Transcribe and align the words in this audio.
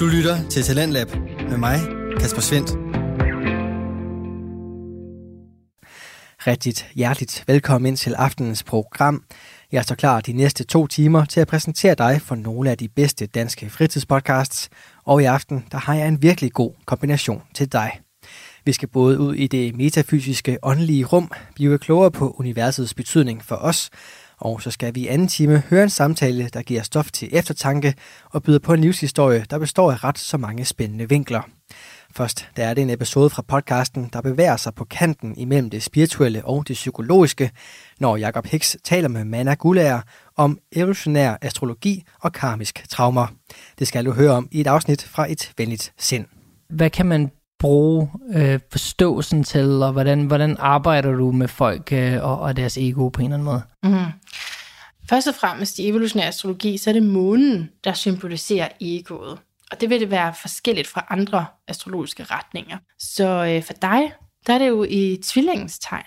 Du 0.00 0.06
lytter 0.06 0.48
til 0.48 0.62
Talentlab 0.62 1.08
med 1.48 1.56
mig, 1.56 1.78
Kasper 2.20 2.40
Svendt. 2.40 2.70
Rigtigt 6.46 6.86
hjerteligt 6.94 7.44
velkommen 7.46 7.86
ind 7.88 7.96
til 7.96 8.14
aftenens 8.14 8.62
program. 8.62 9.24
Jeg 9.72 9.84
står 9.84 9.94
klar 9.94 10.20
de 10.20 10.32
næste 10.32 10.64
to 10.64 10.86
timer 10.86 11.24
til 11.24 11.40
at 11.40 11.48
præsentere 11.48 11.94
dig 11.94 12.20
for 12.22 12.34
nogle 12.34 12.70
af 12.70 12.78
de 12.78 12.88
bedste 12.88 13.26
danske 13.26 13.70
fritidspodcasts, 13.70 14.68
og 15.04 15.22
i 15.22 15.24
aften 15.24 15.64
der 15.72 15.78
har 15.78 15.94
jeg 15.94 16.08
en 16.08 16.22
virkelig 16.22 16.52
god 16.52 16.72
kombination 16.86 17.42
til 17.54 17.72
dig. 17.72 18.00
Vi 18.64 18.72
skal 18.72 18.88
både 18.88 19.18
ud 19.18 19.34
i 19.34 19.46
det 19.46 19.76
metafysiske 19.76 20.58
åndelige 20.62 21.04
rum, 21.04 21.30
blive 21.54 21.78
klogere 21.78 22.10
på 22.10 22.30
universets 22.38 22.94
betydning 22.94 23.44
for 23.44 23.56
os, 23.56 23.90
og 24.40 24.62
så 24.62 24.70
skal 24.70 24.94
vi 24.94 25.00
i 25.00 25.06
anden 25.06 25.28
time 25.28 25.62
høre 25.70 25.82
en 25.82 25.90
samtale, 25.90 26.48
der 26.48 26.62
giver 26.62 26.82
stof 26.82 27.10
til 27.10 27.28
eftertanke 27.32 27.94
og 28.30 28.42
byder 28.42 28.58
på 28.58 28.72
en 28.72 28.80
livshistorie, 28.80 29.44
der 29.50 29.58
består 29.58 29.92
af 29.92 30.04
ret 30.04 30.18
så 30.18 30.36
mange 30.36 30.64
spændende 30.64 31.08
vinkler. 31.08 31.42
Først 32.12 32.48
der 32.56 32.64
er 32.64 32.74
det 32.74 32.82
en 32.82 32.90
episode 32.90 33.30
fra 33.30 33.42
podcasten, 33.42 34.10
der 34.12 34.20
bevæger 34.20 34.56
sig 34.56 34.74
på 34.74 34.84
kanten 34.84 35.36
imellem 35.36 35.70
det 35.70 35.82
spirituelle 35.82 36.44
og 36.44 36.68
det 36.68 36.74
psykologiske, 36.74 37.50
når 37.98 38.16
Jakob 38.16 38.46
Hicks 38.46 38.76
taler 38.84 39.08
med 39.08 39.24
Manna 39.24 39.54
Gulager 39.54 40.00
om 40.36 40.58
evolutionær 40.72 41.36
astrologi 41.40 42.04
og 42.20 42.32
karmisk 42.32 42.84
traumer. 42.88 43.26
Det 43.78 43.88
skal 43.88 44.04
du 44.04 44.12
høre 44.12 44.30
om 44.30 44.48
i 44.50 44.60
et 44.60 44.66
afsnit 44.66 45.02
fra 45.02 45.30
et 45.30 45.52
venligt 45.58 45.92
sind. 45.98 46.24
Hvad 46.68 46.90
kan 46.90 47.06
man 47.06 47.30
bruge 47.60 48.10
øh, 48.34 48.60
forståelsen 48.70 49.44
til, 49.44 49.82
og 49.82 49.92
hvordan, 49.92 50.26
hvordan 50.26 50.56
arbejder 50.58 51.12
du 51.12 51.32
med 51.32 51.48
folk 51.48 51.92
øh, 51.92 52.24
og, 52.24 52.40
og 52.40 52.56
deres 52.56 52.78
ego 52.78 53.08
på 53.08 53.22
en 53.22 53.32
eller 53.32 53.34
anden 53.34 53.44
måde? 53.44 53.62
Mm. 53.82 54.12
Først 55.10 55.28
og 55.28 55.34
fremmest 55.34 55.78
i 55.78 55.88
evolutionær 55.88 56.28
astrologi, 56.28 56.78
så 56.78 56.90
er 56.90 56.94
det 56.94 57.02
månen, 57.02 57.70
der 57.84 57.92
symboliserer 57.92 58.68
egoet. 58.80 59.38
Og 59.70 59.80
det 59.80 59.90
vil 59.90 60.00
det 60.00 60.10
være 60.10 60.34
forskelligt 60.40 60.88
fra 60.88 61.06
andre 61.10 61.46
astrologiske 61.68 62.24
retninger. 62.24 62.78
Så 62.98 63.24
øh, 63.24 63.62
for 63.62 63.72
dig, 63.72 64.12
der 64.46 64.54
er 64.54 64.58
det 64.58 64.68
jo 64.68 64.86
i 64.88 65.18
tvillingens 65.24 65.78
tegn. 65.78 66.04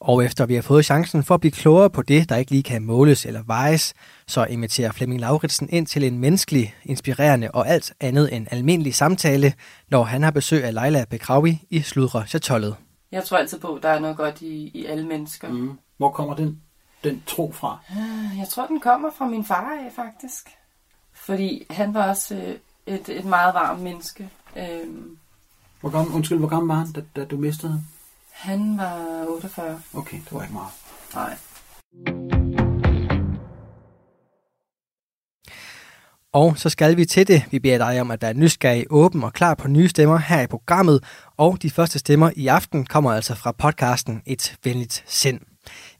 Og 0.00 0.24
efter 0.24 0.46
vi 0.46 0.54
har 0.54 0.62
fået 0.62 0.84
chancen 0.84 1.24
for 1.24 1.34
at 1.34 1.40
blive 1.40 1.52
klogere 1.52 1.90
på 1.90 2.02
det, 2.02 2.28
der 2.28 2.36
ikke 2.36 2.50
lige 2.50 2.62
kan 2.62 2.82
måles 2.82 3.26
eller 3.26 3.42
vejes, 3.42 3.94
så 4.26 4.44
inviterer 4.44 4.92
Flemming 4.92 5.20
Lauritsen 5.20 5.68
ind 5.70 5.86
til 5.86 6.04
en 6.04 6.18
menneskelig, 6.18 6.74
inspirerende 6.84 7.50
og 7.50 7.68
alt 7.68 7.92
andet 8.00 8.36
end 8.36 8.46
almindelig 8.50 8.94
samtale, 8.94 9.52
når 9.90 10.04
han 10.04 10.22
har 10.22 10.30
besøg 10.30 10.64
af 10.64 10.74
Leila 10.74 11.04
Bekrawi 11.10 11.62
i 11.70 11.80
Sludre 11.80 12.26
Chatollet. 12.26 12.76
Jeg 13.12 13.24
tror 13.24 13.36
altid 13.36 13.58
på, 13.58 13.74
at 13.74 13.82
der 13.82 13.88
er 13.88 13.98
noget 13.98 14.16
godt 14.16 14.42
i, 14.42 14.70
i 14.74 14.86
alle 14.86 15.06
mennesker. 15.06 15.48
Mm. 15.48 15.78
Hvor 15.96 16.10
kommer 16.10 16.34
den, 16.34 16.60
den 17.04 17.22
tro 17.26 17.52
fra? 17.52 17.78
Øh, 17.90 18.38
jeg 18.38 18.48
tror, 18.48 18.66
den 18.66 18.80
kommer 18.80 19.10
fra 19.18 19.26
min 19.26 19.44
far 19.44 19.78
af, 19.84 19.92
faktisk. 19.96 20.48
Fordi 21.12 21.66
han 21.70 21.94
var 21.94 22.08
også 22.08 22.34
øh, 22.34 22.54
et, 22.86 23.08
et 23.08 23.24
meget 23.24 23.54
varmt 23.54 23.82
menneske. 23.82 24.28
Øhm, 24.56 25.16
hvor 25.80 25.90
gammel, 25.90 26.14
undskyld, 26.14 26.38
hvor 26.38 26.48
gammel 26.48 26.68
var 26.68 26.74
han, 26.74 26.92
da, 26.92 27.02
da 27.16 27.24
du 27.24 27.36
mistede 27.36 27.72
ham? 27.72 27.80
Han 28.40 28.78
var 28.78 29.24
48. 29.28 29.82
Okay, 29.94 30.16
det 30.16 30.32
var 30.32 30.42
ikke 30.42 30.54
meget. 30.54 30.70
Nej. 31.14 31.36
Og 36.32 36.58
så 36.58 36.68
skal 36.68 36.96
vi 36.96 37.04
til 37.04 37.28
det. 37.28 37.42
Vi 37.50 37.58
beder 37.58 37.78
dig 37.78 38.00
om 38.00 38.10
at 38.10 38.22
være 38.22 38.34
nysgerrig, 38.34 38.86
åben 38.90 39.24
og 39.24 39.32
klar 39.32 39.54
på 39.54 39.68
nye 39.68 39.88
stemmer 39.88 40.18
her 40.18 40.40
i 40.40 40.46
programmet. 40.46 41.04
Og 41.36 41.62
de 41.62 41.70
første 41.70 41.98
stemmer 41.98 42.30
i 42.36 42.46
aften 42.46 42.86
kommer 42.86 43.12
altså 43.12 43.34
fra 43.34 43.52
podcasten 43.52 44.22
Et 44.26 44.56
Venligt 44.64 45.04
Sind. 45.06 45.49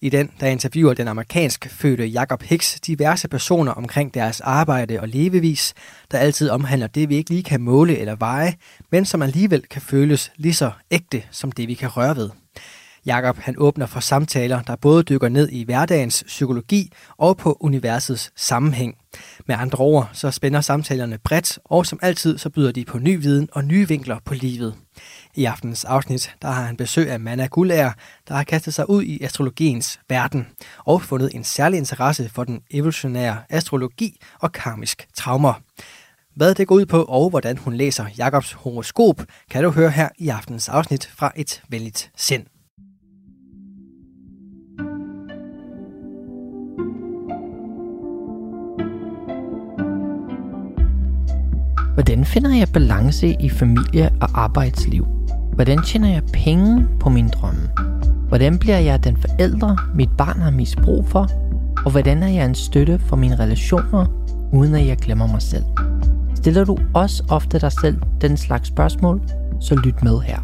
I 0.01 0.09
den, 0.09 0.31
der 0.41 0.47
interviewer 0.47 0.95
den 0.95 1.09
amerikansk 1.09 1.69
fødte 1.71 2.07
Jacob 2.07 2.43
Hicks 2.43 2.81
diverse 2.81 3.29
personer 3.29 3.73
omkring 3.73 4.15
deres 4.15 4.41
arbejde 4.41 5.01
og 5.01 5.09
levevis, 5.09 5.75
der 6.11 6.19
altid 6.19 6.51
omhandler 6.51 6.87
det, 6.87 7.09
vi 7.09 7.17
ikke 7.17 7.31
lige 7.31 7.43
kan 7.43 7.61
måle 7.61 7.99
eller 7.99 8.17
veje, 8.17 8.55
men 8.93 9.05
som 9.05 9.23
alligevel 9.23 9.63
kan 9.63 9.83
føles 9.83 10.33
lige 10.37 10.55
så 10.55 10.71
ægte 10.91 11.23
som 11.31 11.53
det, 11.53 11.69
vi 11.69 11.75
kan 11.75 11.89
røre 11.89 12.17
ved. 12.17 12.31
Jakob 13.07 13.39
han 13.39 13.55
åbner 13.59 13.87
for 13.87 14.01
samtaler, 14.01 14.63
der 14.63 14.77
både 14.77 15.03
dykker 15.03 15.29
ned 15.29 15.49
i 15.49 15.65
hverdagens 15.65 16.25
psykologi 16.27 16.93
og 17.19 17.37
på 17.37 17.57
universets 17.61 18.33
sammenhæng. 18.37 18.95
Med 19.47 19.57
andre 19.59 19.79
ord, 19.79 20.11
så 20.13 20.31
spænder 20.31 20.61
samtalerne 20.61 21.19
bredt, 21.25 21.59
og 21.65 21.87
som 21.87 21.99
altid, 22.03 22.39
så 22.39 22.51
byder 22.51 22.73
de 22.73 22.85
på 22.85 22.99
ny 22.99 23.21
viden 23.21 23.49
og 23.53 23.65
nye 23.65 23.89
vinkler 23.89 24.19
på 24.25 24.35
livet. 24.35 24.75
I 25.35 25.45
aftens 25.45 25.85
afsnit, 25.85 26.37
der 26.43 26.49
har 26.49 26.63
han 26.63 26.77
besøg 26.77 27.11
af 27.11 27.21
Manna 27.21 27.47
Gulager, 27.47 27.93
der 28.29 28.35
har 28.35 28.45
kastet 28.45 28.75
sig 28.75 28.91
ud 28.91 29.03
i 29.03 29.23
astrologiens 29.23 30.01
verden 30.09 30.47
og 30.85 31.03
fundet 31.03 31.31
en 31.35 31.45
særlig 31.45 31.79
interesse 31.79 32.29
for 32.29 32.45
den 32.45 32.61
evolutionære 32.71 33.39
astrologi 33.49 34.21
og 34.41 34.53
karmisk 34.53 35.09
traumer. 35.15 35.55
Hvad 36.37 36.55
det 36.55 36.67
går 36.67 36.75
ud 36.75 36.87
på, 36.87 37.03
og 37.03 37.31
hvordan 37.31 37.57
hun 37.57 37.75
læser 37.75 38.07
Jakobs 38.19 38.53
horoskop, 38.53 39.23
kan 39.51 39.65
du 39.65 39.71
høre 39.71 39.91
her 39.91 40.09
i 40.19 40.29
aftens 40.29 40.69
afsnit 40.69 41.11
fra 41.15 41.33
Et 41.37 41.63
Vældigt 41.69 42.11
Sind. 42.17 42.47
Hvordan 51.95 52.25
finder 52.25 52.57
jeg 52.57 52.69
balance 52.73 53.37
i 53.41 53.49
familie 53.49 54.11
og 54.21 54.29
arbejdsliv? 54.35 55.20
Hvordan 55.61 55.83
tjener 55.83 56.09
jeg 56.09 56.23
penge 56.33 56.87
på 57.01 57.09
min 57.09 57.29
drømme? 57.29 57.61
Hvordan 58.29 58.59
bliver 58.59 58.79
jeg 58.79 59.05
den 59.05 59.17
forældre, 59.17 59.77
mit 59.95 60.11
barn 60.19 60.41
har 60.41 60.51
mest 60.51 60.77
brug 60.83 61.09
for? 61.09 61.29
Og 61.85 61.91
hvordan 61.91 62.23
er 62.23 62.29
jeg 62.29 62.47
en 62.47 62.55
støtte 62.55 62.99
for 62.99 63.17
mine 63.17 63.39
relationer, 63.39 64.07
uden 64.53 64.75
at 64.75 64.87
jeg 64.87 64.97
glemmer 64.97 65.27
mig 65.27 65.43
selv? 65.43 65.65
Stiller 66.35 66.65
du 66.65 66.79
også 66.95 67.25
ofte 67.31 67.59
dig 67.59 67.73
selv 67.73 67.97
den 68.21 68.37
slags 68.37 68.69
spørgsmål, 68.69 69.21
så 69.61 69.75
lyt 69.75 70.03
med 70.03 70.21
her. 70.21 70.39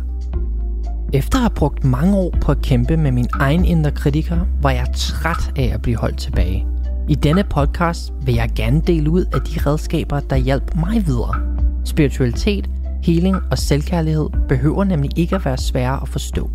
Efter 1.12 1.38
at 1.38 1.42
have 1.42 1.54
brugt 1.54 1.84
mange 1.84 2.16
år 2.16 2.30
på 2.40 2.52
at 2.52 2.62
kæmpe 2.62 2.96
med 2.96 3.12
min 3.12 3.28
egen 3.32 3.64
indre 3.64 3.90
kritiker, 3.90 4.38
var 4.62 4.70
jeg 4.70 4.86
træt 4.94 5.52
af 5.58 5.70
at 5.74 5.82
blive 5.82 5.96
holdt 5.96 6.18
tilbage. 6.18 6.66
I 7.08 7.14
denne 7.14 7.44
podcast 7.44 8.12
vil 8.22 8.34
jeg 8.34 8.50
gerne 8.56 8.80
dele 8.80 9.10
ud 9.10 9.24
af 9.24 9.40
de 9.40 9.70
redskaber, 9.70 10.20
der 10.20 10.36
hjalp 10.36 10.74
mig 10.74 11.06
videre. 11.06 11.34
Spiritualitet, 11.84 12.70
healing 13.06 13.36
og 13.50 13.58
selvkærlighed 13.58 14.28
behøver 14.48 14.84
nemlig 14.84 15.10
ikke 15.18 15.36
at 15.36 15.44
være 15.44 15.56
svære 15.56 16.02
at 16.02 16.08
forstå. 16.08 16.50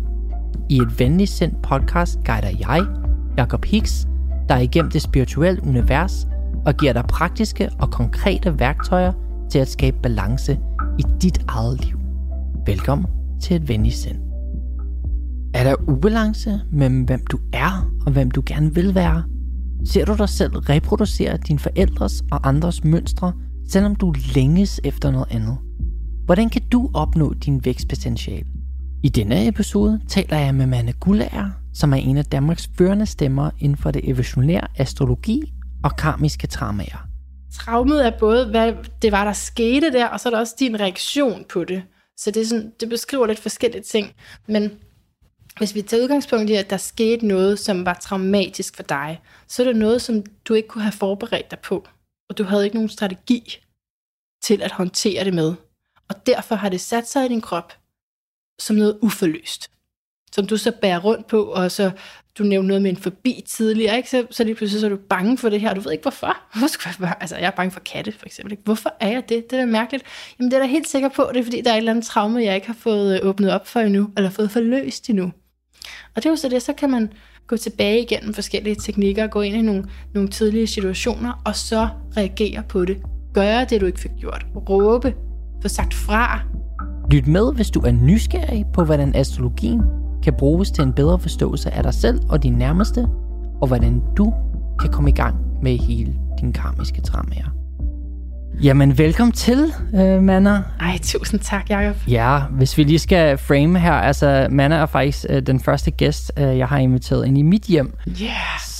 I 0.68 0.76
et 0.76 0.98
venligt 0.98 1.30
sendt 1.30 1.62
podcast 1.62 2.18
guider 2.24 2.56
jeg, 2.60 2.86
Jakob 3.36 3.64
Hicks, 3.64 4.08
dig 4.48 4.62
igennem 4.62 4.90
det 4.90 5.02
spirituelle 5.02 5.62
univers 5.64 6.26
og 6.66 6.76
giver 6.76 6.92
dig 6.92 7.04
praktiske 7.08 7.70
og 7.78 7.90
konkrete 7.90 8.58
værktøjer 8.58 9.12
til 9.50 9.58
at 9.58 9.68
skabe 9.68 9.96
balance 10.02 10.58
i 10.98 11.02
dit 11.22 11.44
eget 11.48 11.84
liv. 11.84 11.98
Velkommen 12.66 13.06
til 13.40 13.56
et 13.56 13.68
venligt 13.68 13.94
sind. 13.94 14.18
Er 15.54 15.64
der 15.64 15.74
ubalance 15.88 16.60
mellem 16.72 17.02
hvem 17.02 17.26
du 17.30 17.38
er 17.52 17.90
og 18.06 18.12
hvem 18.12 18.30
du 18.30 18.42
gerne 18.46 18.74
vil 18.74 18.94
være? 18.94 19.22
Ser 19.84 20.04
du 20.04 20.14
dig 20.18 20.28
selv 20.28 20.56
reproducere 20.56 21.36
dine 21.36 21.58
forældres 21.58 22.24
og 22.30 22.48
andres 22.48 22.84
mønstre, 22.84 23.32
selvom 23.68 23.96
du 23.96 24.14
længes 24.34 24.80
efter 24.84 25.10
noget 25.10 25.26
andet? 25.30 25.58
Hvordan 26.24 26.50
kan 26.50 26.62
du 26.68 26.90
opnå 26.94 27.34
din 27.34 27.64
vækstpotentiale? 27.64 28.46
I 29.04 29.08
denne 29.08 29.48
episode 29.48 30.00
taler 30.08 30.38
jeg 30.38 30.54
med 30.54 30.66
Manne 30.66 30.92
Gullager, 30.92 31.50
som 31.74 31.92
er 31.92 31.96
en 31.96 32.16
af 32.16 32.24
Danmarks 32.24 32.70
førende 32.78 33.06
stemmer 33.06 33.50
inden 33.58 33.78
for 33.78 33.90
det 33.90 34.04
evolutionære 34.04 34.68
astrologi 34.76 35.52
og 35.84 35.96
karmiske 35.96 36.46
traumer. 36.46 37.06
Traumet 37.52 38.06
er 38.06 38.18
både, 38.18 38.50
hvad 38.50 38.72
det 39.02 39.12
var, 39.12 39.24
der 39.24 39.32
skete 39.32 39.92
der, 39.92 40.06
og 40.06 40.20
så 40.20 40.28
er 40.28 40.30
der 40.30 40.40
også 40.40 40.54
din 40.58 40.80
reaktion 40.80 41.44
på 41.48 41.64
det. 41.64 41.82
Så 42.16 42.30
det, 42.30 42.42
er 42.42 42.46
sådan, 42.46 42.72
det 42.80 42.88
beskriver 42.88 43.26
lidt 43.26 43.38
forskellige 43.38 43.82
ting. 43.82 44.12
Men 44.48 44.70
hvis 45.58 45.74
vi 45.74 45.82
tager 45.82 46.02
udgangspunkt 46.02 46.50
i, 46.50 46.54
at 46.54 46.70
der 46.70 46.76
skete 46.76 47.26
noget, 47.26 47.58
som 47.58 47.86
var 47.86 47.94
traumatisk 47.94 48.76
for 48.76 48.82
dig, 48.82 49.20
så 49.48 49.62
er 49.62 49.66
det 49.66 49.76
noget, 49.76 50.02
som 50.02 50.22
du 50.48 50.54
ikke 50.54 50.68
kunne 50.68 50.82
have 50.82 50.92
forberedt 50.92 51.50
dig 51.50 51.58
på. 51.58 51.86
Og 52.30 52.38
du 52.38 52.44
havde 52.44 52.64
ikke 52.64 52.76
nogen 52.76 52.88
strategi 52.88 53.58
til 54.42 54.62
at 54.62 54.72
håndtere 54.72 55.24
det 55.24 55.34
med. 55.34 55.54
Og 56.12 56.26
derfor 56.26 56.54
har 56.54 56.68
det 56.68 56.80
sat 56.80 57.08
sig 57.08 57.24
i 57.24 57.28
din 57.28 57.40
krop 57.40 57.72
som 58.58 58.76
noget 58.76 58.98
uforløst. 59.02 59.70
Som 60.32 60.46
du 60.46 60.56
så 60.56 60.72
bærer 60.82 60.98
rundt 60.98 61.26
på, 61.26 61.42
og 61.42 61.70
så 61.70 61.90
du 62.38 62.42
nævnte 62.42 62.68
noget 62.68 62.82
med 62.82 62.90
en 62.90 62.96
forbi 62.96 63.44
tidligere, 63.48 63.96
ikke? 63.96 64.10
Så, 64.10 64.26
så 64.30 64.44
lige 64.44 64.54
pludselig 64.54 64.80
så 64.80 64.86
er 64.86 64.90
du 64.90 64.96
bange 64.96 65.38
for 65.38 65.48
det 65.48 65.60
her, 65.60 65.70
og 65.70 65.76
du 65.76 65.80
ved 65.80 65.92
ikke 65.92 66.02
hvorfor. 66.02 66.36
Hvorfor 66.58 67.04
jeg? 67.04 67.16
Altså, 67.20 67.36
jeg 67.36 67.46
er 67.46 67.50
bange 67.50 67.70
for 67.70 67.80
katte, 67.80 68.12
for 68.12 68.26
eksempel. 68.26 68.52
Ikke? 68.52 68.62
Hvorfor 68.64 68.94
er 69.00 69.08
jeg 69.08 69.28
det? 69.28 69.50
Det 69.50 69.58
er 69.58 69.60
da 69.60 69.66
mærkeligt. 69.66 70.04
Jamen, 70.38 70.50
det 70.50 70.56
er 70.56 70.60
da 70.60 70.66
helt 70.66 70.88
sikker 70.88 71.08
på, 71.08 71.30
det 71.32 71.40
er 71.40 71.44
fordi, 71.44 71.60
der 71.60 71.70
er 71.70 71.74
et 71.74 71.78
eller 71.78 71.92
andet 71.92 72.04
traume, 72.04 72.44
jeg 72.44 72.54
ikke 72.54 72.66
har 72.66 72.74
fået 72.74 73.20
øh, 73.20 73.28
åbnet 73.28 73.52
op 73.52 73.66
for 73.66 73.80
endnu, 73.80 74.10
eller 74.16 74.30
fået 74.30 74.50
forløst 74.50 75.08
endnu. 75.08 75.32
Og 76.14 76.22
det 76.22 76.26
er 76.26 76.30
jo 76.30 76.36
så 76.36 76.48
det, 76.48 76.62
så 76.62 76.72
kan 76.72 76.90
man 76.90 77.12
gå 77.46 77.56
tilbage 77.56 78.02
igennem 78.02 78.34
forskellige 78.34 78.76
teknikker, 78.76 79.26
gå 79.26 79.40
ind 79.40 79.56
i 79.56 79.62
nogle, 79.62 79.84
nogle 80.14 80.28
tidlige 80.28 80.66
situationer, 80.66 81.42
og 81.44 81.56
så 81.56 81.88
reagere 82.16 82.62
på 82.68 82.84
det. 82.84 83.02
Gøre 83.34 83.64
det, 83.64 83.80
du 83.80 83.86
ikke 83.86 84.00
fik 84.00 84.10
gjort. 84.20 84.46
Råbe. 84.56 85.31
Få 85.62 85.68
sagt 85.68 85.94
fra. 85.94 86.40
Lyt 87.10 87.26
med, 87.26 87.54
hvis 87.54 87.70
du 87.70 87.80
er 87.80 87.92
nysgerrig 87.92 88.66
på, 88.74 88.84
hvordan 88.84 89.16
astrologien 89.16 89.82
kan 90.22 90.34
bruges 90.38 90.70
til 90.70 90.84
en 90.84 90.92
bedre 90.92 91.18
forståelse 91.18 91.70
af 91.70 91.82
dig 91.82 91.94
selv 91.94 92.20
og 92.28 92.42
din 92.42 92.52
nærmeste, 92.52 93.06
og 93.60 93.66
hvordan 93.66 94.02
du 94.16 94.34
kan 94.80 94.90
komme 94.92 95.10
i 95.10 95.12
gang 95.12 95.36
med 95.62 95.78
hele 95.78 96.14
din 96.40 96.52
karmiske 96.52 97.00
traumer. 97.00 97.52
Jamen, 98.62 98.98
velkommen 98.98 99.32
til, 99.32 99.72
øh, 99.94 100.22
Manna. 100.22 100.62
Ej, 100.80 100.98
tusind 101.02 101.40
tak, 101.40 101.70
Jacob. 101.70 101.96
Ja, 102.08 102.40
hvis 102.50 102.78
vi 102.78 102.82
lige 102.82 102.98
skal 102.98 103.38
frame 103.38 103.78
her, 103.78 103.92
altså 103.92 104.46
Manna 104.50 104.76
er 104.76 104.86
faktisk 104.86 105.26
øh, 105.28 105.42
den 105.42 105.60
første 105.60 105.90
gæst, 105.90 106.32
øh, 106.38 106.58
jeg 106.58 106.68
har 106.68 106.78
inviteret 106.78 107.26
ind 107.26 107.38
i 107.38 107.42
mit 107.42 107.62
hjem. 107.62 107.94
Yeah. 108.08 108.30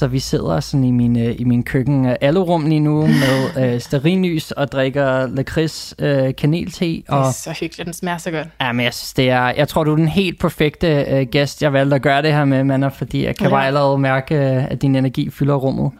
Så 0.02 0.08
vi 0.08 0.18
sidder 0.18 0.60
sådan 0.60 0.84
i 0.84 0.90
min, 0.90 1.18
øh, 1.18 1.34
i 1.38 1.44
min 1.44 1.62
køkken 1.62 2.06
øh, 2.06 2.64
lige 2.68 2.80
nu 2.80 3.06
med 3.06 3.50
øh, 3.74 3.80
sterinlys 3.80 4.50
og 4.50 4.72
drikker 4.72 5.26
lakrids 5.26 5.94
øh, 5.98 6.34
kanelte. 6.38 6.84
Det 6.84 7.04
Og, 7.08 7.18
er 7.26 7.30
så 7.32 7.50
hyggeligt, 7.60 7.86
den 7.86 7.92
smager 7.94 8.18
så 8.18 8.30
godt. 8.30 8.48
ja, 8.60 8.72
men 8.72 8.84
jeg, 8.84 8.94
synes, 8.94 9.12
det 9.14 9.30
er, 9.30 9.52
jeg 9.56 9.68
tror, 9.68 9.84
du 9.84 9.92
er 9.92 9.96
den 9.96 10.08
helt 10.08 10.40
perfekte 10.40 11.04
øh, 11.08 11.26
gæst, 11.26 11.62
jeg 11.62 11.72
valgte 11.72 11.96
at 11.96 12.02
gøre 12.02 12.22
det 12.22 12.32
her 12.32 12.44
med, 12.44 12.64
Manna, 12.64 12.88
fordi 12.88 13.24
jeg 13.24 13.36
kan 13.36 13.46
Ja. 13.46 13.50
bare 13.50 13.66
allerede 13.66 13.98
mærke, 13.98 14.34
øh, 14.34 14.64
at 14.70 14.82
din 14.82 14.96
energi 14.96 15.30
fylder 15.30 15.54
rummet. 15.54 15.90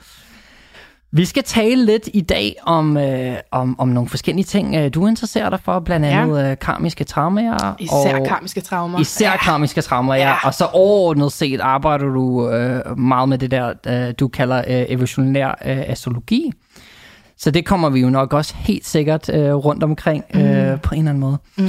Vi 1.14 1.24
skal 1.24 1.42
tale 1.44 1.84
lidt 1.86 2.08
i 2.14 2.20
dag 2.20 2.56
om, 2.66 2.96
øh, 2.96 3.36
om, 3.50 3.80
om 3.80 3.88
nogle 3.88 4.08
forskellige 4.08 4.44
ting, 4.44 4.74
øh, 4.76 4.90
du 4.94 5.06
interesserer 5.06 5.50
dig 5.50 5.60
for, 5.60 5.80
blandt 5.80 6.06
Ja. 6.06 6.22
andet 6.22 6.50
øh, 6.50 6.58
karmiske 6.58 7.04
traumer. 7.04 7.74
Især 7.80 8.18
og 8.20 8.26
karmiske 8.26 8.60
traumer. 8.60 9.00
Især 9.00 9.30
Ja. 9.30 9.36
karmiske 9.36 9.80
traumer, 9.80 10.14
ja. 10.14 10.28
Ja. 10.28 10.34
Og 10.46 10.54
så 10.54 10.64
overordnet 10.72 11.32
set 11.32 11.60
arbejder 11.60 12.04
du 12.04 12.50
øh, 12.50 12.98
meget 12.98 13.28
med 13.28 13.38
det 13.38 13.50
der, 13.50 13.72
øh, 13.86 14.14
du 14.20 14.28
kalder 14.28 14.58
øh, 14.58 14.84
evolutionær 14.88 15.48
øh, 15.48 15.78
astrologi. 15.86 16.52
Så 17.38 17.50
det 17.50 17.66
kommer 17.66 17.90
vi 17.90 18.00
jo 18.00 18.10
nok 18.10 18.32
også 18.32 18.54
helt 18.56 18.86
sikkert 18.86 19.28
øh, 19.34 19.54
rundt 19.54 19.84
omkring 19.84 20.24
øh, 20.34 20.80
på 20.80 20.94
en 20.94 20.98
eller 20.98 21.10
anden 21.10 21.18
måde. 21.20 21.38
Mm. 21.56 21.68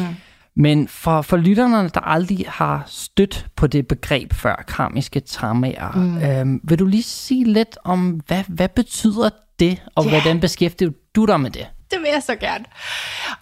Men 0.56 0.88
for, 0.88 1.22
for 1.22 1.38
lytterne, 1.38 1.90
der 1.90 2.00
aldrig 2.00 2.46
har 2.48 2.84
stødt 2.88 3.46
på 3.56 3.68
det 3.68 3.88
begreb 3.88 4.34
før, 4.34 4.64
karmiske 4.68 5.20
traumer, 5.20 5.92
mm. 5.96 6.18
øh, 6.18 6.70
vil 6.70 6.80
du 6.80 6.86
lige 6.86 7.04
sige 7.04 7.54
lidt 7.54 7.78
om, 7.84 8.10
hvad, 8.28 8.44
hvad 8.48 8.70
betyder 8.70 9.30
det, 9.60 9.82
og 9.96 10.04
Ja. 10.06 10.10
hvordan 10.10 10.40
beskæftiger 10.40 10.92
du 11.16 11.26
dig 11.26 11.40
med 11.40 11.52
det? 11.52 11.68
Det 11.92 12.02
vil 12.02 12.10
jeg 12.14 12.24
så 12.24 12.36
gerne. 12.36 12.66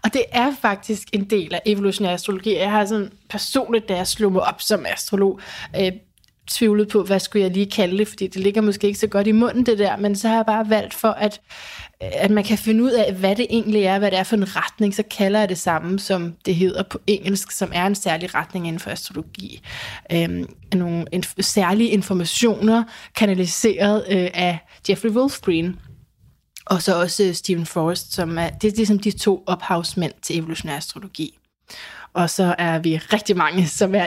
Og 0.03 0.13
det 0.13 0.23
er 0.31 0.51
faktisk 0.61 1.07
en 1.13 1.29
del 1.29 1.53
af 1.53 1.61
evolutionær 1.65 2.13
astrologi. 2.13 2.57
Jeg 2.57 2.71
har 2.71 2.85
sådan 2.85 3.11
personligt, 3.29 3.89
da 3.89 3.95
jeg 3.95 4.07
slog 4.07 4.31
mig 4.31 4.41
op 4.41 4.61
som 4.61 4.85
astrolog, 4.85 5.39
øh, 5.79 5.91
tvivlet 6.55 6.87
på, 6.87 7.03
hvad 7.03 7.19
skulle 7.19 7.43
jeg 7.43 7.51
lige 7.51 7.71
kalde 7.71 7.97
det, 7.97 8.07
fordi 8.07 8.27
det 8.27 8.41
ligger 8.41 8.61
måske 8.61 8.87
ikke 8.87 8.99
så 8.99 9.07
godt 9.07 9.27
i 9.27 9.31
munden, 9.31 9.65
det 9.65 9.79
der, 9.79 9.97
men 9.97 10.15
så 10.15 10.27
har 10.27 10.35
jeg 10.35 10.45
bare 10.45 10.69
valgt 10.69 10.93
for, 10.93 11.07
at, 11.07 11.41
at 11.99 12.31
man 12.31 12.43
kan 12.43 12.57
finde 12.57 12.83
ud 12.83 12.91
af, 12.91 13.13
hvad 13.13 13.35
det 13.35 13.47
egentlig 13.49 13.83
er, 13.83 13.99
hvad 13.99 14.11
det 14.11 14.19
er 14.19 14.23
for 14.23 14.35
en 14.35 14.55
retning, 14.55 14.95
så 14.95 15.03
kalder 15.03 15.39
jeg 15.39 15.49
det 15.49 15.57
samme, 15.57 15.99
som 15.99 16.33
det 16.45 16.55
hedder 16.55 16.83
på 16.83 16.99
engelsk, 17.07 17.51
som 17.51 17.71
er 17.73 17.85
en 17.85 17.95
særlig 17.95 18.35
retning 18.35 18.67
inden 18.67 18.79
for 18.79 18.89
astrologi. 18.89 19.61
Øhm, 20.11 20.45
nogle 20.73 21.05
inf- 21.15 21.41
særlige 21.41 21.89
informationer, 21.89 22.83
kanaliseret 23.15 24.05
øh, 24.09 24.29
af 24.33 24.59
Jeffrey 24.89 25.09
Wolfgreen, 25.09 25.79
og 26.65 26.81
så 26.81 27.01
også 27.01 27.23
øh, 27.23 27.33
Stephen 27.33 27.65
Forrest, 27.65 28.13
som 28.13 28.37
er, 28.37 28.49
det 28.49 28.67
er 28.67 28.75
ligesom 28.75 28.99
de 28.99 29.11
to 29.11 29.43
ophavsmænd 29.47 30.13
til 30.21 30.37
evolutionær 30.37 30.77
astrologi. 30.77 31.37
Og 32.13 32.29
så 32.29 32.55
er 32.57 32.79
vi 32.79 32.97
rigtig 32.97 33.37
mange, 33.37 33.67
som 33.67 33.95
er 33.95 34.05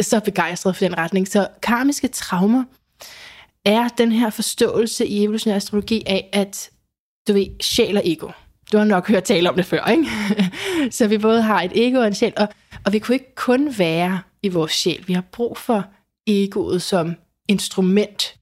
så 0.00 0.20
begejstret 0.20 0.76
for 0.76 0.84
den 0.84 0.98
retning. 0.98 1.28
Så 1.28 1.48
karmiske 1.62 2.08
traumer 2.08 2.64
er 3.64 3.88
den 3.88 4.12
her 4.12 4.30
forståelse 4.30 5.06
i 5.06 5.22
evolutionær 5.24 5.56
astrologi 5.56 6.02
af, 6.06 6.28
at 6.32 6.70
du 7.28 7.32
ved, 7.32 7.46
sjæl 7.62 7.96
og 7.96 8.02
ego. 8.04 8.30
Du 8.72 8.78
har 8.78 8.84
nok 8.84 9.08
hørt 9.08 9.24
tale 9.24 9.50
om 9.50 9.56
det 9.56 9.66
før, 9.66 9.86
ikke? 9.86 10.06
så 10.96 11.06
vi 11.06 11.18
både 11.18 11.42
har 11.42 11.62
et 11.62 11.72
ego 11.74 11.98
og 11.98 12.06
en 12.06 12.14
sjæl, 12.14 12.32
og, 12.36 12.48
og 12.84 12.92
vi 12.92 12.98
kunne 12.98 13.14
ikke 13.14 13.34
kun 13.34 13.78
være 13.78 14.20
i 14.42 14.48
vores 14.48 14.72
sjæl. 14.72 15.04
Vi 15.06 15.12
har 15.12 15.24
brug 15.32 15.58
for 15.58 15.86
egoet 16.26 16.82
som 16.82 17.14
instrument 17.48 18.36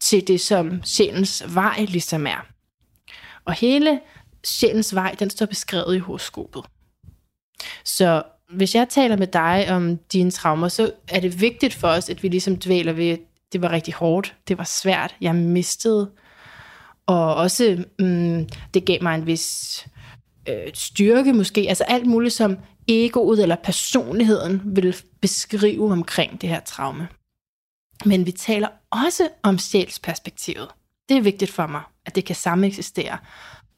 til 0.00 0.28
det, 0.28 0.40
som 0.40 0.80
sjælens 0.84 1.42
vej 1.54 1.86
ligesom 1.88 2.26
er. 2.26 2.46
Og 3.44 3.52
hele 3.52 4.00
sjælens 4.44 4.94
vej, 4.94 5.14
den 5.18 5.30
står 5.30 5.46
beskrevet 5.46 5.96
i 5.96 5.98
horoskopet. 5.98 6.64
Så 7.84 8.22
hvis 8.50 8.74
jeg 8.74 8.88
taler 8.88 9.16
med 9.16 9.26
dig 9.26 9.66
om 9.70 9.96
dine 9.96 10.30
traumer, 10.30 10.68
så 10.68 10.92
er 11.08 11.20
det 11.20 11.40
vigtigt 11.40 11.74
for 11.74 11.88
os, 11.88 12.10
at 12.10 12.22
vi 12.22 12.28
ligesom 12.28 12.56
dvæler 12.56 12.92
ved, 12.92 13.08
at 13.08 13.20
det 13.52 13.62
var 13.62 13.72
rigtig 13.72 13.94
hårdt, 13.94 14.34
det 14.48 14.58
var 14.58 14.64
svært, 14.64 15.16
jeg 15.20 15.34
mistede. 15.34 16.10
Og 17.06 17.34
også, 17.34 17.84
mm, 17.98 18.48
det 18.74 18.84
gav 18.84 19.02
mig 19.02 19.14
en 19.14 19.26
vis 19.26 19.86
øh, 20.48 20.74
styrke 20.74 21.32
måske, 21.32 21.66
altså 21.68 21.84
alt 21.84 22.06
muligt, 22.06 22.34
som 22.34 22.56
egoet 22.88 23.42
eller 23.42 23.56
personligheden 23.56 24.62
vil 24.64 24.96
beskrive 25.20 25.92
omkring 25.92 26.40
det 26.40 26.48
her 26.48 26.60
traume. 26.60 27.08
Men 28.04 28.26
vi 28.26 28.32
taler 28.32 28.68
også 28.90 29.28
om 29.42 29.58
sjælsperspektivet. 29.58 30.68
Det 31.08 31.16
er 31.16 31.20
vigtigt 31.20 31.50
for 31.50 31.66
mig, 31.66 31.82
at 32.06 32.14
det 32.14 32.24
kan 32.24 32.36
sameksistere. 32.36 33.18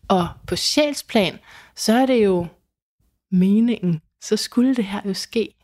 Og 0.09 0.29
på 0.47 0.57
sjælsplan, 0.57 1.39
så 1.77 1.93
er 1.93 2.07
det 2.07 2.25
jo 2.25 2.47
meningen, 3.31 4.01
så 4.23 4.37
skulle 4.37 4.75
det 4.75 4.85
her 4.85 5.01
jo 5.05 5.15
ske. 5.15 5.55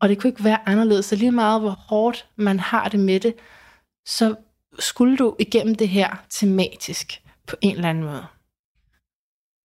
Og 0.00 0.08
det 0.08 0.20
kunne 0.20 0.30
ikke 0.30 0.44
være 0.44 0.68
anderledes. 0.68 1.06
Så 1.06 1.16
lige 1.16 1.30
meget 1.30 1.60
hvor 1.60 1.70
hårdt 1.70 2.26
man 2.36 2.60
har 2.60 2.88
det 2.88 3.00
med 3.00 3.20
det, 3.20 3.34
så 4.06 4.34
skulle 4.78 5.16
du 5.16 5.36
igennem 5.38 5.74
det 5.74 5.88
her 5.88 6.24
tematisk 6.30 7.22
på 7.46 7.56
en 7.60 7.76
eller 7.76 7.88
anden 7.88 8.04
måde. 8.04 8.26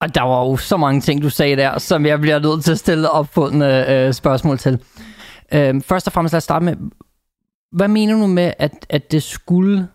Og 0.01 0.15
der 0.15 0.21
var 0.21 0.45
jo 0.45 0.57
så 0.57 0.77
mange 0.77 1.01
ting, 1.01 1.21
du 1.21 1.29
sagde 1.29 1.55
der, 1.55 1.77
som 1.77 2.05
jeg 2.05 2.19
bliver 2.19 2.39
nødt 2.39 2.63
til 2.63 2.71
at 2.71 2.79
stille 2.79 3.09
opfundne 3.09 3.89
øh, 3.89 4.13
spørgsmål 4.13 4.57
til. 4.57 4.83
Øh, 5.53 5.81
først 5.81 6.07
og 6.07 6.13
fremmest 6.13 6.33
lad 6.33 6.37
os 6.37 6.43
starte 6.43 6.65
med, 6.65 6.75
hvad 7.71 7.87
mener 7.87 8.13
du 8.13 8.27
med, 8.27 8.53
at, 8.59 8.85
at 8.89 9.11
det 9.11 9.23
skulle 9.23 9.87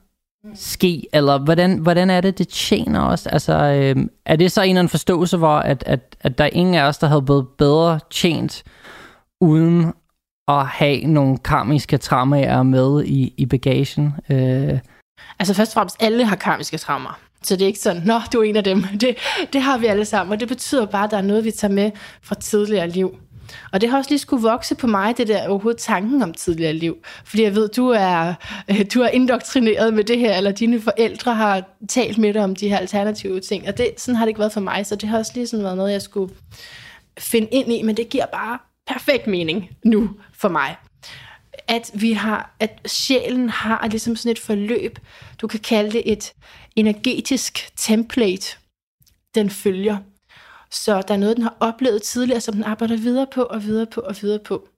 ske, 0.55 1.07
eller 1.13 1.39
hvordan, 1.39 1.79
hvordan 1.79 2.11
er 2.11 2.21
det, 2.21 2.39
det 2.39 2.49
tjener 2.49 3.03
os? 3.03 3.27
Altså, 3.27 3.53
øh, 3.53 4.07
er 4.27 4.37
det 4.37 4.53
så 4.53 4.63
en 4.63 4.69
eller 4.69 4.81
anden 4.81 4.91
forståelse, 4.91 5.37
hvor 5.37 5.57
at, 5.57 5.83
at, 5.87 6.17
at 6.21 6.39
der 6.39 6.45
er 6.45 6.51
ingen 6.53 6.75
af 6.75 6.83
os, 6.83 6.99
der 6.99 7.07
havde 7.07 7.23
blevet 7.23 7.47
bedre 7.59 8.01
tjent, 8.11 8.63
uden 9.41 9.93
at 10.49 10.67
have 10.67 11.01
nogle 11.01 11.39
karmiske 11.39 11.99
traumer 11.99 12.63
med 12.63 13.05
i, 13.05 13.35
i 13.37 13.47
bagagen? 13.47 14.13
Øh, 14.31 14.79
Altså 15.39 15.55
først 15.55 15.71
og 15.71 15.75
fremmest, 15.75 15.97
alle 16.01 16.25
har 16.25 16.37
karmiske 16.37 16.79
traumer. 16.79 17.19
Så 17.43 17.57
det 17.57 17.63
er 17.63 17.67
ikke 17.67 17.79
sådan, 17.79 18.03
nå, 18.05 18.21
du 18.33 18.41
er 18.41 18.45
en 18.45 18.57
af 18.57 18.65
dem. 18.65 18.83
Det, 19.01 19.17
det 19.53 19.63
har 19.63 19.79
vi 19.79 19.87
alle 19.87 20.05
sammen, 20.05 20.33
og 20.33 20.41
det 20.41 20.49
betyder 20.49 20.87
bare, 20.87 21.05
at 21.05 21.11
der 21.11 21.17
er 21.17 21.23
noget, 21.23 21.45
vi 21.45 21.51
tager 21.51 21.75
med 21.75 21.91
fra 22.23 22.35
tidligere 22.35 22.89
liv. 22.89 23.17
Og 23.73 23.81
det 23.81 23.91
har 23.91 23.99
også 23.99 24.11
lige 24.11 24.19
skulle 24.19 24.43
vokse 24.43 24.75
på 24.75 24.87
mig, 24.87 25.17
det 25.17 25.29
der 25.29 25.49
overhovedet 25.49 25.81
tanken 25.81 26.23
om 26.23 26.35
tidligere 26.35 26.73
liv. 26.73 26.97
Fordi 27.25 27.43
jeg 27.43 27.55
ved, 27.55 27.69
du 27.69 27.89
er, 27.89 28.35
øh, 28.71 28.85
du 28.95 29.01
er 29.01 29.09
indoktrineret 29.09 29.95
med 29.95 30.05
det 30.05 30.19
her, 30.19 30.37
eller 30.37 30.51
dine 30.51 30.81
forældre 30.81 31.35
har 31.35 31.63
talt 31.89 32.19
med 32.19 32.35
dig 32.35 32.45
om 32.45 32.57
de 32.57 32.69
her 32.69 32.79
alternative 32.79 33.41
ting. 33.41 33.69
Og 33.69 33.79
det, 33.79 33.91
sådan 33.97 34.17
har 34.17 34.25
det 34.25 34.31
ikke 34.31 34.41
været 34.41 34.53
for 34.53 34.61
mig, 34.61 34.87
så 34.87 34.97
det 34.97 35.09
har 35.09 35.19
også 35.19 35.33
lige 35.35 35.47
sådan 35.47 35.65
været 35.65 35.77
noget, 35.77 35.93
jeg 35.93 36.03
skulle 36.03 36.35
finde 37.19 37.49
ind 37.53 37.73
i, 37.73 37.83
men 37.83 37.97
det 37.97 38.09
giver 38.09 38.27
bare 38.27 38.59
perfekt 38.87 39.27
mening 39.27 39.71
nu 39.85 40.11
for 40.33 40.49
mig 40.49 40.77
at 41.69 41.91
vi 41.95 42.13
har, 42.13 42.55
at 42.61 42.81
sjælen 42.87 43.49
har 43.49 43.89
ligesom 43.89 44.17
sådan 44.17 44.33
et 44.33 44.39
forløb, 44.39 44.99
du 45.41 45.47
kan 45.47 45.61
kalde 45.61 45.93
det 45.93 46.13
et 46.13 46.33
energetisk 46.77 47.71
template, 47.77 48.57
den 49.35 49.51
følger. 49.51 49.97
Så 50.71 51.03
der 51.09 51.15
er 51.15 51.19
noget, 51.19 51.37
den 51.37 51.43
har 51.43 51.57
oplevet 51.61 52.03
tidligere, 52.03 52.41
som 52.41 52.55
den 52.55 52.65
arbejder 52.65 52.97
videre 52.97 53.27
på 53.35 53.43
og 53.43 53.65
videre 53.65 53.87
på 53.87 54.01
og 54.01 54.15
videre 54.23 54.39
på. 54.39 54.69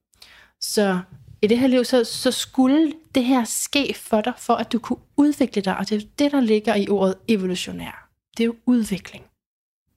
Så 0.60 0.98
i 1.42 1.46
det 1.46 1.58
her 1.58 1.66
liv, 1.66 1.84
så, 1.84 2.04
så 2.04 2.30
skulle 2.30 2.92
det 3.14 3.24
her 3.24 3.44
ske 3.44 3.94
for 4.08 4.20
dig, 4.20 4.32
for 4.38 4.54
at 4.54 4.72
du 4.72 4.78
kunne 4.78 4.98
udvikle 5.16 5.62
dig, 5.62 5.76
og 5.76 5.88
det 5.90 5.96
er 6.02 6.06
det, 6.18 6.32
der 6.32 6.40
ligger 6.40 6.74
i 6.74 6.88
ordet 6.88 7.14
evolutionær. 7.28 8.08
Det 8.36 8.42
er 8.42 8.46
jo 8.46 8.54
udvikling. 8.66 9.24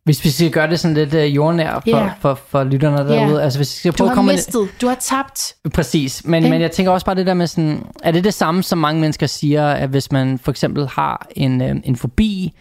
hvis 0.04 0.24
vi 0.26 0.30
skal 0.30 0.52
gøre 0.52 0.68
det 0.70 0.80
sådan 0.80 0.96
lidt 0.96 1.14
øh, 1.14 1.36
jordnær 1.36 1.80
for, 1.80 1.90
yeah. 1.90 2.12
for, 2.22 2.34
for 2.48 2.64
lytterne 2.64 2.98
derude, 2.98 3.38
Ja. 3.38 3.44
altså 3.44 3.60
hvis 3.60 3.74
vi 3.74 3.78
skal 3.80 3.92
Du 3.92 3.98
prøve 3.98 4.06
at 4.06 4.10
har 4.10 4.16
komme 4.16 4.32
mistet, 4.32 4.70
du 4.82 4.88
har 4.88 4.96
tabt. 4.96 5.56
Præcis, 5.74 6.26
men, 6.26 6.44
Ikke? 6.44 6.50
men 6.50 6.62
jeg 6.62 6.72
tænker 6.72 6.92
også 6.92 7.06
bare 7.06 7.16
det 7.16 7.26
der 7.26 7.34
med 7.34 7.48
sådan, 7.48 7.86
er 8.04 8.12
det 8.12 8.24
det 8.24 8.34
samme, 8.34 8.64
som 8.64 8.78
mange 8.78 9.02
mennesker 9.02 9.28
siger, 9.28 9.68
at 9.72 9.90
hvis 9.90 10.12
man 10.12 10.40
for 10.40 10.52
eksempel 10.52 10.88
har 10.88 11.28
en, 11.36 11.62
øh, 11.62 11.76
en 11.84 11.96
fobi, 11.96 12.54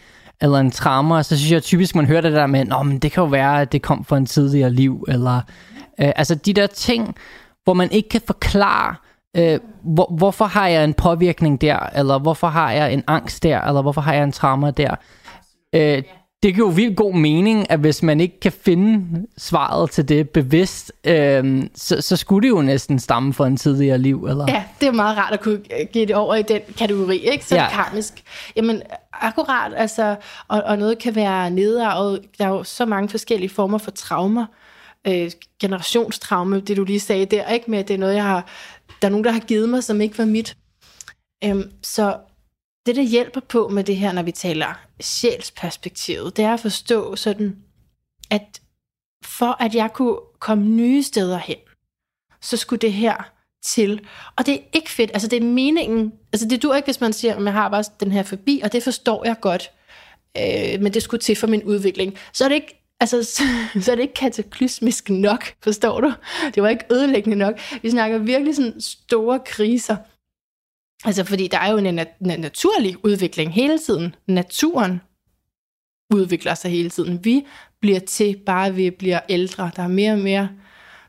eller 0.43 0.59
en 0.59 0.71
trauma, 0.71 1.23
så 1.23 1.37
synes 1.37 1.53
jeg 1.53 1.63
typisk, 1.63 1.95
man 1.95 2.07
hører 2.07 2.21
det 2.21 2.33
der 2.33 2.47
med, 2.47 2.65
Nå, 2.65 2.83
men 2.83 2.99
det 2.99 3.13
kan 3.13 3.23
jo 3.23 3.29
være, 3.29 3.61
at 3.61 3.73
det 3.73 3.83
kom 3.83 4.05
fra 4.05 4.17
en 4.17 4.27
tidligere 4.27 4.71
liv, 4.71 5.05
eller 5.09 5.37
øh, 6.01 6.13
altså 6.17 6.35
de 6.35 6.53
der 6.53 6.67
ting, 6.67 7.15
hvor 7.65 7.75
man 7.75 7.91
ikke 7.91 8.09
kan 8.09 8.21
forklare, 8.27 8.95
øh, 9.37 9.61
hvor, 9.83 10.15
hvorfor 10.19 10.45
har 10.45 10.69
jeg 10.69 10.85
en 10.85 10.95
påvirkning 10.95 11.61
der, 11.61 11.79
eller 11.95 12.19
hvorfor 12.19 12.47
har 12.47 12.73
jeg 12.73 12.93
en 12.93 13.05
angst 13.07 13.43
der, 13.43 13.61
eller 13.61 13.83
hvorfor 13.83 14.01
har 14.01 14.15
jeg 14.15 14.23
en 14.23 14.33
trauma 14.33 14.71
der. 14.71 14.95
Øh, 15.75 16.03
det 16.43 16.55
giver 16.55 16.67
jo 16.67 16.73
vildt 16.75 16.97
god 16.97 17.15
mening, 17.15 17.71
at 17.71 17.81
hvis 17.81 18.03
man 18.03 18.21
ikke 18.21 18.41
kan 18.41 18.53
finde 18.53 19.27
svaret 19.39 19.91
til 19.91 20.09
det 20.09 20.31
bevidst, 20.31 20.93
øh, 21.05 21.63
så, 21.75 22.01
så 22.01 22.17
skulle 22.17 22.49
det 22.49 22.55
jo 22.57 22.63
næsten 22.63 22.99
stamme 22.99 23.33
fra 23.35 23.47
en 23.47 23.57
tidligere 23.57 23.99
liv, 23.99 24.27
eller? 24.27 24.45
Ja, 24.49 24.65
det 24.81 24.89
er 24.89 24.93
meget 24.93 25.17
rart 25.19 25.33
at 25.33 25.41
kunne 25.41 25.61
give 25.93 26.07
det 26.07 26.17
over 26.17 26.35
i 26.35 26.43
den 26.43 26.61
kategori, 26.79 27.17
ikke? 27.33 27.45
Så 27.45 27.55
Ja. 27.55 27.69
karmisk. 27.71 28.23
Jamen, 28.57 28.83
akkurat, 29.13 29.73
altså, 29.77 30.17
og, 30.49 30.63
og 30.63 30.79
noget 30.79 30.99
kan 30.99 31.15
være 31.15 31.51
nedarvet. 31.51 32.21
Der 32.39 32.45
er 32.45 32.49
jo 32.49 32.65
så 32.65 32.87
mange 32.87 33.09
forskellige 33.09 33.51
former 33.51 33.79
for 33.79 33.91
traumer. 33.91 34.47
Øh, 35.07 35.31
generationstraume, 35.61 36.61
det 36.61 36.77
du 36.77 36.85
lige 36.85 37.01
sagde 37.01 37.27
der, 37.27 37.49
ikke? 37.49 37.71
Med, 37.71 37.79
at 37.79 37.89
det 37.89 37.95
er 37.95 37.99
noget, 37.99 38.15
jeg 38.15 38.25
har... 38.25 38.47
Der 39.03 39.09
er 39.09 39.11
nogen, 39.11 39.25
der 39.25 39.31
har 39.33 39.41
givet 39.41 39.69
mig, 39.69 39.85
som 39.85 40.01
ikke 40.01 40.19
var 40.19 40.25
mit. 40.25 40.57
Øhm, 41.45 41.71
så 41.83 42.17
det, 42.87 42.97
der 42.97 43.03
hjælper 43.03 43.41
på 43.41 43.69
med 43.69 43.85
det 43.85 43.97
her, 43.97 44.13
når 44.13 44.23
vi 44.23 44.33
taler 44.33 44.81
sjælsperspektivet, 45.01 46.37
det 46.37 46.45
er 46.45 46.55
at 46.55 46.61
forstå 46.61 47.17
sådan, 47.17 47.57
at 48.31 48.61
for 49.25 49.63
at 49.63 49.75
jeg 49.75 49.93
kunne 49.93 50.17
komme 50.39 50.65
nye 50.65 51.03
steder 51.03 51.39
hen, 51.39 51.57
så 52.41 52.57
skulle 52.57 52.81
det 52.81 52.93
her 52.93 53.33
til. 53.63 54.07
Og 54.37 54.47
det 54.47 54.55
er 54.55 54.59
ikke 54.73 54.91
fedt. 54.91 55.11
Altså, 55.15 55.29
det 55.29 55.37
er 55.37 55.47
meningen. 55.47 56.13
Altså, 56.33 56.49
det 56.49 56.63
dur 56.63 56.75
ikke, 56.75 56.87
hvis 56.87 57.01
man 57.01 57.13
siger, 57.13 57.35
at 57.35 57.45
jeg 57.45 57.53
har 57.53 57.69
bare 57.69 57.85
den 58.01 58.13
her 58.13 58.23
forbi, 58.23 58.61
og 58.65 58.73
det 58.73 58.83
forstår 58.83 59.25
jeg 59.25 59.37
godt. 59.41 59.71
Øh, 60.37 60.83
men 60.83 60.95
det 60.95 61.03
skulle 61.03 61.21
til 61.21 61.37
for 61.37 61.47
min 61.47 61.65
udvikling. 61.65 62.19
Så 62.33 62.45
er 62.45 62.49
det 62.49 62.55
ikke 62.55 62.77
Altså, 63.03 63.25
så, 63.35 63.43
så 63.81 63.93
er 63.93 63.97
det 63.97 64.03
ikke 64.03 64.15
kataklysmisk 64.15 65.11
nok, 65.11 65.45
forstår 65.63 66.01
du? 66.01 66.13
Det 66.55 66.63
var 66.63 66.69
ikke 66.69 66.85
ødelæggende 66.93 67.37
nok. 67.37 67.61
Vi 67.83 67.91
snakker 67.91 68.19
virkelig 68.19 68.57
sådan 68.57 68.81
store 68.81 69.41
kriser. 69.47 69.97
Altså, 71.05 71.25
fordi 71.25 71.49
der 71.49 71.59
er 71.59 71.71
jo 71.71 71.77
en 71.79 71.95
nat- 71.95 72.17
naturlig 72.21 73.05
udvikling 73.05 73.53
hele 73.53 73.79
tiden. 73.79 74.15
Naturen 74.27 75.01
udvikler 76.15 76.55
sig 76.55 76.71
hele 76.71 76.91
tiden. 76.91 77.25
Vi 77.25 77.47
bliver 77.81 78.01
til, 78.01 78.43
bare 78.47 78.75
vi 78.75 78.91
bliver 78.91 79.21
ældre. 79.29 79.71
Der 79.77 79.83
er 79.83 79.89
mere 79.89 80.13
og 80.13 80.19
mere 80.19 80.51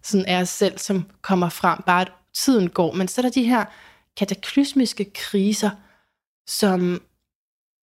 sådan 0.04 0.26
af 0.26 0.42
os 0.42 0.50
selv, 0.50 0.78
som 0.78 1.06
kommer 1.22 1.50
frem, 1.50 1.80
bare 1.86 2.02
at 2.02 2.12
tiden 2.34 2.70
går. 2.70 2.92
Men 2.94 3.08
så 3.08 3.22
er 3.22 3.24
der 3.24 3.30
de 3.30 3.44
her 3.44 3.66
kataklysmiske 4.18 5.12
kriser, 5.16 5.70
som, 6.48 7.02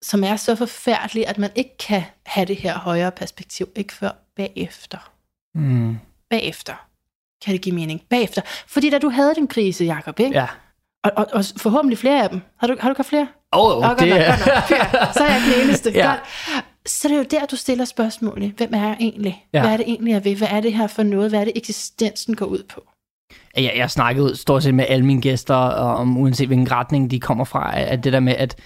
som 0.02 0.24
er 0.24 0.36
så 0.36 0.54
forfærdelige, 0.54 1.28
at 1.28 1.38
man 1.38 1.50
ikke 1.54 1.76
kan 1.76 2.02
have 2.26 2.46
det 2.46 2.56
her 2.56 2.78
højere 2.78 3.12
perspektiv, 3.12 3.68
ikke 3.76 3.92
før 3.92 4.10
bagefter. 4.36 5.12
Mm. 5.54 5.98
Bagefter 6.30 6.74
kan 7.44 7.52
det 7.52 7.62
give 7.62 7.74
mening. 7.74 8.02
Bagefter. 8.10 8.42
Fordi 8.66 8.90
da 8.90 8.98
du 8.98 9.08
havde 9.08 9.34
den 9.34 9.48
krise, 9.48 9.84
Jacob, 9.84 10.20
ikke? 10.20 10.38
Ja. 10.38 10.46
Og, 11.04 11.12
og, 11.16 11.26
og 11.32 11.44
forhåbentlig 11.56 11.98
flere 11.98 12.22
af 12.22 12.30
dem. 12.30 12.40
Har 12.60 12.66
du, 12.66 12.76
har 12.80 12.88
du 12.88 12.94
haft 12.96 13.08
flere? 13.08 13.28
Åh, 13.52 13.64
oh, 13.64 13.76
Åh, 13.76 13.82
godt 13.82 13.98
det 13.98 14.08
nok, 14.08 14.18
er... 14.18 14.26
godt 14.26 14.46
nok. 14.46 14.64
Fyr. 14.68 15.12
Så 15.12 15.24
er 15.24 15.32
jeg 15.32 15.42
den 15.46 15.64
eneste. 15.64 15.90
Ja. 15.94 16.06
Godt. 16.06 16.20
Så 16.86 17.08
det 17.08 17.14
er 17.14 17.18
jo 17.18 17.24
der, 17.30 17.46
du 17.46 17.56
stiller 17.56 17.84
spørgsmålet. 17.84 18.52
Hvem 18.56 18.74
er 18.74 18.86
jeg 18.86 18.96
egentlig? 19.00 19.46
Ja. 19.52 19.60
Hvad 19.60 19.72
er 19.72 19.76
det 19.76 19.88
egentlig, 19.88 20.12
jeg 20.12 20.24
vil? 20.24 20.36
Hvad 20.36 20.48
er 20.50 20.60
det 20.60 20.72
her 20.72 20.86
for 20.86 21.02
noget? 21.02 21.30
Hvad 21.30 21.40
er 21.40 21.44
det, 21.44 21.52
eksistensen 21.56 22.36
går 22.36 22.46
ud 22.46 22.62
på? 22.74 22.82
Jeg, 23.56 23.72
jeg 23.76 23.90
snakkede 23.90 24.36
stort 24.36 24.62
set 24.62 24.74
med 24.74 24.84
alle 24.88 25.04
mine 25.06 25.22
gæster 25.22 25.54
om, 25.54 26.16
uanset 26.16 26.46
hvilken 26.46 26.72
retning 26.72 27.10
de 27.10 27.20
kommer 27.20 27.44
fra, 27.44 27.80
at 27.80 28.04
det 28.04 28.12
der 28.12 28.20
med, 28.20 28.34
at, 28.34 28.56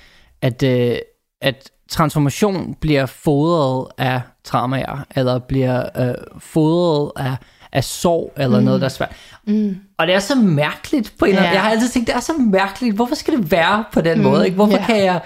at, 0.43 0.63
øh, 0.63 0.97
at 1.41 1.71
transformation 1.89 2.75
bliver 2.75 3.07
fodret 3.07 3.89
af 3.99 4.21
traumer, 4.45 5.05
eller 5.17 5.39
bliver 5.39 6.09
øh, 6.09 6.15
fodret 6.39 7.13
af, 7.17 7.37
af 7.73 7.85
sorg, 7.85 8.33
eller 8.37 8.59
mm. 8.59 8.65
noget, 8.65 8.81
der 8.81 8.85
er 8.85 8.91
svært. 8.91 9.13
Mm. 9.47 9.77
Og 9.99 10.07
det 10.07 10.15
er 10.15 10.19
så 10.19 10.35
mærkeligt 10.35 11.15
på 11.19 11.25
en 11.25 11.35
ja. 11.35 11.43
Ja. 11.43 11.51
Jeg 11.51 11.63
har 11.63 11.71
altid 11.71 11.89
tænkt, 11.89 12.09
det 12.09 12.17
er 12.17 12.21
så 12.21 12.33
mærkeligt. 12.39 12.95
Hvorfor 12.95 13.15
skal 13.15 13.37
det 13.37 13.51
være 13.51 13.85
på 13.93 14.01
den 14.01 14.19
mm. 14.19 14.25
måde? 14.25 14.45
Ikke? 14.45 14.55
Hvorfor 14.55 14.79
ja. 14.79 14.87
kan 14.87 15.05
jeg 15.05 15.21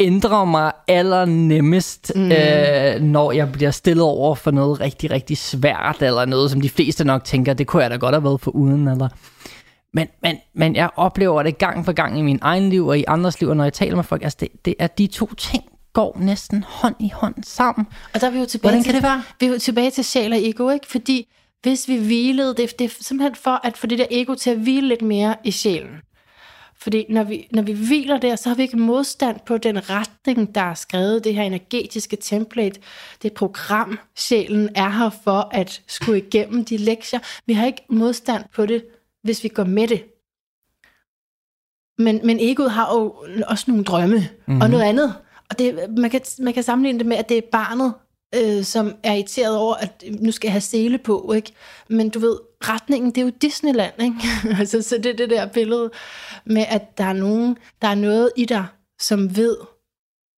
ændre 0.00 0.46
mig 0.46 0.72
allernemmest, 0.88 2.12
mm. 2.14 2.32
øh, 2.32 3.00
når 3.00 3.32
jeg 3.32 3.52
bliver 3.52 3.70
stillet 3.70 4.04
over 4.04 4.34
for 4.34 4.50
noget 4.50 4.80
rigtig, 4.80 5.10
rigtig 5.10 5.38
svært, 5.38 5.96
eller 6.00 6.24
noget, 6.24 6.50
som 6.50 6.60
de 6.60 6.68
fleste 6.68 7.04
nok 7.04 7.24
tænker, 7.24 7.54
det 7.54 7.66
kunne 7.66 7.82
jeg 7.82 7.90
da 7.90 7.96
godt 7.96 8.14
have 8.14 8.24
været 8.24 8.40
for 8.40 8.50
uden, 8.50 8.88
eller... 8.88 9.08
Men, 9.94 10.08
men, 10.22 10.36
men 10.54 10.76
jeg 10.76 10.90
oplever 10.96 11.42
det 11.42 11.58
gang 11.58 11.84
for 11.84 11.92
gang 11.92 12.18
i 12.18 12.22
min 12.22 12.38
egen 12.42 12.70
liv 12.70 12.86
og 12.86 12.98
i 12.98 13.04
andres 13.08 13.40
liv, 13.40 13.48
og 13.48 13.56
når 13.56 13.64
jeg 13.64 13.72
taler 13.72 13.96
med 13.96 14.04
folk, 14.04 14.22
altså 14.22 14.36
det, 14.40 14.48
det 14.64 14.74
er 14.78 14.86
de 14.86 15.06
to 15.06 15.34
ting 15.34 15.64
går 15.92 16.16
næsten 16.20 16.64
hånd 16.68 16.94
i 17.00 17.12
hånd 17.14 17.34
sammen. 17.42 17.86
Og 18.14 18.20
der 18.20 18.26
er 18.26 18.30
vi 18.30 18.38
jo 18.38 18.46
tilbage 18.46 18.70
Hvordan 18.70 18.82
til, 18.82 18.92
kan 18.92 19.02
det 19.02 19.08
være? 19.08 19.22
Vi 19.40 19.46
er 19.46 19.50
jo 19.50 19.58
tilbage 19.58 19.90
til 19.90 20.04
sjæl 20.04 20.32
og 20.32 20.38
ego, 20.42 20.70
ikke? 20.70 20.86
Fordi 20.86 21.28
hvis 21.62 21.88
vi 21.88 21.96
hvilede, 21.96 22.54
det, 22.54 22.78
det 22.78 22.84
er 22.84 22.88
simpelthen 23.00 23.34
for 23.34 23.66
at 23.66 23.76
få 23.76 23.86
det 23.86 23.98
der 23.98 24.06
ego 24.10 24.34
til 24.34 24.50
at 24.50 24.58
hvile 24.58 24.88
lidt 24.88 25.02
mere 25.02 25.36
i 25.44 25.50
sjælen. 25.50 26.00
Fordi 26.78 27.06
når 27.08 27.24
vi, 27.24 27.48
når 27.52 27.62
vi 27.62 27.72
hviler 27.72 28.18
der, 28.18 28.36
så 28.36 28.48
har 28.48 28.56
vi 28.56 28.62
ikke 28.62 28.76
modstand 28.76 29.40
på 29.46 29.58
den 29.58 29.90
retning, 29.90 30.54
der 30.54 30.60
er 30.60 30.74
skrevet, 30.74 31.24
det 31.24 31.34
her 31.34 31.42
energetiske 31.42 32.16
template, 32.16 32.80
det 33.22 33.32
program, 33.32 33.98
sjælen 34.16 34.68
er 34.74 34.88
her 34.88 35.10
for 35.24 35.48
at 35.52 35.82
skulle 35.86 36.18
igennem 36.18 36.64
de 36.64 36.76
lektier. 36.76 37.20
Vi 37.46 37.52
har 37.52 37.66
ikke 37.66 37.84
modstand 37.88 38.44
på 38.54 38.66
det, 38.66 38.84
hvis 39.22 39.44
vi 39.44 39.48
går 39.48 39.64
med 39.64 39.88
det. 39.88 40.04
Men, 41.98 42.20
men 42.26 42.40
egoet 42.40 42.70
har 42.70 42.94
jo 42.94 43.14
også 43.46 43.64
nogle 43.68 43.84
drømme 43.84 44.16
mm-hmm. 44.18 44.60
og 44.60 44.70
noget 44.70 44.84
andet. 44.84 45.14
Og 45.50 45.58
det, 45.58 45.90
man, 45.98 46.10
kan, 46.10 46.20
man 46.38 46.54
kan 46.54 46.62
sammenligne 46.62 46.98
det 46.98 47.06
med, 47.06 47.16
at 47.16 47.28
det 47.28 47.38
er 47.38 47.48
barnet, 47.52 47.94
øh, 48.36 48.64
som 48.64 48.94
er 49.02 49.12
irriteret 49.12 49.56
over, 49.56 49.74
at 49.74 50.04
øh, 50.06 50.14
nu 50.20 50.32
skal 50.32 50.48
jeg 50.48 50.52
have 50.52 50.60
sele 50.60 50.98
på, 50.98 51.32
ikke? 51.32 51.52
Men 51.88 52.08
du 52.08 52.18
ved, 52.18 52.38
retningen, 52.60 53.10
det 53.10 53.18
er 53.18 53.24
jo 53.24 53.32
Disneyland, 53.42 54.02
ikke? 54.02 54.16
altså, 54.60 54.82
så 54.82 54.98
det 54.98 55.06
er 55.06 55.16
det 55.16 55.30
der 55.30 55.46
billede 55.46 55.90
med, 56.44 56.64
at 56.68 56.98
der 56.98 57.04
er 57.04 57.12
nogen, 57.12 57.58
der 57.82 57.88
er 57.88 57.94
noget 57.94 58.30
i 58.36 58.44
dig, 58.44 58.66
som 59.00 59.36
ved, 59.36 59.56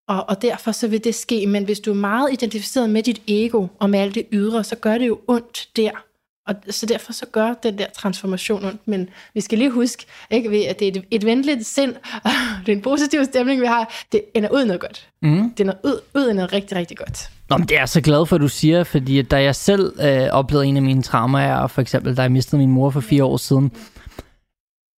og, 0.09 0.25
og 0.28 0.43
derfor 0.43 0.73
så 0.73 0.88
vil 0.88 1.05
det 1.05 1.14
ske. 1.14 1.47
Men 1.47 1.64
hvis 1.64 1.81
du 1.81 1.90
er 1.90 1.95
meget 1.95 2.33
identificeret 2.33 2.90
med 2.90 3.02
dit 3.02 3.23
ego 3.28 3.67
og 3.78 3.90
med 3.90 3.99
alt 3.99 4.14
det 4.14 4.26
ydre, 4.33 4.64
så 4.64 4.76
gør 4.76 4.99
det 4.99 5.07
jo 5.07 5.21
ondt 5.26 5.69
der. 5.76 6.05
Og 6.49 6.55
så 6.71 6.87
derfor 6.87 7.12
så 7.12 7.26
gør 7.33 7.55
den 7.62 7.78
der 7.78 7.87
transformation 7.97 8.64
ondt. 8.64 8.88
Men 8.88 9.09
vi 9.35 9.40
skal 9.40 9.59
lige 9.59 9.71
huske, 9.71 10.07
ikke, 10.31 10.50
ved, 10.50 10.64
at 10.64 10.78
det 10.78 10.88
er 10.88 10.93
et, 11.00 11.05
et 11.11 11.25
venligt 11.25 11.67
sind, 11.67 11.95
og 12.25 12.31
det 12.67 12.73
er 12.73 12.76
en 12.76 12.83
positiv 12.83 13.25
stemning, 13.25 13.61
vi 13.61 13.67
har. 13.67 14.05
Det 14.12 14.23
ender 14.35 14.49
ud 14.49 14.64
noget 14.64 14.81
godt. 14.81 15.09
Mm. 15.23 15.50
Det 15.50 15.61
ender 15.61 15.75
ud, 15.85 16.00
ud 16.14 16.33
noget 16.33 16.52
rigtig, 16.52 16.76
rigtig 16.76 16.97
godt. 16.97 17.31
Nå, 17.50 17.57
men 17.57 17.69
det 17.69 17.75
er 17.75 17.81
jeg 17.81 17.88
så 17.88 18.00
glad 18.00 18.26
for, 18.26 18.37
at 18.37 18.43
du 18.43 18.49
siger, 18.49 18.85
fordi 18.85 19.23
da 19.23 19.43
jeg 19.43 19.55
selv 19.55 20.00
øh, 20.00 20.28
oplevede 20.31 20.67
en 20.67 20.76
af 20.76 20.83
mine 20.83 21.02
traumer, 21.02 21.67
for 21.67 21.81
eksempel 21.81 22.17
da 22.17 22.23
jeg 22.23 22.33
mistede 22.33 22.59
min 22.59 22.71
mor 22.71 22.90
for 22.90 23.00
fire 23.00 23.25
år 23.25 23.37
siden, 23.37 23.73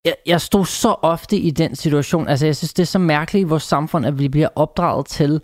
jeg, 0.04 0.14
jeg 0.26 0.40
stod 0.40 0.66
så 0.66 0.94
ofte 1.02 1.36
i 1.36 1.50
den 1.50 1.76
situation. 1.76 2.28
Altså, 2.28 2.46
jeg 2.46 2.56
synes, 2.56 2.74
det 2.74 2.82
er 2.82 2.86
så 2.86 2.98
mærkeligt 2.98 3.46
i 3.46 3.48
vores 3.48 3.62
samfund, 3.62 4.06
at 4.06 4.18
vi 4.18 4.28
bliver 4.28 4.48
opdraget 4.54 5.06
til, 5.06 5.40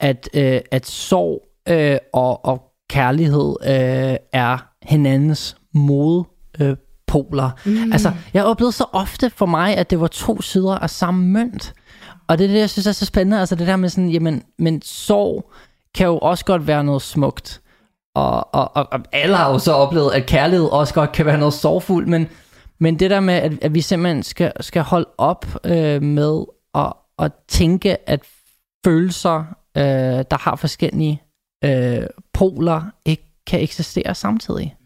at, 0.00 0.28
øh, 0.34 0.60
at 0.70 0.86
sorg 0.86 1.42
øh, 1.68 1.98
og, 2.12 2.44
og 2.44 2.62
kærlighed 2.90 3.56
øh, 3.62 4.16
er 4.32 4.69
hinandens 4.82 5.56
modpoler. 5.74 6.70
Øh, 6.70 6.76
poler. 7.10 7.50
mm. 7.64 7.92
Altså, 7.92 8.12
jeg 8.34 8.44
oplevede 8.44 8.72
så 8.72 8.84
ofte 8.92 9.30
for 9.30 9.46
mig, 9.46 9.76
at 9.76 9.90
det 9.90 10.00
var 10.00 10.06
to 10.06 10.40
sider 10.42 10.78
af 10.78 10.90
samme 10.90 11.26
mønt. 11.26 11.74
Og 12.28 12.38
det 12.38 12.44
er 12.44 12.48
det, 12.48 12.58
jeg 12.58 12.70
synes 12.70 12.86
er 12.86 12.92
så 12.92 13.06
spændende. 13.06 13.40
Altså 13.40 13.54
det 13.54 13.66
der 13.66 13.76
med 13.76 13.88
sådan, 13.88 14.10
jamen, 14.10 14.42
men 14.58 14.82
sorg 14.82 15.50
kan 15.94 16.06
jo 16.06 16.18
også 16.18 16.44
godt 16.44 16.66
være 16.66 16.84
noget 16.84 17.02
smukt. 17.02 17.60
Og, 18.14 18.54
og, 18.54 18.76
og, 18.76 18.88
og 18.92 19.00
alle 19.12 19.36
har 19.36 19.52
jo 19.52 19.58
så 19.58 19.72
oplevet, 19.72 20.12
at 20.12 20.26
kærlighed 20.26 20.66
også 20.66 20.94
godt 20.94 21.12
kan 21.12 21.26
være 21.26 21.38
noget 21.38 21.54
sorgfuldt, 21.54 22.08
men, 22.08 22.28
men 22.78 22.98
det 22.98 23.10
der 23.10 23.20
med, 23.20 23.34
at, 23.34 23.52
at 23.62 23.74
vi 23.74 23.80
simpelthen 23.80 24.22
skal, 24.22 24.52
skal 24.60 24.82
holde 24.82 25.08
op 25.18 25.46
øh, 25.64 26.02
med 26.02 26.44
at, 26.74 26.92
at 27.18 27.32
tænke, 27.48 28.10
at 28.10 28.20
følelser, 28.86 29.38
øh, 29.76 29.84
der 30.30 30.38
har 30.40 30.56
forskellige 30.56 31.22
øh, 31.64 32.06
poler, 32.32 32.82
ikke 33.04 33.29
kan 33.46 33.60
eksistere 33.60 34.14
samtidig. 34.14 34.76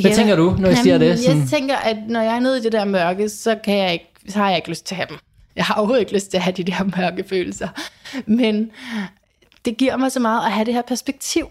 Hvad 0.00 0.14
tænker 0.14 0.36
du, 0.36 0.56
når 0.58 0.68
jeg 0.68 0.78
siger 0.78 0.98
det? 0.98 1.24
Jeg 1.28 1.46
tænker, 1.50 1.76
at 1.76 1.96
når 2.08 2.20
jeg 2.20 2.36
er 2.36 2.40
nede 2.40 2.58
i 2.58 2.60
det 2.60 2.72
der 2.72 2.84
mørke, 2.84 3.28
så, 3.28 3.58
kan 3.64 3.78
jeg 3.78 3.92
ikke, 3.92 4.12
så 4.28 4.38
har 4.38 4.48
jeg 4.48 4.56
ikke 4.56 4.68
lyst 4.68 4.86
til 4.86 4.94
at 4.94 4.96
have 4.96 5.08
dem. 5.08 5.18
Jeg 5.56 5.64
har 5.64 5.74
overhovedet 5.74 6.00
ikke 6.00 6.12
lyst 6.12 6.30
til 6.30 6.36
at 6.36 6.42
have 6.42 6.52
de 6.52 6.64
der 6.64 6.84
mørke 6.96 7.24
følelser. 7.28 7.68
Men 8.26 8.70
det 9.64 9.76
giver 9.76 9.96
mig 9.96 10.12
så 10.12 10.20
meget 10.20 10.46
at 10.46 10.52
have 10.52 10.64
det 10.64 10.74
her 10.74 10.82
perspektiv. 10.82 11.46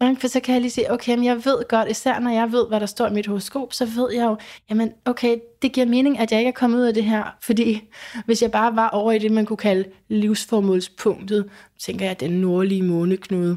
For 0.00 0.28
så 0.28 0.40
kan 0.40 0.54
jeg 0.54 0.60
lige 0.60 0.70
sige, 0.70 0.92
okay, 0.92 1.14
men 1.14 1.24
jeg 1.24 1.44
ved 1.44 1.68
godt, 1.68 1.90
især 1.90 2.18
når 2.18 2.30
jeg 2.30 2.52
ved, 2.52 2.68
hvad 2.68 2.80
der 2.80 2.86
står 2.86 3.06
i 3.06 3.12
mit 3.12 3.26
horoskop, 3.26 3.72
så 3.72 3.84
ved 3.86 4.12
jeg 4.12 4.24
jo, 4.24 4.36
jamen 4.70 4.92
okay, 5.04 5.36
det 5.62 5.72
giver 5.72 5.86
mening, 5.86 6.18
at 6.18 6.32
jeg 6.32 6.40
ikke 6.40 6.48
er 6.48 6.52
kommet 6.52 6.78
ud 6.78 6.84
af 6.84 6.94
det 6.94 7.04
her, 7.04 7.24
fordi 7.42 7.82
hvis 8.24 8.42
jeg 8.42 8.50
bare 8.50 8.76
var 8.76 8.88
over 8.88 9.12
i 9.12 9.18
det, 9.18 9.30
man 9.30 9.46
kunne 9.46 9.56
kalde 9.56 9.84
livsformålspunktet, 10.08 11.50
tænker 11.78 12.06
jeg, 12.06 12.20
den 12.20 12.30
nordlige 12.30 12.82
måneknude, 12.82 13.56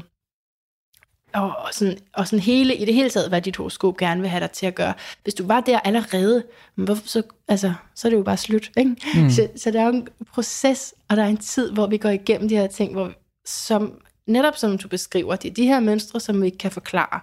og, 1.34 1.56
og, 1.56 1.68
sådan, 1.72 1.98
og 2.12 2.26
sådan 2.26 2.42
hele, 2.42 2.76
i 2.76 2.84
det 2.84 2.94
hele 2.94 3.10
taget, 3.10 3.28
hvad 3.28 3.42
dit 3.42 3.56
horoskop 3.56 3.96
gerne 3.96 4.20
vil 4.20 4.30
have 4.30 4.40
dig 4.40 4.50
til 4.50 4.66
at 4.66 4.74
gøre. 4.74 4.94
Hvis 5.22 5.34
du 5.34 5.46
var 5.46 5.60
der 5.60 5.80
allerede, 5.80 6.44
hvorfor, 6.74 7.02
så, 7.06 7.22
altså, 7.48 7.72
så 7.94 8.08
er 8.08 8.10
det 8.10 8.16
jo 8.16 8.22
bare 8.22 8.36
slut. 8.36 8.70
Ikke? 8.76 8.96
Mm. 9.14 9.30
Så, 9.30 9.48
så 9.56 9.70
der 9.70 9.80
er 9.80 9.86
jo 9.86 9.92
en 9.92 10.08
proces, 10.32 10.94
og 11.08 11.16
der 11.16 11.22
er 11.22 11.28
en 11.28 11.36
tid, 11.36 11.72
hvor 11.72 11.86
vi 11.86 11.96
går 11.96 12.08
igennem 12.08 12.48
de 12.48 12.56
her 12.56 12.66
ting, 12.66 12.92
hvor, 12.92 13.12
som, 13.44 14.00
netop 14.26 14.56
som 14.56 14.78
du 14.78 14.88
beskriver, 14.88 15.36
det 15.36 15.50
er 15.50 15.54
de 15.54 15.66
her 15.66 15.80
mønstre, 15.80 16.20
som 16.20 16.40
vi 16.40 16.46
ikke 16.46 16.58
kan 16.58 16.70
forklare. 16.70 17.20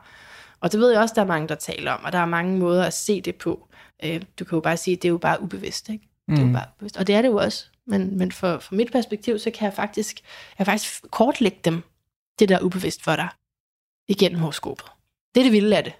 Og 0.62 0.72
det 0.72 0.80
ved 0.80 0.92
jeg 0.92 1.02
også, 1.02 1.16
der 1.16 1.22
er 1.22 1.26
mange, 1.26 1.48
der 1.48 1.56
taler 1.56 1.92
om, 1.92 2.04
og 2.04 2.12
der 2.12 2.20
er 2.20 2.26
mange 2.26 2.58
måder 2.58 2.84
at 2.84 2.94
se 2.94 3.22
det 3.22 3.36
på. 3.36 3.68
Øh, 4.04 4.22
du 4.40 4.46
kan 4.46 4.56
jo 4.56 4.60
bare 4.60 4.78
sige, 4.78 4.96
at 4.96 5.02
det 5.02 5.08
er 5.08 5.12
jo 5.12 5.18
bare 5.18 5.42
ubevidst. 5.42 5.90
Ikke? 5.90 6.08
Mm. 6.28 6.36
Det 6.36 6.44
er 6.44 6.48
jo 6.48 6.54
bare 6.54 6.66
ubevidst. 6.78 6.98
Og 6.98 7.08
det 7.08 7.16
er 7.16 7.22
det 7.22 7.30
jo 7.30 7.38
også. 7.38 7.66
Men, 7.88 8.18
men 8.18 8.32
for, 8.32 8.58
for 8.60 8.76
mit 8.76 8.92
perspektiv, 8.92 9.40
så 9.40 9.52
kan 9.52 9.66
jeg 9.66 9.74
faktisk, 9.74 10.20
jeg 10.60 10.66
faktisk 10.66 11.06
kortlægge 11.12 11.60
dem, 11.66 11.84
det 12.40 12.50
der 12.50 12.58
er 12.58 12.62
ubevidst 12.62 13.04
for 13.04 13.16
dig 13.16 13.28
igennem 14.10 14.40
horoskopet. 14.40 14.86
Det 15.36 15.42
er 15.42 15.44
det 15.44 15.54
vilde 15.54 15.78
af 15.78 15.84
det. 15.84 15.94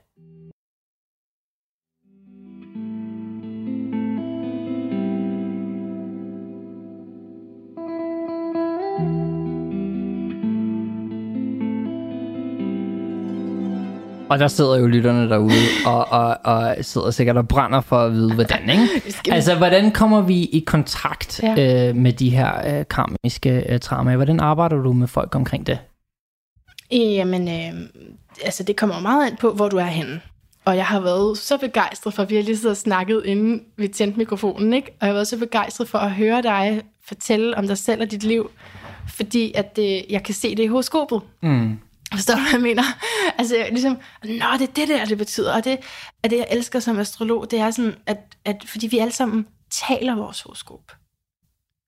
Og 14.30 14.40
der 14.40 14.48
sidder 14.48 14.78
jo 14.78 14.88
lytterne 14.88 15.30
derude 15.30 15.52
og, 15.86 16.08
og, 16.12 16.38
og 16.44 16.76
sidder 16.82 17.12
sikkert 17.12 17.38
og 17.38 17.48
brænder 17.48 17.82
for 17.82 17.96
at 17.96 18.12
vide, 18.12 18.34
hvordan. 18.34 18.70
Ikke? 18.70 18.88
Altså, 19.36 19.56
hvordan 19.56 19.92
kommer 19.92 20.22
vi 20.22 20.44
i 20.44 20.64
kontakt 20.68 21.44
ja. 21.44 21.90
øh, 21.90 21.96
med 21.96 22.14
de 22.14 22.30
her 22.30 22.80
øh, 22.80 22.86
karmiske 22.90 23.74
øh, 23.74 23.80
traumer? 23.80 24.16
Hvordan 24.16 24.40
arbejder 24.40 24.76
du 24.78 24.94
med 24.94 25.08
folk 25.08 25.36
omkring 25.36 25.68
det? 25.68 25.78
Jamen, 26.92 27.48
øh, 27.48 27.90
altså 28.44 28.64
det 28.64 28.76
kommer 28.76 29.00
meget 29.00 29.32
an 29.32 29.38
på, 29.38 29.54
hvor 29.54 29.70
du 29.70 29.78
er 29.78 29.86
henne. 29.86 30.22
Og 30.66 30.76
jeg 30.76 30.86
har 30.86 31.00
været 31.00 31.38
så 31.38 31.58
begejstret 31.58 32.14
for, 32.14 32.24
at 32.24 32.30
vi 32.30 32.36
har 32.36 32.44
lige 32.44 32.56
siddet 32.58 32.72
og 32.72 32.78
snakket, 32.78 33.22
inden 33.26 33.64
vi 33.78 33.88
tændte 33.88 34.18
mikrofonen, 34.18 34.74
ikke? 34.74 34.88
Og 34.88 34.98
jeg 35.02 35.08
har 35.08 35.14
været 35.14 35.28
så 35.28 35.38
begejstret 35.38 35.90
for 35.90 35.98
at 35.98 36.12
høre 36.12 36.42
dig 36.42 36.82
fortælle 37.08 37.58
om 37.58 37.68
dig 37.68 37.78
selv 37.78 38.02
og 38.02 38.12
dit 38.12 38.24
liv, 38.24 38.52
fordi 39.08 39.52
at 39.56 39.76
det, 39.76 40.06
jeg 40.10 40.24
kan 40.24 40.34
se 40.34 40.56
det 40.56 40.64
i 40.64 40.68
horoskopet. 40.68 41.22
Mm. 41.44 41.80
Forstår 42.14 42.34
du, 42.34 42.40
hvad 42.42 42.52
jeg 42.52 42.62
mener? 42.62 42.84
Altså, 43.38 43.56
ligesom, 43.72 43.98
nå, 44.24 44.46
det 44.60 44.70
er 44.70 44.74
det 44.76 44.88
der, 44.88 45.06
det 45.06 45.18
betyder. 45.18 45.54
Og 45.56 45.64
det 45.64 45.78
er 46.24 46.28
det, 46.28 46.38
jeg 46.38 46.48
elsker 46.52 46.80
som 46.80 47.00
astrolog, 47.00 47.52
det 47.52 47.60
er 47.60 47.72
sådan, 47.72 47.96
at, 48.06 48.18
at 48.46 48.64
fordi 48.66 48.88
vi 48.88 48.98
alle 48.98 49.14
sammen 49.14 49.46
taler 49.88 50.16
vores 50.16 50.42
horoskop. 50.42 50.82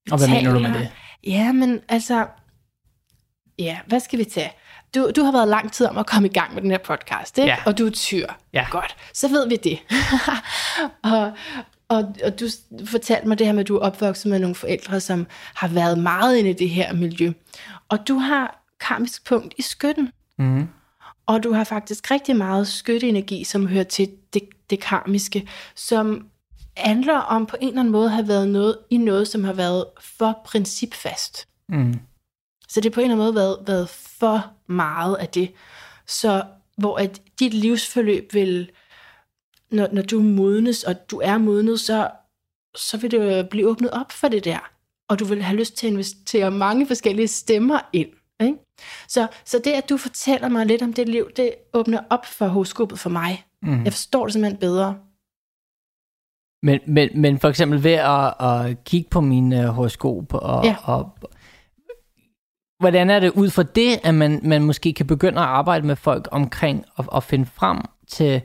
Vi 0.06 0.12
Og 0.12 0.18
hvad 0.18 0.28
mener 0.28 0.54
du 0.54 0.60
med 0.60 0.70
taler- 0.70 0.80
det? 0.80 0.90
Ja, 1.28 1.52
men 1.52 1.80
altså... 1.90 2.26
Ja, 3.62 3.78
hvad 3.88 4.00
skal 4.00 4.20
vi 4.20 4.24
tage? 4.24 4.52
Du, 4.96 5.12
du 5.16 5.24
har 5.24 5.32
været 5.32 5.48
lang 5.48 5.72
tid 5.72 5.86
om 5.86 5.98
at 5.98 6.06
komme 6.06 6.28
i 6.28 6.32
gang 6.32 6.54
med 6.54 6.62
den 6.62 6.72
her 6.72 6.78
podcast, 6.78 7.38
ikke? 7.38 7.50
Ja. 7.50 7.58
Og 7.66 7.78
du 7.78 7.86
er 7.86 7.90
tyr. 7.90 8.28
Ja. 8.54 8.66
Godt, 8.72 8.96
så 9.14 9.28
ved 9.28 9.48
vi 9.48 9.56
det. 9.56 9.80
og, 11.14 11.32
og, 11.90 12.16
og 12.24 12.40
du 12.40 12.46
fortalte 12.86 13.28
mig 13.28 13.40
det 13.40 13.48
her 13.48 13.54
med, 13.54 13.62
at 13.62 13.68
du 13.68 13.76
er 13.76 13.80
opvokset 13.80 14.30
med 14.30 14.40
nogle 14.40 14.56
forældre, 14.56 15.00
som 15.00 15.28
har 15.56 15.68
været 15.68 15.98
meget 15.98 16.38
inde 16.38 16.50
i 16.50 16.54
det 16.54 16.70
her 16.70 16.94
miljø. 16.94 17.32
Og 17.90 18.08
du 18.08 18.18
har 18.18 18.64
karmisk 18.80 19.26
punkt 19.26 19.54
i 19.58 19.62
skytten. 19.62 20.12
Mm. 20.38 20.68
Og 21.26 21.44
du 21.44 21.54
har 21.54 21.64
faktisk 21.64 22.12
rigtig 22.12 22.36
meget 22.36 22.68
skytteenergi, 22.68 23.44
som 23.44 23.68
hører 23.68 23.84
til 23.84 24.10
det, 24.34 24.44
det 24.70 24.80
karmiske, 24.80 25.48
som 25.76 26.26
handler 26.78 27.18
om 27.18 27.46
på 27.46 27.56
en 27.62 27.68
eller 27.68 27.80
anden 27.80 27.92
måde 27.92 28.06
at 28.06 28.12
have 28.12 28.28
været 28.28 28.48
noget 28.48 28.78
i 28.90 28.98
noget, 28.98 29.28
som 29.28 29.44
har 29.44 29.54
været 29.54 29.86
for 30.18 30.42
principfast. 30.46 31.48
Mm. 31.70 32.00
Så 32.72 32.82
det 32.82 32.86
har 32.86 32.96
på 32.96 33.02
en 33.02 33.12
eller 33.12 33.16
anden 33.16 33.26
måde 33.26 33.36
været, 33.36 33.58
været 33.68 33.90
for 33.90 34.52
meget 34.68 35.16
af 35.16 35.28
det. 35.28 35.52
Så 36.08 36.44
hvor 36.78 36.98
at 36.98 37.22
dit 37.40 37.54
livsforløb 37.54 38.34
vil, 38.34 38.72
når, 39.72 39.88
når 39.92 40.02
du 40.02 40.22
modnes, 40.22 40.84
og 40.84 40.96
du 41.12 41.20
er 41.24 41.38
modnet, 41.38 41.80
så, 41.80 42.10
så 42.76 42.98
vil 42.98 43.12
det 43.12 43.38
jo 43.38 43.48
blive 43.52 43.68
åbnet 43.68 43.92
op 43.92 44.12
for 44.12 44.28
det 44.28 44.46
der. 44.46 44.72
Og 45.10 45.20
du 45.20 45.26
vil 45.26 45.42
have 45.42 45.58
lyst 45.58 45.78
til 45.78 45.88
at 45.88 45.92
investere 45.92 46.52
mange 46.52 46.88
forskellige 46.88 47.28
stemmer 47.28 47.80
ind. 47.94 48.10
Ikke? 48.42 48.58
Så, 49.08 49.28
så 49.46 49.62
det, 49.64 49.72
at 49.72 49.90
du 49.90 49.98
fortæller 49.98 50.50
mig 50.50 50.66
lidt 50.66 50.82
om 50.82 50.94
det 50.94 51.10
liv, 51.10 51.30
det 51.36 51.54
åbner 51.74 52.00
op 52.10 52.26
for 52.26 52.48
horoskopet 52.48 53.00
for 53.00 53.10
mig. 53.10 53.46
Mm. 53.62 53.84
Jeg 53.84 53.94
forstår 53.94 54.26
det 54.26 54.34
simpelthen 54.34 54.60
bedre. 54.60 54.98
Men, 56.64 56.80
men, 56.88 57.22
men 57.22 57.40
for 57.40 57.50
eksempel 57.50 57.84
ved 57.84 57.92
at, 57.92 58.34
at 58.40 58.84
kigge 58.84 59.10
på 59.10 59.22
min 59.22 59.54
uh, 59.54 59.60
horoskop, 59.60 60.34
og, 60.34 60.66
Ja. 60.66 60.76
og 60.84 61.18
hvordan 62.82 63.10
er 63.10 63.20
det 63.20 63.32
ud 63.32 63.50
fra 63.50 63.64
det, 63.64 64.00
at 64.04 64.14
man, 64.14 64.40
man 64.44 64.64
måske 64.64 64.94
kan 64.94 65.08
begynde 65.08 65.42
at 65.42 65.48
arbejde 65.48 65.88
med 65.88 65.96
folk 65.96 66.28
omkring 66.32 66.86
og, 66.96 67.06
og 67.08 67.24
finde 67.24 67.46
frem 67.46 67.78
til 68.08 68.42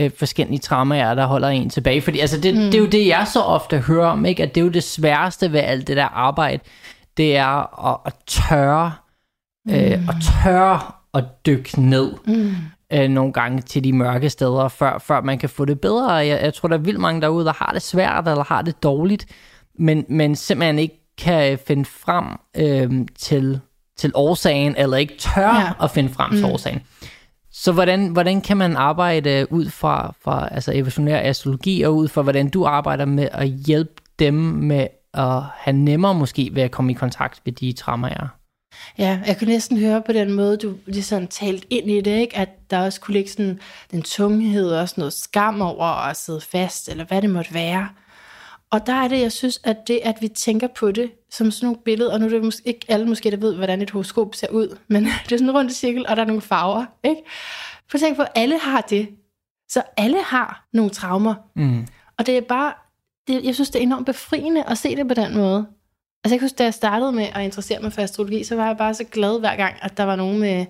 øh, 0.00 0.10
forskellige 0.18 0.58
traumer, 0.58 1.14
der 1.14 1.26
holder 1.26 1.48
en 1.48 1.70
tilbage? 1.70 2.02
Fordi 2.02 2.18
altså, 2.18 2.40
det, 2.40 2.54
mm. 2.54 2.60
det 2.60 2.74
er 2.74 2.78
jo 2.78 2.86
det, 2.86 3.06
jeg 3.06 3.26
så 3.32 3.40
ofte 3.40 3.78
hører 3.78 4.06
om, 4.06 4.24
ikke? 4.24 4.42
at 4.42 4.54
det 4.54 4.60
er 4.60 4.64
jo 4.64 4.70
det 4.70 4.82
sværeste 4.82 5.52
ved 5.52 5.60
alt 5.60 5.88
det 5.88 5.96
der 5.96 6.04
arbejde, 6.04 6.62
det 7.16 7.36
er 7.36 7.86
at, 7.90 7.98
at 8.06 8.14
tørre, 8.26 8.92
mm. 9.66 9.74
øh, 9.74 10.08
at 10.08 10.14
tørre 10.42 10.80
at 11.14 11.24
dykke 11.46 11.80
ned 11.80 12.12
Mm. 12.26 12.54
øh, 12.92 13.08
nogle 13.08 13.32
gange 13.32 13.62
til 13.62 13.84
de 13.84 13.92
mørke 13.92 14.30
steder, 14.30 14.68
før, 14.68 14.98
før 14.98 15.20
man 15.20 15.38
kan 15.38 15.48
få 15.48 15.64
det 15.64 15.80
bedre. 15.80 16.12
Jeg, 16.12 16.40
jeg 16.42 16.54
tror, 16.54 16.68
der 16.68 16.76
er 16.76 16.80
vildt 16.80 17.00
mange 17.00 17.20
derude, 17.20 17.44
der 17.44 17.52
har 17.52 17.70
det 17.72 17.82
svært, 17.82 18.28
eller 18.28 18.44
har 18.44 18.62
det 18.62 18.82
dårligt, 18.82 19.26
men, 19.78 20.04
men 20.08 20.36
simpelthen 20.36 20.78
ikke 20.78 21.01
kan 21.18 21.58
finde 21.66 21.84
frem 21.84 22.26
øh, 22.56 23.06
til, 23.18 23.60
til 23.96 24.12
årsagen, 24.14 24.74
eller 24.76 24.96
ikke 24.96 25.14
tør 25.18 25.54
Ja. 25.54 25.84
at 25.84 25.90
finde 25.90 26.08
frem 26.12 26.30
til 26.30 26.44
Mm. 26.46 26.52
årsagen. 26.52 26.80
Så 27.54 27.72
hvordan, 27.72 28.06
hvordan 28.08 28.40
kan 28.40 28.56
man 28.56 28.76
arbejde 28.76 29.46
ud 29.50 29.68
fra, 29.70 30.14
fra 30.24 30.48
altså 30.50 30.72
evolutionær 30.72 31.20
astrologi, 31.20 31.82
og 31.82 31.96
ud 31.96 32.08
fra, 32.08 32.22
hvordan 32.22 32.48
du 32.48 32.64
arbejder 32.64 33.04
med 33.04 33.28
at 33.32 33.48
hjælpe 33.48 33.92
dem 34.18 34.34
med 34.34 34.86
at 35.14 35.42
have 35.56 35.76
nemmere 35.76 36.14
måske 36.14 36.50
ved 36.52 36.62
at 36.62 36.70
komme 36.70 36.90
i 36.92 36.94
kontakt 36.94 37.40
med 37.44 37.52
de 37.52 37.72
traumer? 37.72 38.08
Ja, 38.98 39.20
jeg 39.26 39.38
kunne 39.38 39.48
næsten 39.52 39.78
høre 39.78 40.02
på 40.06 40.12
den 40.12 40.32
måde, 40.32 40.56
du 40.56 40.74
ligesom 40.86 41.26
talt 41.26 41.64
ind 41.70 41.90
i 41.90 42.00
det, 42.00 42.18
ikke? 42.18 42.36
at 42.36 42.48
der 42.70 42.78
også 42.84 43.00
kunne 43.00 43.12
ligge 43.14 43.30
sådan 43.30 43.60
den 43.90 44.02
tunghed 44.02 44.70
og 44.70 44.80
også 44.80 44.94
noget 44.98 45.12
skam 45.12 45.62
over 45.62 45.84
at 45.84 46.16
sidde 46.16 46.40
fast, 46.40 46.88
eller 46.88 47.04
hvad 47.04 47.22
det 47.22 47.30
måtte 47.30 47.54
være. 47.54 47.88
Og 48.72 48.86
der 48.86 48.92
er 48.92 49.08
det, 49.08 49.20
jeg 49.20 49.32
synes, 49.32 49.60
at 49.64 49.88
det, 49.88 50.00
at 50.02 50.16
vi 50.20 50.28
tænker 50.28 50.66
på 50.66 50.92
det 50.92 51.10
som 51.30 51.50
sådan 51.50 51.66
nogle 51.66 51.82
billeder, 51.84 52.12
og 52.12 52.20
nu 52.20 52.26
er 52.26 52.30
det 52.30 52.44
måske 52.44 52.68
ikke 52.68 52.86
alle 52.88 53.06
måske, 53.06 53.30
der 53.30 53.36
ved, 53.36 53.54
hvordan 53.54 53.82
et 53.82 53.90
horoskop 53.90 54.34
ser 54.34 54.48
ud, 54.48 54.78
men 54.88 55.04
det 55.24 55.32
er 55.32 55.36
sådan 55.36 55.48
en 55.48 55.56
rund 55.56 55.70
cirkel, 55.70 56.06
og 56.08 56.16
der 56.16 56.22
er 56.22 56.26
nogle 56.26 56.42
farver. 56.42 56.84
Ikke? 57.04 57.22
At 57.94 58.00
tænke 58.00 58.16
på, 58.16 58.22
at 58.22 58.32
alle 58.34 58.58
har 58.58 58.80
det. 58.80 59.08
Så 59.68 59.82
alle 59.96 60.22
har 60.22 60.68
nogle 60.72 60.90
traumer. 60.90 61.34
Mm. 61.56 61.86
Og 62.18 62.26
det 62.26 62.36
er 62.36 62.40
bare, 62.40 62.72
det, 63.26 63.44
jeg 63.44 63.54
synes, 63.54 63.70
det 63.70 63.78
er 63.78 63.82
enormt 63.82 64.06
befriende 64.06 64.64
at 64.64 64.78
se 64.78 64.96
det 64.96 65.08
på 65.08 65.14
den 65.14 65.36
måde. 65.36 65.66
Altså 66.24 66.34
jeg 66.34 66.38
kan 66.38 66.44
huske, 66.44 66.56
da 66.56 66.64
jeg 66.64 66.74
startede 66.74 67.12
med 67.12 67.26
at 67.34 67.44
interessere 67.44 67.82
mig 67.82 67.92
for 67.92 68.02
astrologi, 68.02 68.44
så 68.44 68.56
var 68.56 68.66
jeg 68.66 68.76
bare 68.76 68.94
så 68.94 69.04
glad 69.04 69.40
hver 69.40 69.56
gang, 69.56 69.74
at 69.82 69.96
der 69.96 70.04
var 70.04 70.16
nogen 70.16 70.38
med 70.38 70.66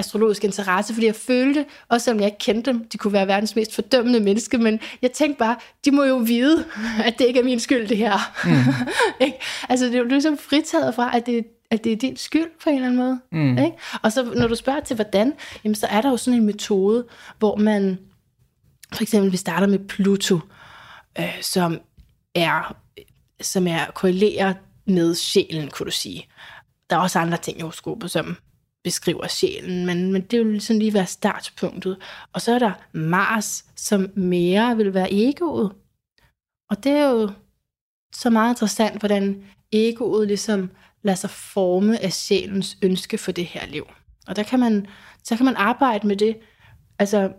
astrologisk 0.00 0.44
interesse, 0.44 0.94
fordi 0.94 1.06
jeg 1.06 1.14
følte, 1.14 1.64
også 1.88 2.04
selvom 2.04 2.20
jeg 2.20 2.26
ikke 2.26 2.38
kendte 2.38 2.72
dem, 2.72 2.88
de 2.88 2.98
kunne 2.98 3.12
være 3.12 3.26
verdens 3.26 3.56
mest 3.56 3.74
fordømmende 3.74 4.20
menneske, 4.20 4.58
men 4.58 4.80
jeg 5.02 5.12
tænkte 5.12 5.38
bare, 5.38 5.56
de 5.84 5.90
må 5.90 6.04
jo 6.04 6.16
vide, 6.16 6.64
at 7.06 7.18
det 7.18 7.24
ikke 7.24 7.40
er 7.40 7.44
min 7.44 7.60
skyld, 7.60 7.88
det 7.88 7.96
her. 7.96 8.18
Mm. 8.44 8.74
ikke? 9.26 9.38
Altså 9.68 9.86
det 9.86 9.94
er 9.94 9.98
jo 9.98 10.04
ligesom 10.04 10.38
fritaget 10.38 10.94
fra, 10.94 11.16
at 11.16 11.26
det, 11.26 11.44
at 11.70 11.84
det 11.84 11.92
er 11.92 11.96
din 11.96 12.16
skyld 12.16 12.48
på 12.62 12.70
en 12.70 12.74
eller 12.74 12.88
anden 12.88 13.00
måde. 13.00 13.20
Mm. 13.32 13.58
Ikke? 13.58 13.76
Og 14.02 14.12
så 14.12 14.32
når 14.36 14.48
du 14.48 14.54
spørger 14.54 14.80
til 14.80 14.94
hvordan, 14.96 15.32
jamen, 15.64 15.74
så 15.74 15.86
er 15.86 16.00
der 16.00 16.10
jo 16.10 16.16
sådan 16.16 16.40
en 16.40 16.46
metode, 16.46 17.06
hvor 17.38 17.56
man 17.56 17.98
for 18.94 19.02
eksempel 19.02 19.32
vi 19.32 19.36
starter 19.36 19.66
med 19.66 19.78
Pluto, 19.78 20.38
øh, 21.18 21.42
som 21.42 21.78
er 22.34 22.76
som 23.40 23.66
er 23.66 23.90
korrelerer 23.94 24.54
med 24.86 25.14
sjælen, 25.14 25.70
kunne 25.70 25.86
du 25.86 25.90
sige. 25.90 26.28
Der 26.90 26.96
er 26.96 27.00
også 27.00 27.18
andre 27.18 27.38
ting 27.38 27.58
i 27.58 27.60
horoskopet, 27.60 28.10
som 28.10 28.36
beskriver 28.84 29.26
sjælen, 29.26 29.86
men, 29.86 30.12
men 30.12 30.22
det 30.22 30.38
vil 30.38 30.46
ligesom 30.46 30.78
lige 30.78 30.94
være 30.94 31.06
startpunktet. 31.06 31.96
Og 32.32 32.40
så 32.40 32.54
er 32.54 32.58
der 32.58 32.72
Mars, 32.92 33.64
som 33.76 34.10
mere 34.14 34.76
vil 34.76 34.94
være 34.94 35.12
egoet. 35.12 35.72
Og 36.70 36.84
det 36.84 36.92
er 36.92 37.08
jo 37.08 37.30
så 38.14 38.30
meget 38.30 38.54
interessant, 38.54 38.98
hvordan 38.98 39.44
egoet 39.72 40.26
ligesom 40.26 40.70
lader 41.02 41.16
sig 41.16 41.30
forme 41.30 42.02
af 42.02 42.12
sjælens 42.12 42.78
ønske 42.82 43.18
for 43.18 43.32
det 43.32 43.46
her 43.46 43.66
liv. 43.66 43.86
Og 44.26 44.36
der 44.36 44.42
kan 44.42 44.60
man, 44.60 44.86
så 45.24 45.36
kan 45.36 45.44
man 45.44 45.56
arbejde 45.56 46.06
med 46.06 46.16
det. 46.16 46.36
Altså, 46.98 47.32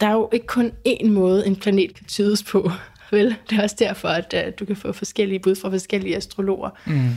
der 0.00 0.06
er 0.06 0.12
jo 0.12 0.28
ikke 0.32 0.46
kun 0.46 0.72
én 0.88 1.08
måde, 1.08 1.46
en 1.46 1.56
planet 1.56 1.94
kan 1.94 2.06
tydes 2.06 2.42
på. 2.42 2.70
Vel? 3.12 3.36
Det 3.50 3.58
er 3.58 3.62
også 3.62 3.76
derfor, 3.78 4.08
at 4.08 4.34
uh, 4.46 4.52
du 4.58 4.64
kan 4.64 4.76
få 4.76 4.92
forskellige 4.92 5.40
bud 5.40 5.54
fra 5.54 5.70
forskellige 5.70 6.16
astrologer. 6.16 6.70
Mm. 6.86 7.10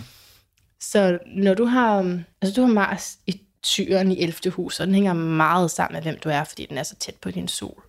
Så 0.92 1.20
når 1.28 1.54
du 1.54 1.66
har, 1.66 2.00
øhm, 2.00 2.24
altså 2.42 2.62
du 2.62 2.66
har 2.66 2.74
Mars 2.74 3.18
i 3.28 3.42
tyren 3.64 4.12
i 4.12 4.22
11. 4.22 4.52
hus, 4.52 4.80
og 4.80 4.88
den 4.88 4.96
hænger 4.96 5.14
meget 5.14 5.72
sammen 5.72 5.96
med, 5.96 6.02
hvem 6.02 6.20
du 6.20 6.30
er, 6.30 6.44
fordi 6.44 6.66
den 6.66 6.78
er 6.78 6.84
så 6.84 6.96
tæt 6.96 7.16
på 7.22 7.32
din 7.32 7.48
sol. 7.48 7.84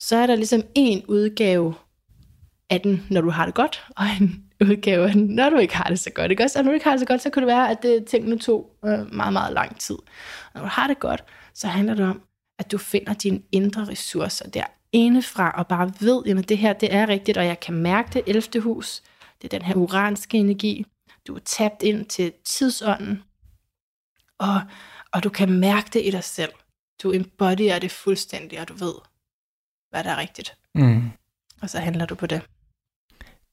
Så 0.00 0.16
er 0.16 0.26
der 0.26 0.36
ligesom 0.36 0.62
en 0.74 1.04
udgave 1.08 1.74
af 2.70 2.80
den, 2.80 3.06
når 3.10 3.20
du 3.20 3.30
har 3.30 3.44
det 3.44 3.54
godt, 3.54 3.84
og 3.96 4.04
en 4.20 4.44
udgave 4.70 5.06
af 5.06 5.12
den, 5.12 5.26
når 5.26 5.50
du 5.50 5.58
ikke 5.58 5.76
har 5.76 5.88
det 5.88 5.98
så 5.98 6.10
godt. 6.10 6.30
Ikke? 6.30 6.42
Også, 6.42 6.58
og 6.58 6.64
når 6.64 6.70
du 6.70 6.74
ikke 6.74 6.84
har 6.84 6.92
det 6.92 7.00
så 7.00 7.06
godt, 7.06 7.22
så 7.22 7.30
kan 7.30 7.42
det 7.42 7.46
være, 7.46 7.70
at 7.70 7.82
det, 7.82 8.04
tingene 8.04 8.38
tog 8.38 8.70
øh, 8.84 9.14
meget, 9.14 9.32
meget 9.32 9.52
lang 9.52 9.80
tid. 9.80 9.96
Og 9.96 10.54
når 10.54 10.62
du 10.62 10.68
har 10.68 10.86
det 10.86 10.98
godt, 10.98 11.24
så 11.54 11.66
handler 11.68 11.94
det 11.94 12.04
om, 12.04 12.22
at 12.58 12.72
du 12.72 12.78
finder 12.78 13.14
dine 13.14 13.40
indre 13.52 13.84
ressourcer 13.84 14.50
der 14.50 14.64
indefra, 14.92 15.50
og 15.50 15.66
bare 15.66 15.92
ved, 16.00 16.38
at 16.38 16.48
det 16.48 16.58
her, 16.58 16.72
det 16.72 16.94
er 16.94 17.08
rigtigt, 17.08 17.38
og 17.38 17.46
jeg 17.46 17.60
kan 17.60 17.74
mærke 17.74 18.08
det 18.12 18.22
11. 18.26 18.60
hus. 18.60 19.02
Det 19.42 19.54
er 19.54 19.58
den 19.58 19.66
her 19.66 19.74
uranske 19.74 20.38
energi. 20.38 20.86
Du 21.26 21.34
er 21.34 21.40
tabt 21.44 21.82
ind 21.82 22.04
til 22.06 22.32
tidsånden, 22.44 23.22
og, 24.38 24.60
og 25.12 25.24
du 25.24 25.28
kan 25.28 25.52
mærke 25.52 25.88
det 25.92 26.02
i 26.06 26.10
dig 26.10 26.24
selv. 26.24 26.52
Du 27.02 27.12
embodyer 27.12 27.78
det 27.78 27.90
fuldstændig, 27.90 28.60
og 28.60 28.68
du 28.68 28.74
ved, 28.74 28.92
hvad 29.90 30.04
der 30.04 30.10
er 30.10 30.16
rigtigt. 30.20 30.54
Mm. 30.74 31.02
Og 31.62 31.70
så 31.70 31.78
handler 31.78 32.06
du 32.06 32.14
på 32.14 32.26
det. 32.26 32.40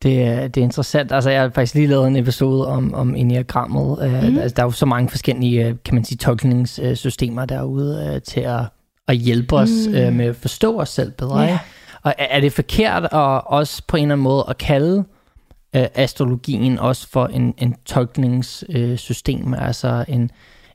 Det, 0.01 0.23
er- 0.23 0.47
det 0.47 0.61
er 0.61 0.65
interessant. 0.65 1.11
Altså, 1.11 1.29
jeg 1.29 1.41
har 1.41 1.49
faktisk 1.49 1.73
lige 1.75 1.87
lavet 1.87 2.07
en 2.07 2.15
episode 2.15 2.67
om, 2.67 2.93
om 2.93 3.15
enneagrammet. 3.15 3.97
Uh, 4.07 4.13
Mhm. 4.29 4.37
altså, 4.37 4.55
der 4.55 4.61
er 4.61 4.67
jo 4.67 4.71
så 4.71 4.85
mange 4.85 5.09
forskellige, 5.09 5.67
øh, 5.67 5.75
kan 5.85 5.95
man 5.95 6.05
sige, 6.05 6.17
tolkningssystemer 6.17 7.45
derude 7.45 8.13
uh, 8.15 8.21
til 8.21 8.39
at, 8.39 8.61
at 9.07 9.15
hjælpe 9.17 9.55
os 9.55 9.69
Mm. 9.87 9.93
med 9.93 10.25
at 10.25 10.35
forstå 10.35 10.79
os 10.79 10.89
selv 10.89 11.11
bedre. 11.11 11.43
Ikke? 11.45 11.59
Og 12.03 12.13
er, 12.17 12.25
er 12.25 12.39
det 12.39 12.53
forkert 12.53 13.03
at 13.03 13.41
også 13.45 13.83
på 13.87 13.97
en 13.97 14.03
eller 14.03 14.13
anden 14.15 14.23
måde 14.23 14.45
at 14.49 14.57
kalde 14.57 15.03
øh, 15.75 15.85
astrologien 15.95 16.79
også 16.79 17.07
for 17.09 17.25
en, 17.25 17.53
en 17.57 17.75
tolkningssystem, 17.85 19.53
øh, 19.53 19.67
altså 19.67 20.05
en, 20.07 20.31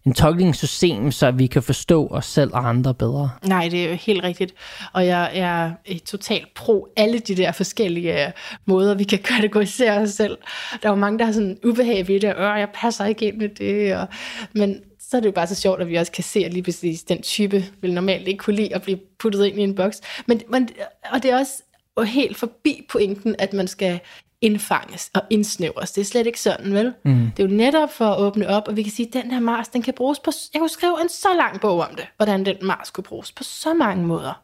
en 0.07 0.15
tolkningssystem, 0.15 1.13
så 1.13 1.31
vi 1.31 1.47
kan 1.47 1.63
forstå 1.63 2.07
os 2.07 2.27
selv 2.27 2.51
og 2.55 2.69
andre 2.69 2.95
bedre. 2.95 3.31
Nej, 3.47 3.69
det 3.71 3.85
er 3.85 3.89
jo 3.89 3.95
helt 3.95 4.25
rigtigt. 4.25 4.55
Og 4.93 5.07
jeg 5.07 5.31
er 5.35 5.73
totalt 6.07 6.55
pro 6.55 6.89
alle 6.97 7.19
de 7.19 7.35
der 7.35 7.53
forskellige 7.53 8.27
øh, 8.27 8.33
måder, 8.67 8.95
vi 8.95 9.05
kan 9.05 9.19
kategorisere 9.19 9.99
os 9.99 10.11
selv. 10.11 10.39
Der 10.83 10.89
er 10.89 10.93
jo 10.93 10.97
mange, 10.97 11.19
der 11.19 11.25
har 11.25 11.33
sådan 11.33 11.59
ubehag 11.65 12.09
ved 12.09 12.21
det, 12.21 12.35
og 12.35 12.59
jeg 12.59 12.69
passer 12.75 13.05
ikke 13.05 13.27
ind 13.27 13.37
med 13.37 13.49
det. 13.49 13.97
Og, 13.97 14.07
men 14.55 14.81
så 15.01 15.17
er 15.17 15.21
det 15.21 15.27
jo 15.27 15.33
bare 15.33 15.47
så 15.47 15.55
sjovt, 15.55 15.81
at 15.81 15.89
vi 15.89 15.97
også 15.97 16.13
kan 16.13 16.25
se, 16.25 16.45
at 16.45 16.53
lige 16.53 16.63
præcis 16.63 17.03
den 17.03 17.23
type 17.23 17.65
vil 17.81 17.95
normalt 17.95 18.29
ikke 18.29 18.39
kunne 18.39 18.57
lide 18.57 18.75
at 18.75 18.83
blive 18.83 18.99
puttet 19.19 19.47
ind 19.47 19.59
i 19.59 19.63
en 19.63 19.75
boks. 19.75 20.01
Men, 20.27 20.41
men, 20.51 20.69
og 21.13 21.23
det 21.23 21.31
er 21.31 21.39
også 21.39 21.63
helt 22.07 22.37
forbi 22.37 22.87
pointen, 22.89 23.37
at 23.39 23.53
man 23.53 23.69
skal 23.69 24.01
indfanges 24.41 25.11
og 25.15 25.23
indsnævres. 25.31 25.93
Det 25.93 26.01
er 26.01 26.05
slet 26.05 26.27
ikke 26.27 26.41
sådan, 26.41 26.75
vel? 26.75 26.95
Mm. 27.05 27.31
Det 27.37 27.45
er 27.45 27.49
jo 27.49 27.55
netop 27.55 27.93
for 27.93 28.05
at 28.05 28.19
åbne 28.19 28.49
op, 28.49 28.69
og 28.69 28.77
vi 28.77 28.83
kan 28.83 28.93
sige, 28.93 29.07
at 29.07 29.13
den 29.13 29.31
her 29.31 29.41
Mars, 29.41 29.69
den 29.69 29.83
kan 29.83 29.95
bruges 29.95 30.19
på... 30.19 30.31
Jeg 30.55 30.61
kunne 30.61 30.69
skrive 30.69 31.03
en 31.03 31.09
så 31.09 31.29
lang 31.37 31.61
bog 31.61 31.81
om 31.81 31.95
det, 31.97 32.07
hvordan 32.17 32.47
den 32.47 32.57
Mars 32.63 32.91
kunne 32.91 33.05
bruges 33.05 33.33
på 33.33 33.43
så 33.43 33.75
mange 33.75 34.07
måder. 34.07 34.43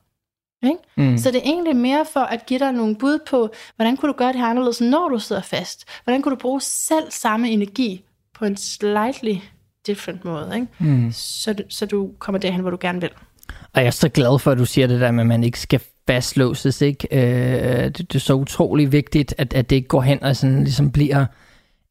Ikke? 0.64 1.10
Mm. 1.10 1.18
Så 1.18 1.30
det 1.30 1.38
er 1.38 1.42
egentlig 1.44 1.76
mere 1.76 2.06
for 2.12 2.20
at 2.20 2.46
give 2.46 2.58
dig 2.58 2.72
nogle 2.72 2.96
bud 2.96 3.18
på, 3.26 3.50
hvordan 3.76 3.96
kunne 3.96 4.12
du 4.12 4.16
gøre 4.18 4.32
det 4.32 4.40
her 4.40 4.46
anderledes, 4.46 4.80
når 4.80 5.08
du 5.08 5.18
sidder 5.18 5.42
fast? 5.42 5.84
Hvordan 6.04 6.22
kunne 6.22 6.30
du 6.30 6.40
bruge 6.40 6.60
selv 6.60 7.10
samme 7.10 7.50
energi 7.50 8.04
på 8.34 8.44
en 8.44 8.56
slightly 8.56 9.34
different 9.86 10.24
måde, 10.24 10.50
ikke? 10.54 10.66
Mm. 10.78 11.12
Så, 11.12 11.54
så 11.68 11.86
du 11.86 12.10
kommer 12.18 12.38
derhen, 12.38 12.60
hvor 12.60 12.70
du 12.70 12.78
gerne 12.80 13.00
vil. 13.00 13.10
Og 13.48 13.80
jeg 13.80 13.86
er 13.86 13.90
så 13.90 14.08
glad 14.08 14.38
for, 14.38 14.50
at 14.50 14.58
du 14.58 14.64
siger 14.64 14.86
det 14.86 15.00
der 15.00 15.10
med, 15.10 15.20
at 15.20 15.26
man 15.26 15.44
ikke 15.44 15.60
skal 15.60 15.80
fastlåses. 16.06 16.82
Ikke? 16.82 17.08
Øh, 17.12 17.84
det, 17.84 17.98
det 17.98 18.14
er 18.14 18.18
så 18.18 18.34
utrolig 18.34 18.92
vigtigt, 18.92 19.34
at, 19.38 19.54
at 19.54 19.70
det 19.70 19.76
ikke 19.76 19.88
går 19.88 20.02
hen 20.02 20.22
og 20.22 20.36
sådan, 20.36 20.64
ligesom 20.64 20.90
bliver 20.90 21.26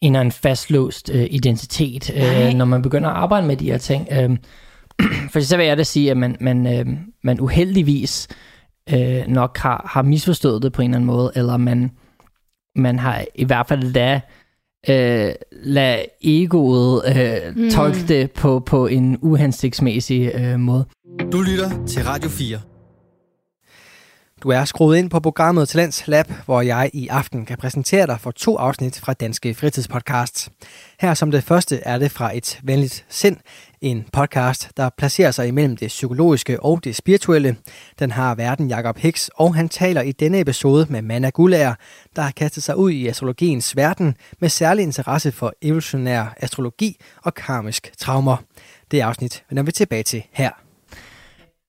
en 0.02 0.16
en 0.16 0.32
fastlåst 0.32 1.12
øh, 1.14 1.28
identitet, 1.32 2.12
øh, 2.16 2.54
når 2.54 2.66
man 2.66 2.82
begynder 2.82 3.10
at 3.10 3.16
arbejde 3.16 3.48
med 3.48 3.58
de 3.58 3.72
her 3.72 3.78
ting. 3.78 4.08
Øh, 4.12 4.38
for 5.32 5.40
så 5.40 5.58
vil 5.58 5.66
jeg 5.66 5.78
da 5.78 5.84
sige, 5.84 6.12
at 6.12 6.18
man, 6.18 6.38
man, 6.42 6.80
øh, 6.80 6.86
man 7.24 7.40
uheldigvis 7.40 8.28
øh, 8.94 9.28
nok 9.28 9.58
har, 9.58 9.90
har 9.94 10.02
misforstået 10.02 10.64
det 10.64 10.74
på 10.74 10.82
en 10.82 10.90
eller 10.90 10.96
anden 10.96 11.08
måde, 11.08 11.32
eller 11.36 11.58
man, 11.58 11.92
man 12.76 13.00
har 13.00 13.26
i 13.36 13.46
hvert 13.46 13.68
fald 13.68 13.94
da 13.94 14.22
øh, 14.90 15.34
lade 15.52 16.06
egoet 16.22 17.04
øh, 17.08 17.56
mm. 17.56 17.70
tolke 17.70 18.08
det 18.08 18.32
på, 18.32 18.60
på 18.60 18.88
en 18.88 19.18
uhensigtsmæssig 19.22 20.32
øh, 20.36 20.60
måde. 20.60 20.86
Du 21.32 21.42
lytter 21.42 21.86
til 21.88 22.04
Radio 22.04 22.30
4. 22.30 22.73
Du 24.44 24.50
er 24.50 24.66
skruet 24.66 24.98
ind 24.98 25.10
på 25.10 25.20
programmet 25.20 25.70
Talents 25.70 26.08
Lab, 26.08 26.32
hvor 26.46 26.62
jeg 26.62 26.90
i 26.94 27.08
aften 27.08 27.46
kan 27.46 27.58
præsentere 27.58 28.08
dig 28.08 28.20
for 28.20 28.32
to 28.32 28.58
afsnit 28.58 29.00
fra 29.00 29.14
Danske 29.14 29.54
Fritidspodcast. 29.54 30.50
Her 31.00 31.14
som 31.14 31.32
det 31.32 31.44
første 31.44 31.80
er 31.80 31.98
det 31.98 32.12
fra 32.12 32.38
Et 32.38 32.60
Venligt 32.64 33.06
Sind, 33.10 33.38
en 33.82 34.06
podcast, 34.14 34.70
der 34.78 34.90
placerer 34.98 35.32
sig 35.32 35.48
imellem 35.48 35.78
det 35.78 35.88
psykologiske 35.88 36.64
og 36.64 36.84
det 36.84 36.96
spirituelle. 36.96 37.56
Den 38.00 38.12
har 38.12 38.36
verden 38.36 38.68
Jakob 38.68 38.98
Hicks, 38.98 39.30
og 39.36 39.56
han 39.56 39.70
taler 39.70 40.02
i 40.02 40.12
denne 40.12 40.40
episode 40.40 40.86
med 40.90 41.02
Manna 41.02 41.30
Gullager, 41.30 41.76
der 42.16 42.22
har 42.22 42.32
kastet 42.32 42.64
sig 42.64 42.78
ud 42.78 42.92
i 42.92 43.08
astrologiens 43.08 43.76
verden 43.76 44.16
med 44.40 44.50
særlig 44.50 44.84
interesse 44.84 45.32
for 45.32 45.54
evolutionær 45.62 46.34
astrologi 46.38 46.98
og 47.24 47.34
karmisk 47.34 47.92
traumer. 47.98 48.38
Det 48.92 49.02
afsnit 49.02 49.44
vender 49.50 49.64
vi 49.64 49.72
tilbage 49.72 50.04
til 50.04 50.24
her. 50.32 50.63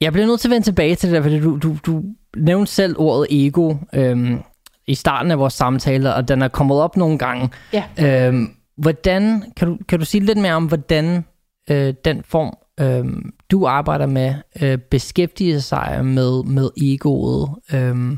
Jeg 0.00 0.12
bliver 0.12 0.26
nødt 0.26 0.40
til 0.40 0.48
at 0.48 0.50
vende 0.50 0.66
tilbage 0.66 0.94
til 0.94 1.08
det 1.08 1.16
der, 1.16 1.22
fordi 1.22 1.40
du, 1.40 1.58
du, 1.58 1.76
du 1.86 2.02
nævnte 2.36 2.72
selv 2.72 2.94
ordet 2.98 3.26
ego 3.30 3.74
øhm, 3.94 4.42
i 4.86 4.94
starten 4.94 5.30
af 5.30 5.38
vores 5.38 5.54
samtale, 5.54 6.14
og 6.14 6.28
den 6.28 6.42
er 6.42 6.48
kommet 6.48 6.80
op 6.80 6.96
nogle 6.96 7.18
gange. 7.18 7.50
Ja. 7.72 7.84
Øhm, 8.26 8.54
hvordan, 8.76 9.52
kan 9.56 9.68
du, 9.68 9.78
kan 9.88 9.98
du 9.98 10.04
sige 10.04 10.24
lidt 10.24 10.38
mere 10.38 10.54
om, 10.54 10.66
hvordan 10.66 11.24
øh, 11.70 11.94
den 12.04 12.22
form, 12.24 12.56
øh, 12.80 13.04
du 13.50 13.66
arbejder 13.66 14.06
med, 14.06 14.34
øh, 14.62 14.78
beskæftiger 14.78 15.58
sig 15.58 16.00
med, 16.04 16.44
med 16.44 16.70
egoet? 16.76 17.50
Øh, 17.74 18.16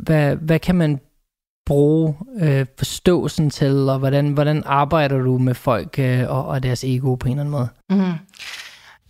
hvad, 0.00 0.36
hvad 0.36 0.58
kan 0.58 0.74
man 0.74 1.00
bruge 1.66 2.14
øh, 2.40 2.66
forståelsen 2.78 3.50
til, 3.50 3.88
og 3.88 3.98
hvordan, 3.98 4.28
hvordan 4.32 4.62
arbejder 4.66 5.18
du 5.18 5.38
med 5.38 5.54
folk 5.54 5.98
øh, 5.98 6.30
og, 6.30 6.46
og 6.46 6.62
deres 6.62 6.84
ego 6.84 7.14
på 7.14 7.28
en 7.28 7.32
eller 7.32 7.40
anden 7.40 7.52
måde? 7.52 7.68
Mm. 7.90 8.12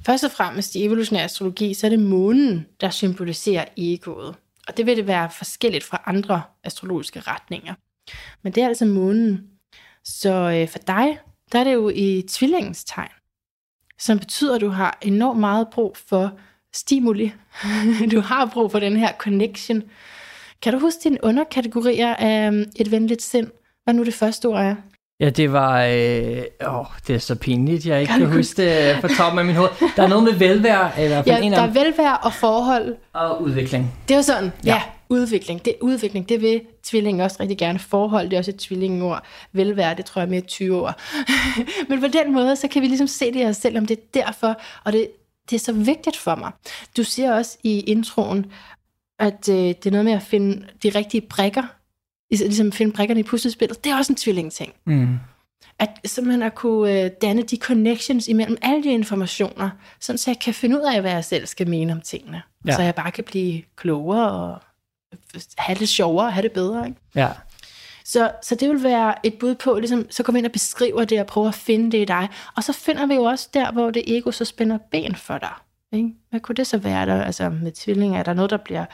Først 0.07 0.25
og 0.25 0.31
fremmest 0.31 0.75
i 0.75 0.85
evolutionær 0.85 1.25
astrologi, 1.25 1.75
så 1.75 1.87
er 1.87 1.91
det 1.91 2.01
månen, 2.01 2.67
der 2.81 2.91
symboliserer 2.91 3.65
egoet. 3.77 4.35
Og 4.69 4.77
det 4.77 4.87
vil 4.87 4.97
det 4.97 5.07
være 5.07 5.31
forskelligt 5.31 5.85
fra 5.85 6.03
andre 6.07 6.43
astrologiske 6.65 7.21
retninger. 7.21 7.75
Men 8.43 8.53
det 8.53 8.63
er 8.63 8.69
altså 8.69 8.85
månen. 8.85 9.47
Så 10.05 10.33
øh, 10.33 10.69
for 10.69 10.79
dig, 10.79 11.19
der 11.53 11.59
er 11.59 11.65
det 11.65 11.73
jo 11.73 11.89
i 11.89 12.25
tvillingens 12.29 12.85
tegn, 12.85 13.09
som 13.99 14.19
betyder, 14.19 14.55
at 14.55 14.61
du 14.61 14.69
har 14.69 14.99
enormt 15.03 15.41
meget 15.41 15.69
brug 15.73 15.97
for 15.97 16.39
stimuli. 16.73 17.33
du 18.13 18.21
har 18.21 18.51
brug 18.53 18.71
for 18.71 18.79
den 18.79 18.97
her 18.97 19.13
connection. 19.19 19.83
Kan 20.63 20.73
du 20.73 20.79
huske 20.79 21.01
dine 21.05 21.19
underkategorier 21.23 22.15
af 22.15 22.47
øhm, 22.47 22.65
et 22.77 22.91
venligt 22.91 23.23
sind? 23.23 23.51
Hvad 23.85 23.95
nu 23.95 24.05
det 24.05 24.15
første 24.15 24.47
ord 24.47 24.61
er? 24.61 24.77
Ja, 25.20 25.30
det 25.30 25.52
var... 25.52 25.85
Øh, 25.85 26.42
åh, 26.66 26.87
det 27.06 27.14
er 27.14 27.18
så 27.18 27.35
pinligt, 27.35 27.87
jeg 27.87 28.00
ikke 28.00 28.12
kan, 28.12 28.20
kan 28.20 28.33
huske 28.33 28.62
det 28.62 29.00
på 29.00 29.09
toppen 29.09 29.38
af 29.38 29.44
min 29.44 29.54
hoved. 29.54 29.70
Der 29.96 30.02
er 30.02 30.09
noget 30.09 30.24
med 30.24 30.33
velvære. 30.33 31.00
Eller 31.00 31.22
ja, 31.26 31.38
en 31.38 31.52
der 31.52 31.61
er 31.61 31.66
velvære 31.66 32.16
og 32.16 32.33
forhold. 32.33 32.96
Og 33.12 33.42
udvikling. 33.42 33.94
Det 34.09 34.16
er 34.16 34.22
sådan, 34.22 34.52
ja. 34.64 34.74
ja, 34.74 34.83
udvikling. 35.09 35.64
Det, 35.64 35.74
udvikling, 35.80 36.28
det 36.28 36.40
vil 36.40 36.61
tvillingen 36.83 37.20
også 37.20 37.37
rigtig 37.40 37.59
gerne. 37.59 37.78
Forhold, 37.78 38.24
det 38.24 38.33
er 38.33 38.38
også 38.38 38.50
et 38.50 38.56
tvillingord. 38.56 39.24
Velvære, 39.52 39.94
det 39.94 40.04
tror 40.04 40.20
jeg 40.20 40.26
er 40.26 40.30
mere 40.30 40.40
20 40.40 40.76
år. 40.76 40.94
Men 41.88 42.00
på 42.00 42.06
den 42.06 42.33
måde, 42.33 42.56
så 42.56 42.68
kan 42.68 42.83
vi 42.83 42.87
ligesom 42.87 43.06
se 43.06 43.26
det 43.26 43.37
her 43.37 43.52
selv, 43.52 43.78
om 43.78 43.87
det 43.87 43.98
er 43.98 44.20
derfor, 44.24 44.61
og 44.85 44.92
det, 44.92 45.09
det 45.50 45.56
er 45.56 45.61
så 45.61 45.72
vigtigt 45.72 46.16
for 46.16 46.35
mig. 46.35 46.52
Du 46.96 47.04
siger 47.04 47.35
også 47.35 47.59
i 47.62 47.80
introen, 47.80 48.46
at 49.18 49.48
øh, 49.48 49.56
det 49.56 49.87
er 49.87 49.90
noget 49.90 50.04
med 50.04 50.12
at 50.12 50.22
finde 50.22 50.66
de 50.83 50.88
rigtige 50.88 51.20
brækker 51.20 51.62
ligesom 52.31 52.73
finde 52.73 52.93
brækkerne 52.93 53.21
i 53.21 53.23
puslespillet, 53.23 53.85
det 53.85 53.93
er 53.93 53.97
også 53.97 54.12
en 54.12 54.16
tvilling-ting. 54.16 54.73
Mm. 54.85 55.19
At 55.79 55.88
simpelthen 56.05 56.43
at 56.43 56.55
kunne 56.55 57.05
øh, 57.05 57.11
danne 57.23 57.43
de 57.43 57.57
connections 57.57 58.29
imellem 58.29 58.57
alle 58.62 58.83
de 58.83 58.93
informationer, 58.93 59.71
sådan 60.01 60.19
så 60.19 60.31
jeg 60.31 60.38
kan 60.38 60.55
finde 60.55 60.77
ud 60.77 60.95
af, 60.95 61.01
hvad 61.01 61.11
jeg 61.11 61.25
selv 61.25 61.47
skal 61.47 61.69
mene 61.69 61.93
om 61.93 62.01
tingene. 62.01 62.43
Ja. 62.66 62.77
Så 62.77 62.83
jeg 62.83 62.95
bare 62.95 63.11
kan 63.11 63.25
blive 63.25 63.62
klogere 63.77 64.31
og 64.31 64.59
have 65.59 65.79
det 65.79 65.88
sjovere, 65.88 66.31
have 66.31 66.43
det 66.43 66.53
bedre. 66.53 66.87
Ikke? 66.87 67.01
Ja. 67.14 67.29
Så, 68.05 68.31
så 68.43 68.55
det 68.55 68.69
vil 68.69 68.83
være 68.83 69.27
et 69.27 69.35
bud 69.35 69.55
på, 69.55 69.79
ligesom, 69.79 70.07
så 70.11 70.23
kommer 70.23 70.37
vi 70.37 70.38
ind 70.38 70.47
og 70.47 70.53
beskriver 70.53 71.05
det 71.05 71.21
og 71.21 71.27
prøver 71.27 71.49
at 71.49 71.55
finde 71.55 71.93
det 71.93 71.99
i 71.99 72.05
dig. 72.05 72.29
Og 72.57 72.64
så 72.64 72.73
finder 72.73 73.07
vi 73.07 73.14
jo 73.14 73.23
også 73.23 73.49
der, 73.55 73.73
hvor 73.73 73.90
det 73.90 74.16
ego 74.16 74.31
så 74.31 74.45
spænder 74.45 74.79
ben 74.90 75.14
for 75.14 75.38
dig. 75.38 75.53
Ikke? 75.93 76.09
Hvad 76.31 76.40
kunne 76.40 76.55
det 76.55 76.66
så 76.66 76.79
være 76.79 77.07
der? 77.07 77.25
Altså 77.25 77.49
med 77.49 77.73
tvillinger, 77.73 78.19
er 78.19 78.23
der 78.23 78.33
noget, 78.33 78.51
der 78.51 78.57
bliver 78.57 78.85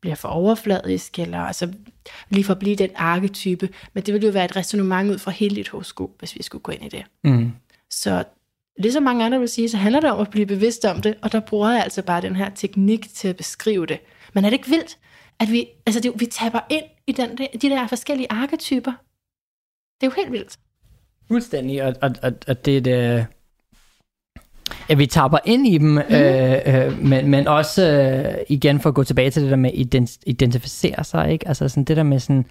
bliver 0.00 0.14
for 0.14 0.28
overfladisk, 0.28 1.18
eller 1.18 1.38
altså 1.38 1.72
lige 2.28 2.44
for 2.44 2.52
at 2.52 2.58
blive 2.58 2.76
den 2.76 2.90
arketype. 2.96 3.68
Men 3.94 4.02
det 4.02 4.14
ville 4.14 4.26
jo 4.26 4.32
være 4.32 4.44
et 4.44 4.56
resonemang 4.56 5.10
ud 5.10 5.18
fra 5.18 5.30
hele 5.30 5.56
dit 5.56 5.68
horoskop, 5.68 6.10
hvis 6.18 6.36
vi 6.36 6.42
skulle 6.42 6.62
gå 6.62 6.72
ind 6.72 6.84
i 6.84 6.88
det. 6.88 7.04
Mm. 7.24 7.52
Så 7.90 8.24
det 8.82 8.92
som 8.92 9.02
mange 9.02 9.24
andre 9.24 9.38
vil 9.38 9.48
sige, 9.48 9.68
så 9.68 9.76
handler 9.76 10.00
det 10.00 10.10
om 10.10 10.20
at 10.20 10.30
blive 10.30 10.46
bevidst 10.46 10.84
om 10.84 11.02
det, 11.02 11.14
og 11.22 11.32
der 11.32 11.40
bruger 11.40 11.70
jeg 11.70 11.82
altså 11.82 12.02
bare 12.02 12.20
den 12.20 12.36
her 12.36 12.50
teknik 12.54 13.14
til 13.14 13.28
at 13.28 13.36
beskrive 13.36 13.86
det. 13.86 14.00
Men 14.34 14.44
er 14.44 14.50
det 14.50 14.56
ikke 14.56 14.68
vildt, 14.68 14.98
at 15.40 15.50
vi, 15.52 15.66
altså 15.86 16.00
det, 16.00 16.12
vi 16.16 16.26
taber 16.26 16.60
ind 16.70 16.84
i 17.06 17.12
den, 17.12 17.36
de 17.36 17.68
der 17.68 17.86
forskellige 17.86 18.32
arketyper? 18.32 18.92
Det 20.00 20.06
er 20.06 20.10
jo 20.10 20.12
helt 20.16 20.32
vildt. 20.32 20.58
Fuldstændig, 21.28 21.82
og, 21.82 21.94
og, 22.02 22.10
og, 22.22 22.32
og 22.48 22.64
det 22.64 22.76
er 22.76 22.80
det, 22.80 23.26
at 24.88 24.98
vi 24.98 25.06
tapper 25.06 25.38
ind 25.44 25.66
i 25.66 25.78
dem, 25.78 25.88
mm. 25.88 25.98
øh, 25.98 26.58
øh, 26.66 27.04
men, 27.04 27.28
men 27.28 27.48
også 27.48 27.90
øh, 27.90 28.34
igen 28.48 28.80
for 28.80 28.88
at 28.88 28.94
gå 28.94 29.04
tilbage 29.04 29.30
til 29.30 29.42
det 29.42 29.50
der 29.50 29.56
med 29.56 29.70
ident- 29.72 30.22
identificere 30.26 31.04
sig, 31.04 31.32
ikke? 31.32 31.48
Altså 31.48 31.68
sådan 31.68 31.84
det 31.84 31.96
der 31.96 32.02
med 32.02 32.18
sådan 32.18 32.44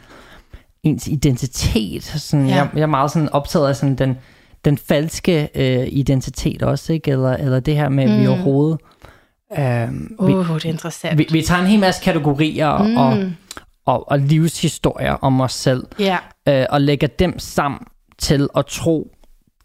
ens 0.84 1.08
identitet. 1.08 2.04
Sådan, 2.04 2.48
ja. 2.48 2.56
jeg, 2.56 2.70
jeg 2.74 2.82
er 2.82 2.86
meget 2.86 3.12
sådan 3.12 3.30
optaget 3.30 3.70
af 3.70 3.76
sådan 3.76 3.96
den, 3.96 4.18
den 4.66 4.78
falske 4.78 5.50
øh, 5.56 5.88
identitet 5.92 6.64
også, 6.64 6.94
ikke? 6.94 7.12
Eller, 7.12 7.34
eller 7.34 7.60
det 7.60 7.76
her 7.76 7.90
med, 7.90 8.04
at 8.04 8.10
mm. 8.10 8.22
vi 8.22 8.28
overhovedet... 8.28 8.80
Øh, 9.58 9.84
uh, 10.20 10.28
vi, 10.28 10.34
det 10.34 10.66
er 10.66 10.66
interessant. 10.66 11.18
Vi, 11.18 11.28
vi 11.32 11.42
tager 11.42 11.62
en 11.62 11.68
hel 11.68 11.80
masse 11.80 12.04
kategorier 12.04 12.78
mm. 12.78 12.98
og, 12.98 13.32
og, 13.86 14.12
og 14.12 14.20
livshistorier 14.20 15.14
om 15.14 15.42
os 15.42 15.54
selv, 15.54 15.84
ja. 16.00 16.18
øh, 16.48 16.66
og 16.70 16.82
lægger 16.82 17.08
dem 17.08 17.40
sammen 17.40 17.82
til 18.18 18.48
at 18.58 18.66
tro, 18.66 19.12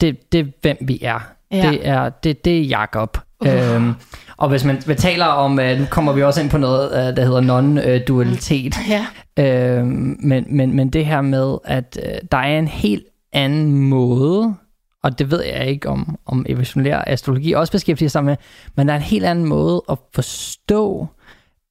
det, 0.00 0.32
det 0.32 0.40
er, 0.40 0.44
hvem 0.62 0.76
vi 0.80 0.98
er. 1.02 1.20
Ja. 1.54 1.70
Det 1.70 1.88
er 1.88 2.08
det, 2.08 2.44
det 2.44 2.58
er 2.58 2.62
Jakob. 2.62 3.18
Uh. 3.40 3.74
Øhm, 3.74 3.94
og 4.36 4.48
hvis 4.48 4.64
man 4.64 4.82
taler 4.96 5.24
om, 5.24 5.58
uh, 5.58 5.78
nu 5.78 5.84
kommer 5.90 6.12
vi 6.12 6.22
også 6.22 6.40
ind 6.40 6.50
på 6.50 6.58
noget, 6.58 6.90
uh, 6.90 6.96
der 7.16 7.24
hedder 7.24 7.40
non-dualitet. 7.40 8.76
Ja. 8.88 9.06
Øhm, 9.38 10.16
men, 10.20 10.44
men, 10.48 10.76
men 10.76 10.90
det 10.90 11.06
her 11.06 11.20
med, 11.20 11.58
at 11.64 11.98
uh, 12.02 12.08
der 12.32 12.38
er 12.38 12.58
en 12.58 12.68
helt 12.68 13.06
anden 13.32 13.70
måde, 13.70 14.54
og 15.02 15.18
det 15.18 15.30
ved 15.30 15.44
jeg 15.44 15.66
ikke 15.66 15.88
om, 15.88 16.18
om 16.26 16.46
evolutionær 16.48 17.04
astrologi 17.06 17.52
også 17.52 17.72
beskæftiger 17.72 18.08
sig 18.08 18.24
med, 18.24 18.36
men 18.76 18.88
der 18.88 18.94
er 18.94 18.98
en 18.98 19.02
helt 19.02 19.24
anden 19.24 19.44
måde 19.44 19.82
at 19.90 19.98
forstå 20.14 21.06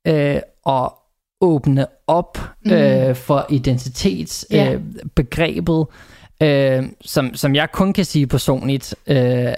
uh, 0.09 0.35
og 0.65 0.93
åbne 1.41 1.85
op 2.07 2.37
mm. 2.65 2.71
uh, 2.71 3.15
for 3.15 3.45
identitetsbegrebet. 3.49 5.79
Uh, 5.79 5.85
øh, 6.43 6.83
som, 7.01 7.35
som 7.35 7.55
jeg 7.55 7.71
kun 7.71 7.93
kan 7.93 8.05
sige 8.05 8.27
personligt, 8.27 8.95
øh, 9.07 9.53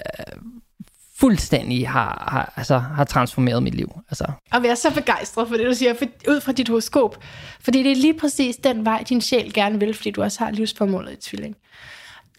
fuldstændig 1.18 1.88
har, 1.88 2.28
har, 2.32 2.52
altså, 2.56 2.78
har 2.78 3.04
transformeret 3.04 3.62
mit 3.62 3.74
liv. 3.74 4.00
Altså, 4.10 4.24
Og 4.52 4.62
jeg 4.62 4.70
er 4.70 4.74
så 4.74 4.94
begejstret 4.94 5.48
for 5.48 5.56
det, 5.56 5.66
du 5.66 5.74
siger, 5.74 5.94
for, 5.94 6.04
ud 6.28 6.40
fra 6.40 6.52
dit 6.52 6.68
horoskop. 6.68 7.24
Fordi 7.60 7.82
det 7.82 7.92
er 7.92 7.96
lige 7.96 8.18
præcis 8.18 8.56
den 8.56 8.84
vej, 8.84 9.04
din 9.08 9.20
sjæl 9.20 9.52
gerne 9.52 9.80
vil, 9.80 9.94
fordi 9.94 10.10
du 10.10 10.22
også 10.22 10.44
har 10.44 10.50
livsformålet 10.50 11.12
i 11.12 11.16
tvilling. 11.16 11.56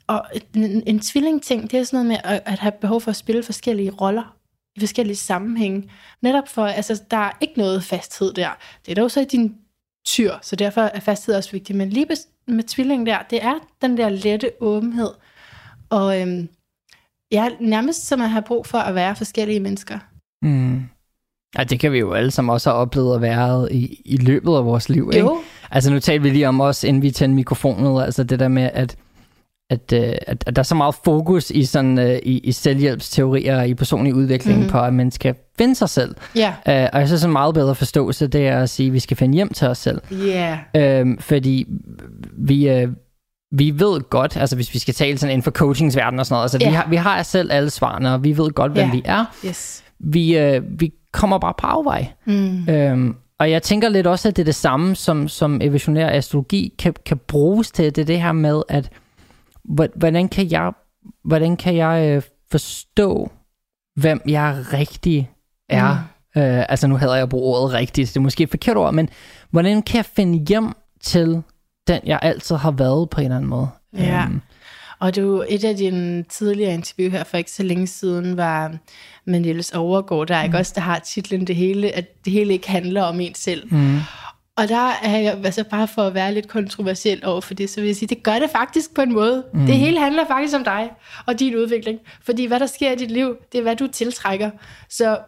Og 0.08 0.26
en, 0.56 0.84
en 0.88 1.00
tvilling-ting, 1.00 1.72
det 1.72 1.80
er 1.80 1.84
sådan 1.84 2.06
noget 2.06 2.08
med 2.08 2.32
at, 2.34 2.42
at 2.46 2.60
have 2.60 2.72
behov 2.82 3.02
for 3.02 3.10
at 3.10 3.16
spille 3.16 3.44
forskellige 3.44 3.92
roller 3.92 4.36
i 4.76 4.80
forskellige 4.80 5.16
sammenhænge. 5.16 5.90
Netop 6.22 6.48
for, 6.48 6.66
altså, 6.66 7.02
der 7.12 7.18
er 7.18 7.32
ikke 7.42 7.54
noget 7.58 7.84
fasthed 7.84 8.34
der. 8.34 8.50
Det 8.86 8.92
er 8.92 8.96
dog 8.96 9.12
så 9.12 9.22
i 9.22 9.26
din 9.26 9.56
tyr, 10.06 10.34
så 10.42 10.56
derfor 10.56 10.82
er 10.82 11.00
fasthed 11.00 11.36
også 11.36 11.52
vigtig. 11.52 11.76
Men 11.76 11.90
lige 11.90 12.06
med 12.48 12.64
tvilling 12.64 13.06
der, 13.06 13.18
det 13.30 13.44
er 13.44 13.54
den 13.82 13.98
der 13.98 14.10
lette 14.10 14.52
åbenhed. 14.62 15.10
Og 15.90 16.22
øhm, 16.22 16.50
ja, 17.32 17.50
nærmest 17.60 18.08
som 18.08 18.22
at 18.22 18.30
have 18.30 18.42
brug 18.42 18.66
for 18.66 18.78
at 18.78 18.96
være 18.96 19.16
forskellige 19.16 19.60
mennesker. 19.60 20.00
mm. 20.42 20.84
Ja, 21.58 21.64
det 21.64 21.80
kan 21.80 21.92
vi 21.92 22.00
jo 22.00 22.14
alle 22.14 22.32
sammen 22.32 22.54
også 22.54 22.70
have 22.70 22.80
oplevet 22.80 23.16
at 23.16 23.22
være 23.22 23.74
i, 23.74 24.02
i 24.06 24.18
løbet 24.18 24.56
af 24.56 24.66
vores 24.66 24.90
liv. 24.90 25.12
Ikke? 25.14 25.26
Jo, 25.26 25.42
Altså 25.72 25.92
nu 25.94 26.00
talte 26.00 26.24
vi 26.24 26.30
lige 26.30 26.48
om 26.48 26.60
også, 26.60 26.88
inden 26.88 27.02
vi 27.04 27.12
tændte 27.12 27.36
mikrofonet, 27.36 28.04
altså 28.04 28.24
det 28.24 28.40
der 28.40 28.48
med, 28.48 28.70
at, 28.74 28.98
at, 29.70 29.94
øh, 29.94 30.14
at, 30.28 30.44
at 30.48 30.56
der 30.56 30.60
er 30.60 30.64
så 30.64 30.76
meget 30.76 30.96
fokus 31.06 31.50
i, 31.52 31.66
sådan, 31.66 32.00
øh, 32.00 32.20
i, 32.24 32.38
i 32.40 32.52
selvhjælpsteorier 32.52 33.58
og 33.60 33.68
i 33.68 33.74
personlig 33.74 34.14
udvikling 34.14 34.62
mm. 34.64 34.70
på, 34.70 34.80
at 34.80 34.94
man 34.94 35.12
skal 35.12 35.36
finde 35.58 35.76
sig 35.76 35.90
selv. 35.90 36.16
ja. 36.36 36.50
Uh, 36.50 36.90
og 36.94 37.00
jeg 37.00 37.08
synes, 37.08 37.24
en 37.24 37.32
meget 37.32 37.54
bedre 37.54 37.76
forståelse, 37.76 38.28
det 38.28 38.48
er 38.48 38.60
at 38.62 38.70
sige, 38.70 38.88
at 38.88 38.94
vi 38.94 39.00
skal 39.00 39.18
finde 39.18 39.36
hjem 39.36 39.50
til 39.54 39.68
os 39.68 39.78
selv. 39.78 40.02
Yeah. 40.14 41.06
Uh, 41.08 41.14
fordi 41.20 41.66
vi, 42.38 42.84
uh, 42.84 42.90
vi 43.52 43.74
ved 43.80 44.10
godt, 44.10 44.38
altså 44.38 44.56
hvis 44.56 44.74
vi 44.74 44.80
skal 44.80 44.94
tale 44.94 45.18
sådan 45.18 45.32
inden 45.34 45.44
for 45.44 45.52
coachingsverdenen 45.52 46.20
og 46.20 46.26
sådan 46.26 46.34
noget, 46.36 46.44
altså 46.44 46.58
Ja. 46.62 46.70
vi, 46.70 46.76
har, 46.76 46.88
vi 46.90 46.96
har 46.96 47.24
selv 47.24 47.52
alle 47.52 47.70
svarene, 47.70 48.14
og 48.14 48.24
vi 48.24 48.38
ved 48.38 48.52
godt, 48.52 48.72
hvem 48.72 48.86
Ja. 48.86 48.92
vi 48.92 49.02
er. 49.06 49.26
Yes. 49.46 49.84
Vi, 50.00 50.56
uh, 50.58 50.80
vi 50.80 50.94
kommer 51.14 51.38
bare 51.40 51.54
på 51.60 51.68
afvej. 51.68 52.08
Mm. 52.26 52.70
Øhm, 52.70 53.16
og 53.40 53.52
jeg 53.52 53.64
tænker 53.64 53.90
lidt 53.90 54.08
også, 54.08 54.28
at 54.28 54.36
det 54.36 54.42
er 54.42 54.46
det 54.46 54.56
samme, 54.56 54.96
som, 54.96 55.28
som 55.28 55.62
evolutionær 55.62 56.10
astrologi 56.10 56.74
kan, 56.80 56.94
kan 57.06 57.18
bruges 57.28 57.72
til. 57.72 57.86
Det 57.96 58.02
er 58.02 58.06
det 58.06 58.22
her 58.22 58.32
med, 58.32 58.62
at 58.70 58.90
hvordan 59.96 60.30
kan 60.30 60.52
jeg, 60.52 60.72
hvordan 61.24 61.58
kan 61.58 61.76
jeg 61.76 62.16
øh, 62.16 62.22
forstå, 62.52 63.32
hvem 63.96 64.22
jeg 64.28 64.66
rigtig 64.74 65.30
er? 65.70 65.94
Mm. 66.36 66.42
Øh, 66.42 66.66
altså 66.70 66.88
nu 66.88 66.98
hedder 66.98 67.14
jeg 67.16 67.24
at 67.24 67.30
bruge 67.30 67.58
ordet 67.58 67.74
rigtigt, 67.74 68.08
det 68.10 68.18
er 68.18 68.22
måske 68.22 68.44
et 68.44 68.50
forkert 68.50 68.78
ord, 68.78 68.94
men 68.94 69.10
hvordan 69.50 69.82
kan 69.82 69.98
jeg 69.98 70.06
finde 70.06 70.46
hjem 70.50 70.74
til 71.02 71.42
den, 71.88 72.02
jeg 72.06 72.20
altid 72.22 72.56
har 72.56 72.72
været 72.72 73.10
på 73.10 73.22
en 73.22 73.26
eller 73.26 73.36
anden 73.36 73.50
måde? 73.50 73.70
Ja. 73.98 74.24
Øhm, 74.24 74.42
Og 75.00 75.16
du, 75.16 75.44
et 75.50 75.64
af 75.64 75.76
dine 75.76 76.24
tidligere 76.24 76.74
interview 76.74 77.12
her 77.12 77.24
for 77.24 77.38
ikke 77.38 77.52
så 77.52 77.64
længe 77.64 77.88
siden 77.88 78.38
var 78.38 78.76
med 79.26 79.40
Niels 79.40 79.72
Overgaard, 79.72 80.28
der 80.28 80.36
er 80.36 80.44
ikke 80.44 80.58
også, 80.58 80.72
der 80.76 80.82
har 80.82 81.00
titlen 81.00 81.48
det 81.48 81.56
hele, 81.56 81.96
at 81.96 82.26
det 82.26 82.34
hele 82.34 82.54
ikke 82.54 82.70
handler 82.70 83.04
om 83.04 83.20
en 83.20 83.36
selv. 83.36 83.74
mm, 83.74 84.00
Og 84.58 84.70
der 84.70 84.90
er 85.04 85.18
jeg, 85.18 85.40
altså 85.46 85.64
bare 85.64 85.88
for 85.88 86.02
at 86.02 86.14
være 86.14 86.34
lidt 86.34 86.48
kontroversiel 86.48 87.26
over 87.26 87.42
for 87.42 87.54
det, 87.54 87.70
så 87.70 87.82
vil 87.82 87.88
jeg 87.88 87.96
sige, 87.96 88.10
det 88.10 88.24
gør 88.24 88.40
det 88.40 88.50
faktisk 88.50 88.94
på 88.96 89.02
en 89.02 89.14
måde. 89.14 89.44
Mm. 89.54 89.66
Det 89.66 89.76
hele 89.76 90.00
handler 90.00 90.28
faktisk 90.28 90.56
om 90.56 90.64
dig 90.64 90.92
og 91.26 91.40
din 91.40 91.56
udvikling. 91.56 92.00
Fordi 92.22 92.46
hvad 92.46 92.60
der 92.60 92.66
sker 92.66 92.92
i 92.92 92.96
dit 92.96 93.12
liv, 93.12 93.36
det 93.52 93.58
er 93.58 93.62
hvad 93.62 93.76
du 93.76 93.88
tiltrækker. 93.88 94.52
Så, 94.90 95.20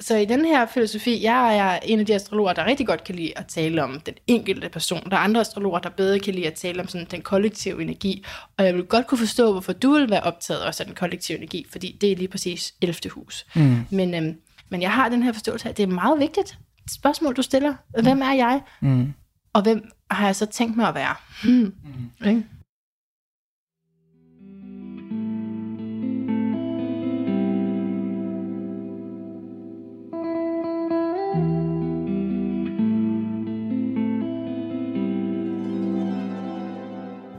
så 0.00 0.16
i 0.16 0.24
den 0.24 0.44
her 0.44 0.66
filosofi, 0.66 1.22
jeg 1.22 1.56
er 1.56 1.78
en 1.82 2.00
af 2.00 2.06
de 2.06 2.14
astrologer, 2.14 2.52
der 2.52 2.66
rigtig 2.66 2.86
godt 2.86 3.04
kan 3.04 3.14
lide 3.14 3.32
at 3.36 3.46
tale 3.46 3.82
om 3.82 4.00
den 4.00 4.14
enkelte 4.26 4.68
person. 4.68 5.10
Der 5.10 5.16
er 5.16 5.20
andre 5.20 5.40
astrologer, 5.40 5.78
der 5.78 5.90
bedre 5.90 6.18
kan 6.18 6.34
lide 6.34 6.46
at 6.46 6.54
tale 6.54 6.80
om 6.80 6.88
sådan 6.88 7.06
den 7.10 7.22
kollektive 7.22 7.82
energi. 7.82 8.24
Og 8.58 8.66
jeg 8.66 8.74
vil 8.74 8.84
godt 8.84 9.06
kunne 9.06 9.18
forstå, 9.18 9.52
hvorfor 9.52 9.72
du 9.72 9.92
vil 9.92 10.10
være 10.10 10.22
optaget 10.22 10.62
også 10.64 10.82
af 10.82 10.86
den 10.86 10.94
kollektive 10.94 11.38
energi, 11.38 11.66
fordi 11.70 11.98
det 12.00 12.12
er 12.12 12.16
lige 12.16 12.28
præcis 12.28 12.74
11. 12.82 13.10
hus. 13.10 13.46
Mm. 13.54 13.76
Men, 13.90 14.14
øhm, 14.14 14.34
men 14.68 14.82
jeg 14.82 14.92
har 14.92 15.08
den 15.08 15.22
her 15.22 15.32
forståelse 15.32 15.66
af, 15.66 15.70
at 15.70 15.76
det 15.76 15.82
er 15.82 15.86
meget 15.86 16.20
vigtigt 16.20 16.58
spørgsmål, 16.90 17.36
du 17.36 17.42
stiller. 17.42 17.74
Hvem 18.02 18.22
er 18.22 18.32
jeg? 18.32 18.62
mm. 18.80 19.12
Og 19.52 19.62
hvem 19.62 19.90
har 20.10 20.26
jeg 20.26 20.36
så 20.36 20.46
tænkt 20.46 20.76
mig 20.76 20.88
at 20.88 20.94
være? 20.94 21.14
Hmm. 21.42 21.74
Mm. 21.84 22.26
Ikke? 22.28 22.46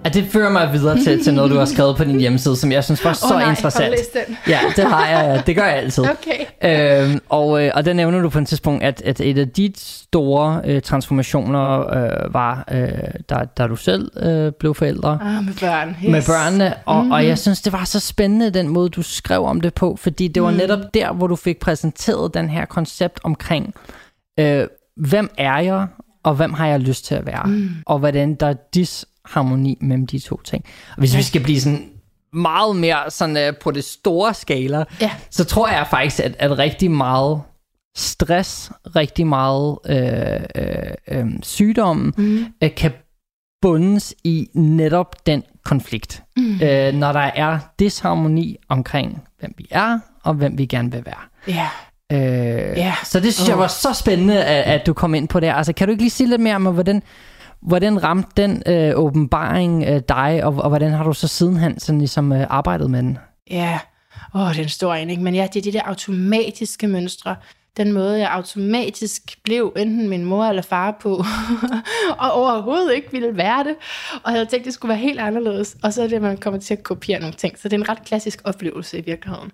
At 0.05 0.13
det 0.13 0.25
fører 0.31 0.49
mig 0.51 0.69
videre 0.73 0.99
til, 1.03 1.23
til 1.23 1.33
noget, 1.33 1.51
du 1.51 1.57
har 1.57 1.65
skrevet 1.65 1.97
på 1.97 2.03
din 2.03 2.19
hjemmeside, 2.19 2.55
som 2.55 2.71
jeg 2.71 2.83
synes 2.83 3.05
var 3.05 3.13
så 3.13 3.25
Åh 3.33 3.39
nej, 3.39 3.49
interessant. 3.49 3.83
har 3.83 3.91
læst 3.91 4.13
den? 4.13 4.37
Ja, 4.47 4.59
det 4.75 4.83
har 4.85 5.07
jeg. 5.07 5.35
Ja. 5.35 5.41
Det 5.47 5.55
gør 5.55 5.63
jeg 5.65 5.75
altid. 5.75 6.03
Okay. 6.03 7.03
Øhm, 7.03 7.19
og, 7.29 7.63
øh, 7.65 7.71
og 7.75 7.85
der 7.85 7.93
nævner 7.93 8.19
du 8.21 8.29
på 8.29 8.39
et 8.39 8.47
tidspunkt, 8.47 8.83
at, 8.83 9.01
at 9.05 9.21
et 9.21 9.37
af 9.37 9.49
de 9.49 9.73
store 9.77 10.61
øh, 10.65 10.81
transformationer 10.81 11.79
øh, 11.95 12.33
var, 12.33 12.65
øh, 12.71 12.87
da, 13.29 13.35
da 13.57 13.67
du 13.67 13.75
selv 13.75 14.11
øh, 14.19 14.51
blev 14.59 14.75
forældre 14.75 15.19
Ah, 15.21 15.45
med 15.45 15.53
børn. 15.59 15.89
Yes. 16.03 16.11
med 16.11 16.21
børnene. 16.27 16.73
Og. 16.85 17.03
Mhm. 17.03 17.11
og 17.11 17.27
jeg 17.27 17.37
synes, 17.39 17.61
det 17.61 17.73
var 17.73 17.83
så 17.85 17.99
spændende, 17.99 18.49
den 18.49 18.67
måde, 18.67 18.89
du 18.89 19.01
skrev 19.01 19.43
om 19.45 19.61
det 19.61 19.73
på, 19.73 19.95
fordi 19.99 20.27
det 20.27 20.43
var 20.43 20.49
Mhm. 20.49 20.57
netop 20.59 20.79
der, 20.93 21.13
hvor 21.13 21.27
du 21.27 21.35
fik 21.35 21.59
præsenteret 21.59 22.33
den 22.33 22.49
her 22.49 22.65
koncept 22.65 23.19
omkring, 23.23 23.73
øh, 24.39 24.67
hvem 24.97 25.29
er 25.37 25.59
jeg, 25.59 25.87
og 26.23 26.35
hvem 26.35 26.53
har 26.53 26.67
jeg 26.67 26.79
lyst 26.79 27.05
til 27.05 27.15
at 27.15 27.25
være, 27.25 27.43
mm. 27.45 27.69
og 27.85 27.99
hvordan 27.99 28.35
der 28.35 28.47
er 28.47 28.53
disharmoni 29.27 29.77
mellem 29.81 30.07
de 30.07 30.19
to 30.19 30.41
ting. 30.43 30.65
Og 30.89 30.97
hvis 30.97 31.13
ja. 31.13 31.17
vi 31.17 31.23
skal 31.23 31.43
blive 31.43 31.61
sådan 31.61 31.89
meget 32.33 32.75
mere 32.75 33.09
sådan, 33.11 33.37
øh, 33.37 33.53
på 33.61 33.71
det 33.71 33.83
store 33.83 34.33
skala, 34.33 34.83
Ja. 35.01 35.11
så 35.29 35.43
tror 35.43 35.67
jeg 35.69 35.87
faktisk, 35.89 36.19
at, 36.19 36.35
at 36.39 36.57
rigtig 36.57 36.91
meget 36.91 37.41
stress, 37.95 38.71
rigtig 38.95 39.27
meget 39.27 39.77
øh, 39.89 40.41
øh, 40.55 40.93
øh, 41.19 41.25
sygdom, 41.41 42.13
mm. 42.17 42.45
øh, 42.63 42.75
kan 42.75 42.91
bundes 43.61 44.13
i 44.23 44.49
netop 44.53 45.25
den 45.25 45.43
konflikt. 45.65 46.23
Mm. 46.37 46.61
Øh, 46.61 46.93
når 46.93 47.11
der 47.11 47.19
er 47.35 47.59
disharmoni 47.79 48.57
omkring, 48.69 49.21
hvem 49.39 49.53
vi 49.57 49.67
er, 49.71 49.99
og 50.23 50.33
hvem 50.33 50.57
vi 50.57 50.65
gerne 50.65 50.91
vil 50.91 51.05
være. 51.05 51.21
Ja. 51.47 51.67
Øh, 52.11 52.77
Ja. 52.77 52.93
Så 53.03 53.19
det 53.19 53.33
synes 53.33 53.49
oh. 53.49 53.51
jeg 53.51 53.59
var 53.59 53.67
så 53.67 53.93
spændende, 53.93 54.43
at, 54.43 54.79
at 54.79 54.87
du 54.87 54.93
kom 54.93 55.15
ind 55.15 55.27
på 55.27 55.39
det. 55.39 55.47
Altså, 55.55 55.73
kan 55.73 55.87
du 55.87 55.91
ikke 55.91 56.03
lige 56.03 56.09
sige 56.09 56.29
lidt 56.29 56.41
mere 56.41 56.55
om, 56.55 56.63
hvordan, 56.63 57.03
hvordan 57.61 58.03
ramte 58.03 58.29
den 58.37 58.63
øh, 58.65 58.93
åbenbaring 58.95 59.83
øh, 59.83 60.01
dig, 60.09 60.43
og, 60.43 60.55
og 60.55 60.69
hvordan 60.69 60.91
har 60.91 61.03
du 61.03 61.13
så 61.13 61.27
sidenhen 61.27 61.79
sådan 61.79 61.99
ligesom, 61.99 62.31
øh, 62.31 62.47
arbejdet 62.49 62.89
med 62.89 63.03
den? 63.03 63.17
Ja. 63.51 63.79
Åh, 64.35 64.49
det 64.49 64.59
er 64.59 64.63
en 64.63 64.69
stor 64.69 64.93
en, 64.93 65.09
ikke? 65.09 65.23
Men 65.23 65.35
ja, 65.35 65.47
det 65.53 65.59
er 65.59 65.71
de 65.71 65.77
der 65.77 65.83
automatiske 65.83 66.87
mønstre. 66.87 67.35
Den 67.77 67.93
måde, 67.93 68.19
jeg 68.19 68.31
automatisk 68.31 69.43
blev 69.43 69.73
enten 69.77 70.09
min 70.09 70.25
mor 70.25 70.45
eller 70.45 70.61
far 70.61 70.97
på, 71.01 71.23
og 72.23 72.31
overhovedet 72.31 72.95
ikke 72.95 73.11
ville 73.11 73.37
være 73.37 73.63
det. 73.63 73.75
Og 74.23 74.31
havde 74.31 74.45
tænkt, 74.45 74.65
det 74.65 74.73
skulle 74.73 74.89
være 74.89 74.97
helt 74.97 75.19
anderledes. 75.19 75.77
Og 75.83 75.93
så 75.93 76.03
er 76.03 76.07
det, 76.07 76.15
at 76.15 76.21
man 76.21 76.37
kommer 76.37 76.59
til 76.59 76.73
at 76.73 76.83
kopiere 76.83 77.19
nogle 77.19 77.35
ting. 77.35 77.59
Så 77.59 77.69
det 77.69 77.73
er 77.73 77.81
en 77.81 77.89
ret 77.89 78.05
klassisk 78.05 78.41
oplevelse 78.43 78.97
i 78.97 79.01
virkeligheden. 79.01 79.51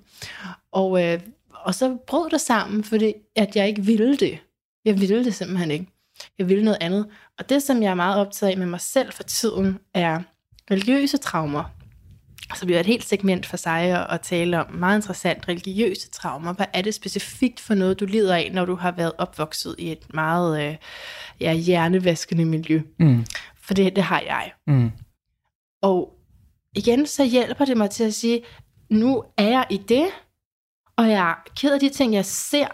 Og, 0.72 1.04
øh, 1.04 1.20
og 1.52 1.76
så 1.76 1.98
brød 2.08 2.30
det 2.30 2.42
sammen, 2.42 2.84
fordi 2.84 3.14
at 3.36 3.56
jeg 3.56 3.68
ikke 3.68 3.86
ville 3.86 4.18
det. 4.18 4.40
Jeg 4.86 5.00
ville 5.00 5.26
det 5.26 5.36
simpelthen 5.36 5.72
ikke. 5.72 5.97
Jeg 6.40 6.50
ville 6.50 6.64
noget 6.64 6.78
andet. 6.82 7.08
Og 7.40 7.50
det, 7.50 7.64
som 7.64 7.84
jeg 7.84 7.90
er 7.90 7.96
meget 7.96 8.18
optaget 8.18 8.52
af 8.52 8.58
med 8.58 8.66
mig 8.66 8.82
selv 8.82 9.14
for 9.14 9.24
tiden, 9.24 9.80
er 9.94 10.20
religiøse 10.72 11.18
traumer. 11.18 11.64
Så 12.56 12.66
bliver 12.66 12.80
et 12.80 12.86
helt 12.86 13.04
segment 13.04 13.46
for 13.46 13.58
sig 13.58 13.82
at, 13.82 14.08
at 14.10 14.22
tale 14.22 14.66
om. 14.66 14.74
Meget 14.74 14.98
interessant. 14.98 15.48
Religiøse 15.48 16.10
traumer. 16.10 16.54
Hvad 16.54 16.66
er 16.74 16.82
det 16.82 16.94
specifikt 16.94 17.60
for 17.60 17.74
noget, 17.74 18.00
du 18.00 18.06
lider 18.06 18.36
af, 18.36 18.50
når 18.54 18.66
du 18.66 18.76
har 18.76 18.92
været 18.92 19.12
opvokset 19.18 19.76
i 19.78 19.92
et 19.92 20.14
meget 20.14 20.68
øh, 20.68 20.76
ja, 21.40 21.54
hjernevaskende 21.54 22.46
miljø? 22.46 22.82
Mm. 23.00 23.26
For 23.62 23.74
det, 23.74 23.96
det 23.96 24.04
har 24.04 24.22
jeg. 24.26 24.52
Mm. 24.68 24.92
Og 25.82 26.14
igen, 26.76 27.08
så 27.08 27.26
hjælper 27.26 27.66
det 27.66 27.78
mig 27.78 27.90
til 27.90 28.04
at 28.04 28.14
sige, 28.14 28.44
nu 28.90 29.24
er 29.38 29.48
jeg 29.48 29.66
i 29.70 29.78
det, 29.78 30.08
og 30.98 31.10
jeg 31.10 31.30
er 31.30 31.52
ked 31.56 31.74
af 31.74 31.80
de 31.80 31.90
ting, 31.90 32.14
jeg 32.14 32.26
ser, 32.26 32.68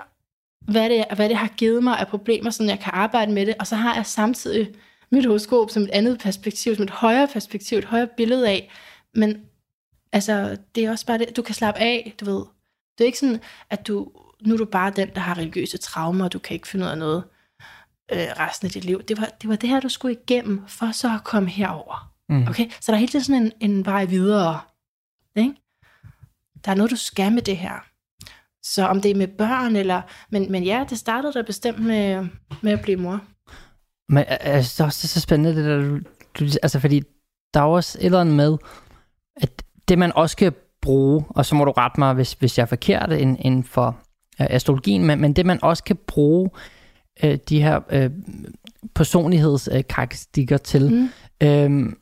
hvad 0.67 0.89
det, 0.89 1.05
hvad 1.15 1.29
det 1.29 1.37
har 1.37 1.47
givet 1.47 1.83
mig 1.83 1.99
af 1.99 2.07
problemer, 2.07 2.49
så 2.49 2.63
jeg 2.63 2.79
kan 2.79 2.91
arbejde 2.95 3.31
med 3.31 3.45
det, 3.45 3.55
og 3.59 3.67
så 3.67 3.75
har 3.75 3.95
jeg 3.95 4.05
samtidig 4.05 4.69
mit 5.11 5.25
horoskop 5.25 5.69
som 5.69 5.83
et 5.83 5.89
andet 5.89 6.19
perspektiv, 6.19 6.75
som 6.75 6.83
et 6.83 6.89
højere 6.89 7.27
perspektiv, 7.33 7.77
et 7.77 7.85
højere 7.85 8.09
billede 8.17 8.49
af, 8.49 8.71
men 9.15 9.41
altså, 10.11 10.57
det 10.75 10.85
er 10.85 10.91
også 10.91 11.05
bare 11.05 11.17
det, 11.17 11.35
du 11.35 11.41
kan 11.41 11.55
slappe 11.55 11.79
af, 11.79 12.15
du 12.19 12.25
ved. 12.25 12.45
Det 12.97 13.03
er 13.03 13.05
ikke 13.05 13.19
sådan, 13.19 13.39
at 13.69 13.87
du, 13.87 14.11
nu 14.41 14.53
er 14.53 14.57
du 14.57 14.65
bare 14.65 14.91
den, 14.91 15.09
der 15.15 15.19
har 15.19 15.37
religiøse 15.37 15.77
traumer, 15.77 16.25
og 16.25 16.33
du 16.33 16.39
kan 16.39 16.53
ikke 16.53 16.67
finde 16.67 16.85
ud 16.85 16.89
af 16.89 16.97
noget 16.97 17.23
øh, 18.11 18.27
resten 18.39 18.65
af 18.65 18.71
dit 18.71 18.85
liv. 18.85 19.03
Det 19.03 19.17
var, 19.17 19.29
det 19.41 19.49
var 19.49 19.55
det 19.55 19.69
her, 19.69 19.79
du 19.79 19.89
skulle 19.89 20.17
igennem, 20.23 20.67
for 20.67 20.91
så 20.91 21.13
at 21.15 21.23
komme 21.23 21.49
herover. 21.49 22.13
Mm. 22.29 22.47
Okay? 22.47 22.69
Så 22.69 22.91
der 22.91 22.93
er 22.93 22.99
hele 22.99 23.11
tiden 23.11 23.25
sådan 23.25 23.41
en, 23.41 23.71
en 23.71 23.85
vej 23.85 24.05
videre. 24.05 24.59
Ikke? 25.35 25.53
Der 26.65 26.71
er 26.71 26.75
noget, 26.75 26.91
du 26.91 26.95
skal 26.95 27.31
med 27.31 27.41
det 27.41 27.57
her. 27.57 27.92
Så 28.63 28.87
om 28.87 29.01
det 29.01 29.11
er 29.11 29.15
med 29.15 29.27
børn, 29.27 29.75
eller... 29.75 30.01
Men, 30.31 30.51
men 30.51 30.63
ja, 30.63 30.85
det 30.89 30.97
startede 30.97 31.33
da 31.33 31.41
bestemt 31.41 31.79
med, 31.79 32.27
med 32.61 32.71
at 32.71 32.81
blive 32.81 32.97
mor. 32.97 33.21
Men 34.09 34.23
øh, 34.47 34.57
også, 34.57 34.83
det 34.83 34.89
er 35.03 35.07
så 35.07 35.19
spændende, 35.19 35.55
det 35.55 35.65
der, 35.65 35.99
du, 36.39 36.45
altså 36.63 36.79
fordi 36.79 37.01
der 37.53 37.59
er 37.59 37.65
også 37.65 37.97
et 38.01 38.05
eller 38.05 38.21
andet 38.21 38.35
med, 38.35 38.57
at 39.35 39.63
det 39.87 39.99
man 39.99 40.11
også 40.15 40.37
kan 40.37 40.53
bruge, 40.81 41.25
og 41.29 41.45
så 41.45 41.55
må 41.55 41.65
du 41.65 41.71
rette 41.71 41.99
mig, 41.99 42.13
hvis, 42.13 42.33
hvis 42.33 42.57
jeg 42.57 42.63
er 42.63 42.67
forkert 42.67 43.11
inden, 43.11 43.37
inden 43.39 43.63
for 43.63 43.97
øh, 44.41 44.47
astrologien, 44.49 45.05
men, 45.05 45.21
men 45.21 45.33
det 45.33 45.45
man 45.45 45.59
også 45.63 45.83
kan 45.83 45.97
bruge 46.07 46.49
øh, 47.23 47.37
de 47.49 47.61
her 47.61 47.79
øh, 47.89 48.09
personlighedskarakteristikker 48.95 50.57
til, 50.57 50.91
mm. 50.91 51.47
øh, 51.47 51.93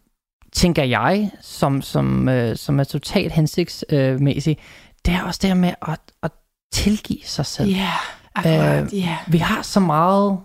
tænker 0.54 0.84
jeg, 0.84 1.32
som, 1.42 1.82
som, 1.82 2.30
øh, 2.30 2.56
som 2.56 2.80
er 2.80 2.84
totalt 2.84 3.34
hensigtsmæssig, 3.34 4.58
det 5.06 5.14
er 5.14 5.24
også 5.24 5.40
det 5.42 5.50
her 5.50 5.58
med 5.58 5.74
at, 5.88 6.00
at 6.24 6.32
tilgive 6.72 7.20
sig 7.26 7.46
selv. 7.46 7.70
Ja, 7.70 7.92
akkurat, 8.36 8.84
Øh, 8.94 9.00
ja. 9.00 9.18
Vi 9.28 9.38
har 9.38 9.62
så 9.62 9.80
meget 9.80 10.38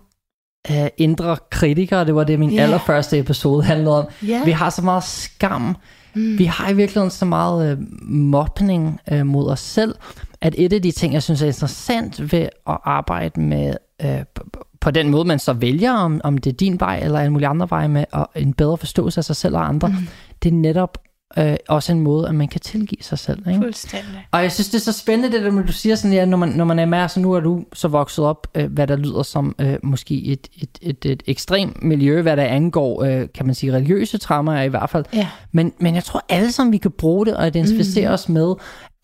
øh, 0.70 0.86
indre 0.98 1.36
kritikere, 1.50 2.04
det 2.04 2.14
var 2.14 2.24
det, 2.24 2.38
min 2.38 2.50
yeah. 2.52 2.62
allerførste 2.62 3.18
episode 3.18 3.62
handlede 3.64 3.98
om. 3.98 4.04
Ja. 4.26 4.44
Vi 4.44 4.50
har 4.50 4.70
så 4.70 4.82
meget 4.82 5.04
skam. 5.04 5.76
Mm. 6.14 6.38
Vi 6.38 6.44
har 6.44 6.70
i 6.70 6.74
virkeligheden 6.74 7.10
så 7.10 7.24
meget 7.24 7.70
øh, 7.72 7.78
mobning 8.10 9.00
øh, 9.12 9.26
mod 9.26 9.50
os 9.50 9.60
selv, 9.60 9.94
at 10.40 10.54
et 10.58 10.72
af 10.72 10.82
de 10.82 10.90
ting, 10.90 11.12
jeg 11.14 11.22
synes 11.22 11.42
er 11.42 11.46
interessant 11.46 12.32
ved 12.32 12.48
at 12.68 12.78
arbejde 12.84 13.40
med 13.40 13.74
øh, 14.02 14.18
på- 14.34 14.44
på 14.80 14.90
den 14.90 15.08
måde, 15.10 15.24
man 15.24 15.38
så 15.38 15.52
vælger, 15.52 15.92
om, 15.92 16.20
om 16.24 16.38
det 16.38 16.52
er 16.52 16.56
din 16.56 16.80
vej 16.80 16.98
eller 17.02 17.20
en 17.20 17.32
mulig 17.32 17.48
andre 17.48 17.70
vej 17.70 17.86
med, 17.86 18.04
og 18.12 18.28
en 18.34 18.52
bedre 18.54 18.76
forståelse 18.78 19.20
af 19.20 19.24
sig 19.24 19.36
selv 19.36 19.56
og 19.56 19.68
andre, 19.68 19.88
mm. 19.88 19.94
det 20.42 20.48
er 20.48 20.56
netop 20.56 20.98
øh, 21.38 21.56
også 21.68 21.92
en 21.92 22.00
måde, 22.00 22.28
at 22.28 22.34
man 22.34 22.48
kan 22.48 22.60
tilgive 22.60 23.02
sig 23.02 23.18
selv. 23.18 23.48
Ikke? 23.48 23.60
Fuldstændig. 23.60 24.26
Og 24.32 24.42
jeg 24.42 24.52
synes, 24.52 24.68
det 24.68 24.74
er 24.74 24.92
så 24.92 24.92
spændende, 24.92 25.36
det 25.36 25.44
der, 25.44 25.62
du 25.62 25.72
siger 25.72 25.94
sådan, 25.94 26.12
ja, 26.12 26.24
når 26.24 26.36
man, 26.36 26.48
når 26.48 26.64
man 26.64 26.78
er 26.78 26.86
med, 26.86 27.08
så 27.08 27.20
nu 27.20 27.32
er 27.32 27.40
du 27.40 27.64
så 27.72 27.88
vokset 27.88 28.24
op, 28.24 28.46
øh, 28.54 28.72
hvad 28.72 28.86
der 28.86 28.96
lyder 28.96 29.22
som 29.22 29.54
øh, 29.60 29.76
måske 29.82 30.24
et, 30.24 30.48
et, 30.62 30.78
et, 30.82 31.04
et 31.04 31.22
ekstremt 31.26 31.82
miljø, 31.82 32.22
hvad 32.22 32.36
der 32.36 32.44
angår, 32.44 33.02
øh, 33.02 33.28
kan 33.34 33.46
man 33.46 33.54
sige, 33.54 33.72
religiøse 33.72 34.18
traumer 34.18 34.60
i 34.60 34.68
hvert 34.68 34.90
fald. 34.90 35.04
Ja. 35.12 35.28
Men, 35.52 35.72
men 35.80 35.94
jeg 35.94 36.04
tror 36.04 36.24
alle 36.28 36.52
sammen, 36.52 36.72
vi 36.72 36.78
kan 36.78 36.90
bruge 36.90 37.26
det 37.26 37.36
og 37.36 37.46
identificere 37.46 38.08
mm. 38.08 38.14
os 38.14 38.28
med, 38.28 38.54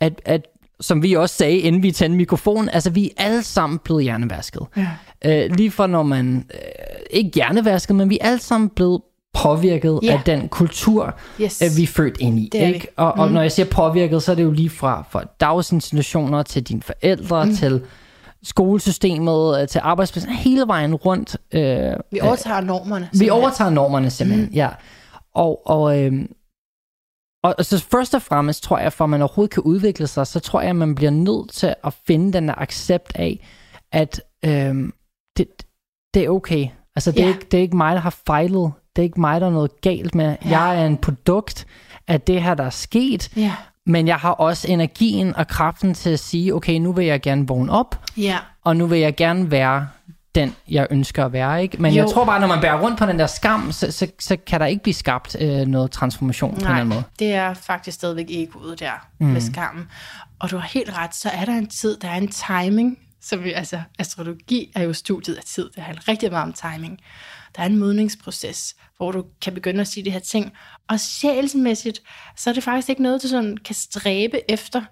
at, 0.01 0.23
at 0.25 0.47
som 0.81 1.03
vi 1.03 1.13
også 1.13 1.37
sagde, 1.37 1.59
inden 1.59 1.83
vi 1.83 1.93
tændte 1.93 2.17
mikrofonen, 2.17 2.69
altså 2.69 2.91
vi 2.91 3.05
er 3.05 3.25
alle 3.25 3.43
sammen 3.43 3.79
blevet 3.79 4.03
hjernevasket. 4.03 4.63
Ja. 4.77 4.89
Øh, 5.25 5.57
lige 5.57 5.71
fra 5.71 5.87
når 5.87 6.03
man, 6.03 6.47
øh, 6.55 6.61
ikke 7.11 7.31
hjernevasket, 7.35 7.97
men 7.97 8.11
vi 8.11 8.19
er 8.21 8.27
alle 8.27 8.41
sammen 8.41 8.69
blevet 8.69 9.01
påvirket 9.35 10.01
Ja. 10.03 10.13
af 10.13 10.21
den 10.27 10.49
kultur, 10.49 11.15
Yes. 11.41 11.63
at 11.63 11.71
vi 11.77 11.83
er 11.83 11.87
født 11.87 12.17
ind 12.21 12.39
i. 12.39 12.49
Det 12.53 12.75
ikke? 12.75 12.89
Og, 12.97 13.13
og 13.13 13.31
når 13.31 13.41
jeg 13.43 13.53
siger 13.53 13.67
påvirket, 13.67 14.23
så 14.23 14.31
er 14.33 14.37
det 14.37 14.43
jo 14.43 14.51
lige 14.51 14.71
fra, 14.71 15.05
fra 15.11 15.25
dagsinstitutioner 15.41 16.43
til 16.43 16.63
dine 16.63 16.83
forældre, 16.83 17.45
mm. 17.47 17.55
til 17.55 17.83
skolesystemet, 18.43 19.61
øh, 19.63 19.69
til 19.69 19.81
arbejdspladsen, 19.85 20.33
hele 20.33 20.67
vejen 20.67 20.95
rundt. 20.95 21.37
Øh, 21.53 21.93
Vi 22.13 22.21
overtager 22.21 22.61
normerne. 22.61 23.09
vi 23.13 23.19
simpelthen. 23.19 23.31
overtager 23.31 23.71
normerne 23.71 24.11
simpelthen, 24.11 24.47
mm. 24.49 24.55
ja. 24.55 24.69
Og, 25.35 25.67
og, 25.67 26.01
øhm, 26.01 26.33
og, 27.45 27.55
og 27.59 27.65
så 27.65 27.85
først 27.91 28.15
og 28.15 28.23
fremmest 28.23 28.63
tror 28.63 28.79
jeg, 28.79 28.93
for 28.93 29.05
at 29.05 29.11
man 29.11 29.23
overhovedet 29.23 29.55
kan 29.55 29.63
udvikle 29.63 30.07
sig, 30.07 30.27
så 30.27 30.41
tror 30.41 30.61
jeg, 30.61 30.71
at 30.71 30.77
man 30.77 30.95
bliver 30.95 31.11
nødt 31.11 31.51
til 31.53 31.75
at 31.85 31.95
finde 32.07 32.33
den 32.33 32.49
der 32.49 32.55
accept 32.59 33.13
af, 33.15 33.47
at 33.93 34.21
øhm, 34.45 34.93
det, 35.37 35.47
det 36.15 36.25
er 36.25 36.29
okay. 36.29 36.69
Altså, 36.97 37.13
det, 37.13 37.21
er 37.21 37.25
Ja. 37.25 37.29
ikke, 37.35 37.47
det 37.51 37.59
er 37.59 37.63
ikke 37.63 37.77
mig, 37.77 37.95
der 37.95 38.01
har 38.01 38.17
fejlet. 38.27 38.73
Det 38.97 39.03
er 39.03 39.05
ikke 39.05 39.21
mig, 39.21 39.41
der 39.41 39.47
er 39.47 39.51
noget 39.51 39.81
galt 39.81 40.15
med. 40.15 40.37
Ja. 40.45 40.59
Jeg 40.61 40.83
er 40.83 40.87
en 40.87 40.97
produkt 40.97 41.67
af 42.09 42.21
det 42.21 42.43
her, 42.43 42.55
der 42.55 42.65
er 42.65 42.71
sket. 42.71 43.37
Ja. 43.37 43.53
Men 43.87 44.09
jeg 44.09 44.17
har 44.17 44.31
også 44.31 44.69
energien 44.69 45.37
og 45.37 45.49
kraften 45.49 45.95
til 45.95 46.11
at 46.11 46.21
sige, 46.21 46.55
okay, 46.55 46.75
nu 46.79 46.93
vil 46.93 47.07
jeg 47.07 47.21
gerne 47.21 47.47
vågne 47.49 47.73
op, 47.73 48.05
Ja. 48.17 48.39
og 48.65 48.77
nu 48.77 48.87
vil 48.87 48.99
jeg 48.99 49.17
gerne 49.17 49.51
være 49.51 49.89
den, 50.35 50.55
jeg 50.69 50.87
ønsker 50.91 51.25
at 51.25 51.33
være. 51.33 51.63
Ikke? 51.63 51.83
Men 51.83 51.93
jo. 51.95 52.03
Jeg 52.03 52.11
tror 52.11 52.25
bare, 52.25 52.41
når 52.41 52.47
man 52.47 52.61
bærer 52.61 52.81
rundt 52.81 52.99
på 52.99 53.07
den 53.07 53.19
der 53.19 53.27
skam, 53.27 53.73
så, 53.73 53.93
så, 53.93 54.07
så 54.21 54.37
kan 54.47 54.61
der 54.61 54.67
ikke 54.67 54.83
blive 54.83 54.95
skabt 54.95 55.37
øh, 55.41 55.67
noget 55.67 55.91
transformation 55.91 56.51
på 56.55 56.59
en 56.61 56.65
Nej, 56.65 56.73
anden 56.73 56.89
måde. 56.89 57.03
det 57.19 57.33
er 57.33 57.55
faktisk 57.55 57.95
stadigvæk 57.95 58.27
egoet 58.29 58.81
der 58.81 59.09
mm. 59.21 59.27
med 59.27 59.41
skammen. 59.41 59.89
Og 60.39 60.51
du 60.51 60.57
har 60.57 60.69
helt 60.69 60.99
ret, 60.99 61.15
så 61.15 61.29
er 61.33 61.45
der 61.45 61.53
en 61.53 61.67
tid, 61.67 61.97
der 61.97 62.09
er 62.09 62.17
en 62.17 62.29
timing, 62.29 62.99
som 63.23 63.45
vi, 63.45 63.53
altså 63.53 63.81
astrologi 63.99 64.73
er 64.75 64.83
jo 64.83 64.93
studiet 64.93 65.35
af 65.35 65.43
tid, 65.45 65.71
det 65.75 65.83
handler 65.83 66.09
rigtig 66.09 66.31
meget 66.31 66.43
om 66.45 66.53
timing. 66.53 66.99
Der 67.57 67.63
er 67.63 67.67
en 67.67 67.79
modningsproces, 67.79 68.77
hvor 68.97 69.13
du 69.13 69.25
kan 69.41 69.55
begynde 69.55 69.81
at 69.81 69.89
sige 69.89 70.05
de 70.05 70.11
her 70.11 70.19
ting. 70.19 70.53
Og 70.89 71.01
sjælsmæssigt, 71.01 72.03
så 72.37 72.51
er 72.51 72.55
det 72.55 72.63
faktisk 72.63 72.89
ikke 72.89 73.03
noget, 73.03 73.23
du 73.23 73.29
sådan 73.29 73.57
kan 73.57 73.75
stræbe 73.75 74.51
efter, 74.51 74.83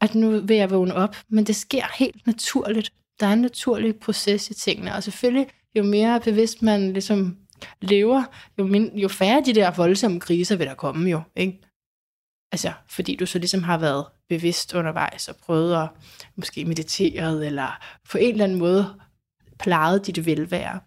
at 0.00 0.14
nu 0.14 0.40
vil 0.40 0.56
jeg 0.56 0.70
vågne 0.70 0.94
op, 0.94 1.16
men 1.28 1.44
det 1.44 1.56
sker 1.56 1.84
helt 1.98 2.26
naturligt. 2.26 2.92
Der 3.20 3.26
er 3.26 3.32
en 3.32 3.40
naturlig 3.40 3.96
proces 3.96 4.50
i 4.50 4.54
tingene, 4.54 4.94
og 4.94 5.02
selvfølgelig, 5.02 5.46
jo 5.74 5.82
mere 5.82 6.20
bevidst 6.20 6.62
man 6.62 6.92
ligesom 6.92 7.36
lever, 7.80 8.24
jo, 8.58 8.66
mindre, 8.66 8.98
jo 8.98 9.08
færre 9.08 9.42
de 9.46 9.54
der 9.54 9.70
voldsomme 9.70 10.20
kriser 10.20 10.56
vil 10.56 10.66
der 10.66 10.74
komme 10.74 11.10
jo, 11.10 11.22
ikke? 11.36 11.60
Altså, 12.52 12.72
fordi 12.88 13.16
du 13.16 13.26
så 13.26 13.38
ligesom 13.38 13.62
har 13.62 13.78
været 13.78 14.06
bevidst 14.28 14.74
undervejs 14.74 15.28
og 15.28 15.36
prøvet 15.36 15.82
at 15.82 15.88
måske 16.36 16.64
mediteret, 16.64 17.46
eller 17.46 17.84
på 18.10 18.18
en 18.18 18.30
eller 18.30 18.44
anden 18.44 18.58
måde 18.58 19.00
plejet 19.58 20.06
dit 20.06 20.26
velvære. 20.26 20.80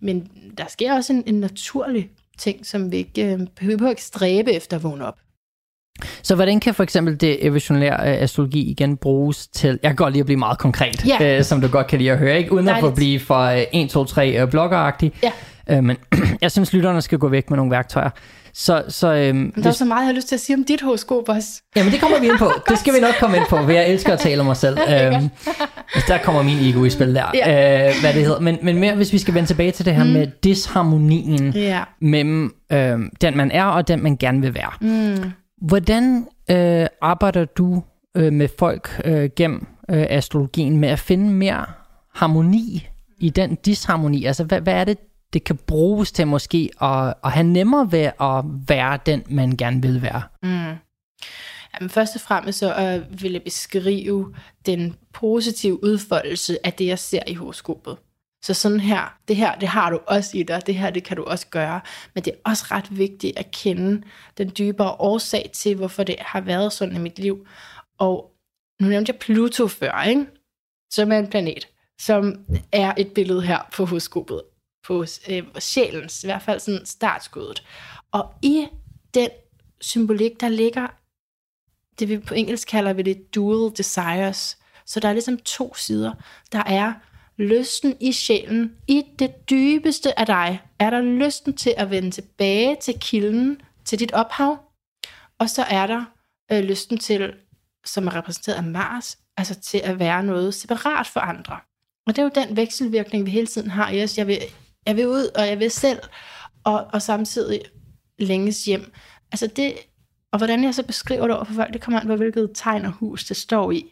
Men 0.00 0.28
der 0.58 0.64
sker 0.68 0.94
også 0.94 1.12
en, 1.12 1.22
en 1.26 1.34
naturlig 1.40 2.10
ting, 2.38 2.66
som 2.66 2.92
vi 2.92 2.96
ikke 2.96 3.32
øh, 3.32 3.38
behøver 3.60 3.90
ikke 3.90 4.02
stræbe 4.02 4.52
efter 4.52 4.76
at 4.76 4.82
vågne 4.82 5.06
op. 5.06 5.14
Så 6.22 6.34
hvordan 6.34 6.60
kan 6.60 6.74
for 6.74 6.82
eksempel 6.82 7.20
det 7.20 7.44
evolutionære 7.46 7.94
øh, 8.16 8.22
astrologi 8.22 8.70
igen 8.70 8.96
bruges 8.96 9.48
til, 9.48 9.68
jeg 9.82 9.88
kan 9.88 9.96
godt 9.96 10.12
lide 10.12 10.20
at 10.20 10.26
blive 10.26 10.38
meget 10.38 10.58
konkret, 10.58 11.06
Ja. 11.06 11.36
øh, 11.38 11.44
som 11.44 11.60
du 11.60 11.68
godt 11.68 11.86
kan 11.86 11.98
lide 11.98 12.10
at 12.12 12.18
høre, 12.18 12.38
ikke? 12.38 12.52
uden 12.52 12.68
at 12.68 12.74
få 12.74 12.80
Dejligt. 12.80 12.96
blive 12.96 13.20
for 13.20 13.38
øh, 13.40 13.62
1, 13.72 13.90
2, 13.90 14.04
3 14.04 14.42
øh, 14.42 14.50
bloggeragtig. 14.50 15.12
Ja. 15.22 15.32
Øh, 15.70 15.84
men 15.84 15.96
jeg 16.42 16.52
synes, 16.52 16.72
lytterne 16.72 17.02
skal 17.02 17.18
gå 17.18 17.28
væk 17.28 17.50
med 17.50 17.56
nogle 17.56 17.70
værktøjer. 17.70 18.10
Så, 18.60 18.84
så 18.88 19.14
øhm, 19.14 19.36
Men 19.36 19.52
der 19.62 19.68
er 19.68 19.72
så 19.72 19.84
meget, 19.84 20.00
jeg 20.00 20.06
har 20.06 20.12
lyst 20.12 20.28
til 20.28 20.34
at 20.34 20.40
sige 20.40 20.56
om 20.56 20.64
dit 20.64 20.80
horoskop 20.80 21.28
også. 21.28 21.62
Jamen 21.76 21.92
det 21.92 22.00
kommer 22.00 22.20
vi 22.20 22.26
ind 22.26 22.38
på. 22.38 22.50
Det 22.68 22.78
skal 22.78 22.94
vi 22.94 23.00
nok 23.00 23.14
komme 23.20 23.36
ind 23.36 23.44
på, 23.48 23.56
for 23.56 23.70
jeg 23.70 23.88
elsker 23.90 24.12
at 24.12 24.18
tale 24.18 24.40
om 24.40 24.46
mig 24.46 24.56
selv. 24.56 24.78
Øhm, 24.94 25.28
der 26.08 26.18
kommer 26.24 26.42
min 26.42 26.58
ego 26.58 26.84
i 26.84 26.90
spil 26.90 27.14
der, 27.14 27.24
Ja. 27.34 27.88
øh, 27.88 27.94
hvad 28.00 28.12
det 28.12 28.22
hedder. 28.24 28.40
Men, 28.40 28.58
men 28.62 28.78
mere, 28.78 28.94
hvis 28.94 29.12
vi 29.12 29.18
skal 29.18 29.34
vende 29.34 29.48
tilbage 29.48 29.70
til 29.70 29.84
det 29.84 29.94
her 29.94 30.04
mm. 30.04 30.10
med 30.10 30.26
disharmonien 30.44 31.50
Ja. 31.52 31.80
mellem 32.00 32.54
øh, 32.72 32.98
den 33.20 33.36
man 33.36 33.50
er 33.50 33.64
og 33.64 33.88
den 33.88 34.02
man 34.02 34.16
gerne 34.16 34.40
vil 34.40 34.54
være. 34.54 34.70
Mm. 34.80 35.30
Hvordan 35.62 36.26
øh, 36.50 36.86
arbejder 37.02 37.44
du 37.44 37.82
øh, 38.16 38.32
med 38.32 38.48
folk 38.58 39.00
øh, 39.04 39.30
gennem 39.36 39.66
øh, 39.90 40.06
astrologien 40.10 40.76
med 40.76 40.88
at 40.88 40.98
finde 40.98 41.30
mere 41.32 41.64
harmoni 42.14 42.88
i 43.18 43.30
den 43.30 43.54
disharmoni? 43.54 44.24
Altså 44.24 44.44
hvad, 44.44 44.60
hvad 44.60 44.74
er 44.74 44.84
det, 44.84 44.98
det 45.32 45.44
kan 45.44 45.56
bruges 45.56 46.12
til 46.12 46.26
måske 46.26 46.70
at, 46.80 47.14
at 47.24 47.32
have 47.32 47.46
nemmere 47.46 47.92
ved 47.92 48.10
at 48.20 48.44
være 48.68 48.98
den, 49.06 49.22
man 49.28 49.56
gerne 49.56 49.82
vil 49.82 50.02
være? 50.02 50.22
Mm. 50.42 50.78
Jamen, 51.74 51.90
først 51.90 52.14
og 52.14 52.20
fremmest 52.20 52.58
så 52.58 52.74
øh, 52.74 53.22
vil 53.22 53.32
jeg 53.32 53.42
beskrive 53.42 54.34
den 54.66 54.96
positive 55.12 55.84
udfoldelse 55.84 56.66
af 56.66 56.72
det, 56.72 56.86
jeg 56.86 56.98
ser 56.98 57.22
i 57.26 57.34
horoskopet. 57.34 57.96
Så 58.44 58.54
sådan 58.54 58.80
her, 58.80 59.18
det 59.28 59.36
her, 59.36 59.54
det 59.54 59.68
har 59.68 59.90
du 59.90 60.00
også 60.06 60.38
i 60.38 60.42
dig, 60.42 60.66
det 60.66 60.74
her, 60.74 60.90
det 60.90 61.04
kan 61.04 61.16
du 61.16 61.24
også 61.24 61.46
gøre. 61.46 61.80
Men 62.14 62.24
det 62.24 62.32
er 62.32 62.50
også 62.50 62.64
ret 62.70 62.98
vigtigt 62.98 63.38
at 63.38 63.50
kende 63.50 64.02
den 64.38 64.52
dybere 64.58 64.90
årsag 64.92 65.50
til, 65.52 65.76
hvorfor 65.76 66.02
det 66.02 66.16
har 66.20 66.40
været 66.40 66.72
sådan 66.72 66.96
i 66.96 66.98
mit 66.98 67.18
liv. 67.18 67.46
Og 67.98 68.30
nu 68.80 68.88
nævnte 68.88 69.12
jeg 69.12 69.18
Pluto 69.18 69.66
før, 69.66 70.02
ikke? 70.02 70.26
Som 70.90 71.12
er 71.12 71.18
en 71.18 71.30
planet, 71.30 71.68
som 72.00 72.46
er 72.72 72.94
et 72.96 73.12
billede 73.14 73.42
her 73.42 73.58
på 73.76 73.84
horoskopet. 73.84 74.42
På 74.88 75.04
øh, 75.28 75.42
sjælens, 75.58 76.24
i 76.24 76.26
hvert 76.26 76.42
fald 76.42 76.60
sådan 76.60 76.86
startskuddet. 76.86 77.62
Og 78.12 78.34
i 78.42 78.66
den 79.14 79.28
symbolik, 79.80 80.40
der 80.40 80.48
ligger 80.48 80.86
det 81.98 82.08
vi 82.08 82.18
på 82.18 82.34
engelsk 82.34 82.68
kalder 82.68 82.92
vi 82.92 83.02
det 83.02 83.34
dual 83.34 83.72
desires. 83.76 84.58
Så 84.86 85.00
der 85.00 85.08
er 85.08 85.12
ligesom 85.12 85.38
to 85.38 85.74
sider. 85.74 86.12
Der 86.52 86.62
er 86.66 86.94
lysten 87.36 87.96
i 88.00 88.12
sjælen, 88.12 88.76
i 88.86 89.02
det 89.18 89.50
dybeste 89.50 90.18
af 90.18 90.26
dig, 90.26 90.60
er 90.78 90.90
der 90.90 91.00
lysten 91.00 91.56
til 91.56 91.74
at 91.76 91.90
vende 91.90 92.10
tilbage 92.10 92.76
til 92.80 92.94
kilden, 93.00 93.60
til 93.84 93.98
dit 93.98 94.12
ophav. 94.12 94.58
Og 95.38 95.50
så 95.50 95.62
er 95.62 95.86
der 95.86 96.04
øh, 96.52 96.64
lysten 96.64 96.98
til, 96.98 97.34
som 97.84 98.06
er 98.06 98.14
repræsenteret 98.14 98.56
af 98.56 98.62
Mars, 98.62 99.18
altså 99.36 99.54
til 99.60 99.78
at 99.78 99.98
være 99.98 100.22
noget 100.22 100.54
separat 100.54 101.06
for 101.06 101.20
andre. 101.20 101.58
Og 102.06 102.16
det 102.16 102.18
er 102.18 102.22
jo 102.22 102.46
den 102.46 102.56
vekselvirkning, 102.56 103.26
vi 103.26 103.30
hele 103.30 103.46
tiden 103.46 103.70
har 103.70 103.90
i 103.90 104.02
os. 104.02 104.18
Jeg 104.18 104.26
vil, 104.26 104.38
jeg 104.88 104.96
vil 104.96 105.08
ud, 105.08 105.30
og 105.38 105.48
jeg 105.48 105.58
vil 105.58 105.70
selv, 105.70 105.98
og, 106.64 106.86
og 106.92 107.02
samtidig 107.02 107.60
længes 108.18 108.64
hjem. 108.64 108.92
Altså 109.32 109.46
det, 109.56 109.72
og 110.32 110.38
hvordan 110.38 110.64
jeg 110.64 110.74
så 110.74 110.82
beskriver 110.82 111.26
det 111.26 111.36
over 111.36 111.44
for 111.44 111.54
folk, 111.54 111.72
det 111.72 111.80
kommer 111.80 112.00
an 112.00 112.06
på, 112.06 112.16
hvilket 112.16 112.50
tegn 112.54 112.84
og 112.84 112.92
hus 112.92 113.24
det 113.24 113.36
står 113.36 113.70
i. 113.70 113.84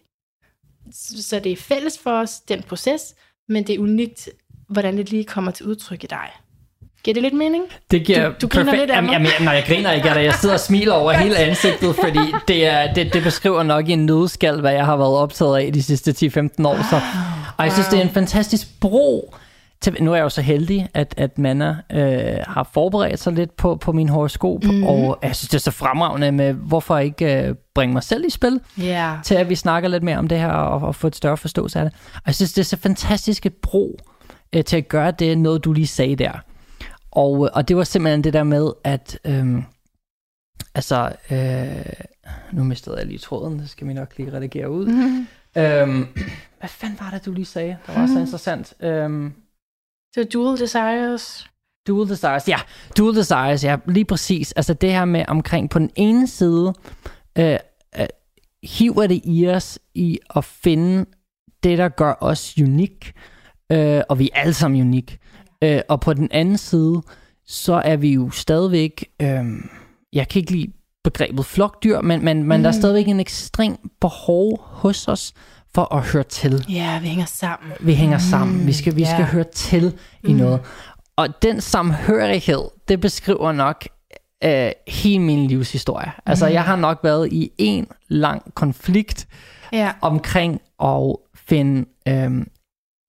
Så 0.92 1.40
det 1.44 1.52
er 1.52 1.56
fælles 1.56 1.98
for 2.02 2.10
os, 2.10 2.40
den 2.40 2.62
proces, 2.62 3.14
men 3.48 3.66
det 3.66 3.74
er 3.74 3.78
unikt, 3.78 4.28
hvordan 4.68 4.96
det 4.96 5.10
lige 5.10 5.24
kommer 5.24 5.50
til 5.50 5.66
udtryk 5.66 6.04
i 6.04 6.06
dig. 6.06 6.28
Giver 7.04 7.14
det 7.14 7.22
lidt 7.22 7.34
mening? 7.34 7.64
Det 7.90 8.06
giver 8.06 8.28
Du- 8.28 8.34
du 8.42 8.48
griner 8.48 8.64
perfekt- 8.64 8.80
lidt 8.82 8.90
af 8.90 8.94
jamen, 8.96 9.10
mig. 9.10 9.12
jamen, 9.14 9.44
nej, 9.44 9.54
jeg 9.54 9.64
griner 9.66 9.92
ikke 9.92 10.08
af 10.08 10.14
det. 10.14 10.24
Jeg 10.24 10.34
sidder 10.34 10.54
og 10.54 10.60
smiler 10.60 10.92
over 10.92 11.12
hele 11.12 11.36
ansigtet, 11.36 11.94
fordi 11.94 12.18
det, 12.48 12.66
er, 12.66 12.94
det, 12.94 13.12
det 13.12 13.22
beskriver 13.22 13.62
nok 13.62 13.88
i 13.88 13.92
en 13.92 14.06
nødskal, 14.06 14.60
hvad 14.60 14.72
jeg 14.72 14.84
har 14.84 14.96
været 14.96 15.16
optaget 15.16 15.58
af 15.58 15.72
de 15.72 15.82
sidste 15.82 16.10
10-15 16.10 16.66
år. 16.66 16.90
Så, 16.90 17.00
og 17.58 17.64
jeg 17.64 17.72
synes, 17.72 17.88
det 17.88 17.98
er 17.98 18.02
en 18.02 18.10
fantastisk 18.10 18.80
bro 18.80 19.34
til, 19.80 19.96
nu 20.04 20.12
er 20.12 20.16
jeg 20.16 20.22
jo 20.24 20.28
så 20.28 20.42
heldig, 20.42 20.88
at, 20.94 21.14
at 21.16 21.38
Manna 21.38 21.76
øh, 21.92 22.38
har 22.46 22.68
forberedt 22.72 23.20
sig 23.20 23.32
lidt 23.32 23.56
på, 23.56 23.76
på 23.76 23.92
min 23.92 24.08
horoskop, 24.08 24.64
mm. 24.64 24.82
og 24.84 25.18
jeg 25.22 25.36
synes, 25.36 25.48
det 25.48 25.54
er 25.54 25.60
så 25.60 25.70
fremragende 25.70 26.32
med, 26.32 26.52
hvorfor 26.52 26.98
ikke 26.98 27.42
øh, 27.48 27.54
bringe 27.74 27.92
mig 27.92 28.02
selv 28.02 28.24
i 28.26 28.30
spil, 28.30 28.60
Ja. 28.78 29.16
til 29.24 29.34
at 29.34 29.48
vi 29.48 29.54
snakker 29.54 29.88
lidt 29.88 30.02
mere 30.02 30.18
om 30.18 30.28
det 30.28 30.38
her, 30.38 30.48
og, 30.48 30.88
og 30.88 30.94
få 30.94 31.06
et 31.06 31.16
større 31.16 31.36
forståelse 31.36 31.78
af 31.78 31.84
det. 31.84 31.94
Og 32.14 32.22
jeg 32.26 32.34
synes, 32.34 32.52
det 32.52 32.60
er 32.62 32.64
så 32.64 32.76
fantastisk 32.76 33.46
et 33.46 33.54
bro 33.54 33.98
øh, 34.52 34.64
til 34.64 34.76
at 34.76 34.88
gøre 34.88 35.10
det, 35.10 35.38
noget 35.38 35.64
du 35.64 35.72
lige 35.72 35.86
sagde 35.86 36.16
der. 36.16 36.32
Og, 37.10 37.44
øh, 37.44 37.50
og 37.54 37.68
det 37.68 37.76
var 37.76 37.84
simpelthen 37.84 38.24
det 38.24 38.32
der 38.32 38.44
med, 38.44 38.70
at... 38.84 39.18
Øh, 39.24 39.62
altså, 40.74 41.12
øh, 41.30 41.92
nu 42.52 42.64
mistede 42.64 42.96
jeg 42.98 43.06
lige 43.06 43.18
tråden, 43.18 43.58
det 43.58 43.70
skal 43.70 43.88
vi 43.88 43.92
nok 43.92 44.12
lige 44.16 44.32
redigere 44.32 44.70
ud. 44.70 44.86
Mhm. 44.86 45.26
Øhm, 45.56 46.06
hvad 46.60 46.68
fanden 46.68 46.98
var 47.00 47.10
det, 47.10 47.26
du 47.26 47.32
lige 47.32 47.44
sagde? 47.44 47.76
Det 47.86 47.96
var 47.96 48.06
så 48.06 48.12
Mhm. 48.12 48.20
interessant. 48.20 48.74
Øhm, 48.80 49.32
Det 50.16 50.24
var 50.34 50.42
Dual 50.42 50.58
Desires. 50.58 51.46
dual 51.86 52.08
desires. 52.08 52.48
Ja, 52.48 52.58
dual 52.98 53.16
desires. 53.16 53.64
Ja, 53.64 53.76
lige 53.88 54.04
præcis. 54.04 54.52
Altså 54.52 54.74
det 54.74 54.92
her 54.92 55.04
med 55.04 55.24
omkring 55.28 55.70
på 55.70 55.78
den 55.78 55.90
ene 55.96 56.26
side, 56.28 56.74
øh, 57.38 57.58
øh, 58.00 58.06
hiver 58.62 59.06
det 59.06 59.20
i 59.24 59.48
os 59.48 59.78
i 59.94 60.18
at 60.36 60.44
finde 60.44 61.04
det, 61.62 61.78
der 61.78 61.88
gør 61.88 62.14
os 62.20 62.54
unik. 62.62 63.12
Øh, 63.72 64.02
og 64.08 64.18
vi 64.18 64.30
er 64.34 64.40
alle 64.40 64.54
sammen 64.54 64.80
unik. 64.80 65.18
Øh, 65.64 65.80
og 65.88 66.00
på 66.00 66.14
den 66.14 66.28
anden 66.30 66.58
side, 66.58 67.02
så 67.46 67.74
er 67.74 67.96
vi 67.96 68.12
jo 68.12 68.30
stadigvæk... 68.30 69.04
Øh, 69.22 69.44
jeg 70.12 70.28
kan 70.28 70.40
ikke 70.40 70.52
lide 70.52 70.72
begrebet 71.04 71.46
flokdyr, 71.46 72.00
men, 72.00 72.24
men, 72.24 72.44
men 72.44 72.60
der 72.60 72.68
er 72.68 72.72
Mhm. 72.72 72.80
stadigvæk 72.80 73.08
en 73.08 73.20
ekstrem 73.20 73.76
behov 74.00 74.58
hos 74.62 75.08
os 75.08 75.32
for 75.76 75.94
at 75.94 76.02
høre 76.12 76.22
til. 76.22 76.64
Ja, 76.68 76.98
vi 77.00 77.06
hænger 77.08 77.24
sammen. 77.26 77.72
Vi 77.80 77.94
hænger 77.94 78.18
sammen. 78.18 78.66
Vi 78.66 78.72
skal, 78.72 78.96
vi 78.96 79.04
skal 79.04 79.18
ja. 79.18 79.24
høre 79.26 79.44
til 79.54 79.94
i 80.22 80.32
Mm. 80.32 80.38
noget. 80.38 80.60
Og 81.16 81.42
den 81.42 81.60
samhørighed, 81.60 82.60
det 82.88 83.00
beskriver 83.00 83.52
nok 83.52 83.84
øh, 84.44 84.70
hele 84.88 85.18
min 85.22 85.46
livshistorie. 85.46 86.12
Altså, 86.26 86.46
jeg 86.46 86.64
har 86.64 86.76
nok 86.76 87.00
været 87.04 87.32
i 87.32 87.50
en 87.58 87.86
lang 88.08 88.54
konflikt 88.54 89.28
Ja. 89.72 89.90
omkring 90.00 90.60
at 90.84 91.16
finde 91.34 91.84
øh, 92.08 92.30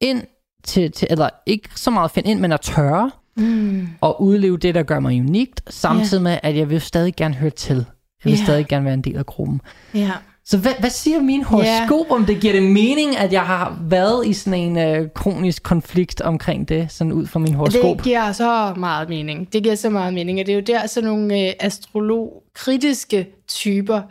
ind 0.01 0.23
til, 0.63 0.91
til, 0.91 1.07
eller 1.11 1.29
ikke 1.45 1.69
så 1.75 1.91
meget 1.91 2.11
finde 2.11 2.29
ind, 2.31 2.39
men 2.39 2.51
at 2.51 2.61
tørre 2.61 3.11
Mm. 3.39 3.87
og 4.01 4.21
udleve 4.21 4.57
det, 4.57 4.75
der 4.75 4.83
gør 4.83 4.99
mig 4.99 5.19
unikt, 5.21 5.61
samtidig 5.69 6.23
med, 6.23 6.37
at 6.43 6.57
jeg 6.57 6.69
vil 6.69 6.81
stadig 6.81 7.15
gerne 7.15 7.35
høre 7.35 7.49
til. 7.49 7.75
Jeg 7.75 7.85
vil 8.23 8.33
Ja. 8.37 8.43
stadig 8.43 8.67
gerne 8.67 8.85
være 8.85 8.93
en 8.93 9.01
del 9.01 9.17
af 9.17 9.25
gruppen. 9.25 9.61
Ja. 9.93 10.11
Så 10.49 10.57
hvad, 10.57 10.73
hvad 10.79 10.89
siger 10.89 11.21
min 11.21 11.43
horoskop, 11.43 12.11
om 12.11 12.25
det 12.25 12.41
giver 12.41 12.53
det 12.53 12.63
mening, 12.63 13.17
at 13.17 13.33
jeg 13.33 13.45
har 13.45 13.79
været 13.81 14.27
i 14.27 14.33
sådan 14.33 14.59
en 14.59 14.77
øh, 14.77 15.09
kronisk 15.15 15.63
konflikt 15.63 16.21
omkring 16.21 16.69
det, 16.69 16.91
sådan 16.91 17.13
ud 17.13 17.27
fra 17.27 17.39
min 17.39 17.53
horoskop? 17.53 17.97
Det 17.97 18.03
giver 18.03 18.31
så 18.31 18.73
meget 18.77 19.09
mening. 19.09 19.53
Det 19.53 19.63
giver 19.63 19.75
så 19.75 19.89
meget 19.89 20.13
mening, 20.13 20.39
og 20.39 20.45
det 20.45 20.51
er 20.51 20.55
jo 20.55 20.61
der, 20.61 20.87
sådan 20.87 21.09
nogle 21.09 21.47
øh, 21.47 21.53
astrolog-kritiske 21.59 23.27
typer 23.47 24.01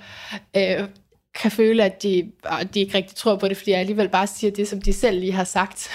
øh, 0.56 0.88
kan 1.34 1.50
føle, 1.50 1.84
at 1.84 2.02
de, 2.02 2.30
og 2.44 2.74
de 2.74 2.80
ikke 2.80 2.98
rigtig 2.98 3.16
tror 3.16 3.36
på 3.36 3.48
det, 3.48 3.56
fordi 3.56 3.70
jeg 3.70 3.80
alligevel 3.80 4.08
bare 4.08 4.26
siger 4.26 4.50
det, 4.50 4.68
som 4.68 4.80
de 4.80 4.92
selv 4.92 5.20
lige 5.20 5.32
har 5.32 5.44
sagt. 5.44 5.90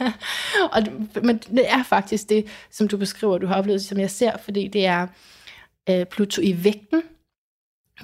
og, 0.72 0.82
men 1.22 1.38
det 1.38 1.70
er 1.70 1.82
faktisk 1.82 2.28
det, 2.28 2.46
som 2.70 2.88
du 2.88 2.96
beskriver, 2.96 3.38
du 3.38 3.46
har 3.46 3.54
oplevet, 3.54 3.82
som 3.82 3.98
jeg 3.98 4.10
ser, 4.10 4.32
fordi 4.44 4.68
det 4.68 4.86
er 4.86 5.06
øh, 5.90 6.06
Pluto 6.06 6.40
i 6.42 6.64
vægten. 6.64 7.02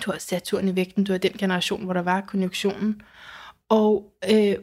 Du 0.05 0.11
har 0.11 0.19
Saturn 0.19 0.69
i 0.69 0.77
vægten, 0.77 1.05
du 1.05 1.13
har 1.13 1.19
den 1.19 1.33
generation, 1.33 1.85
hvor 1.85 1.93
der 1.93 2.03
var 2.03 2.21
konjunktionen. 2.21 3.03
Og, 3.69 4.13
øh, 4.33 4.57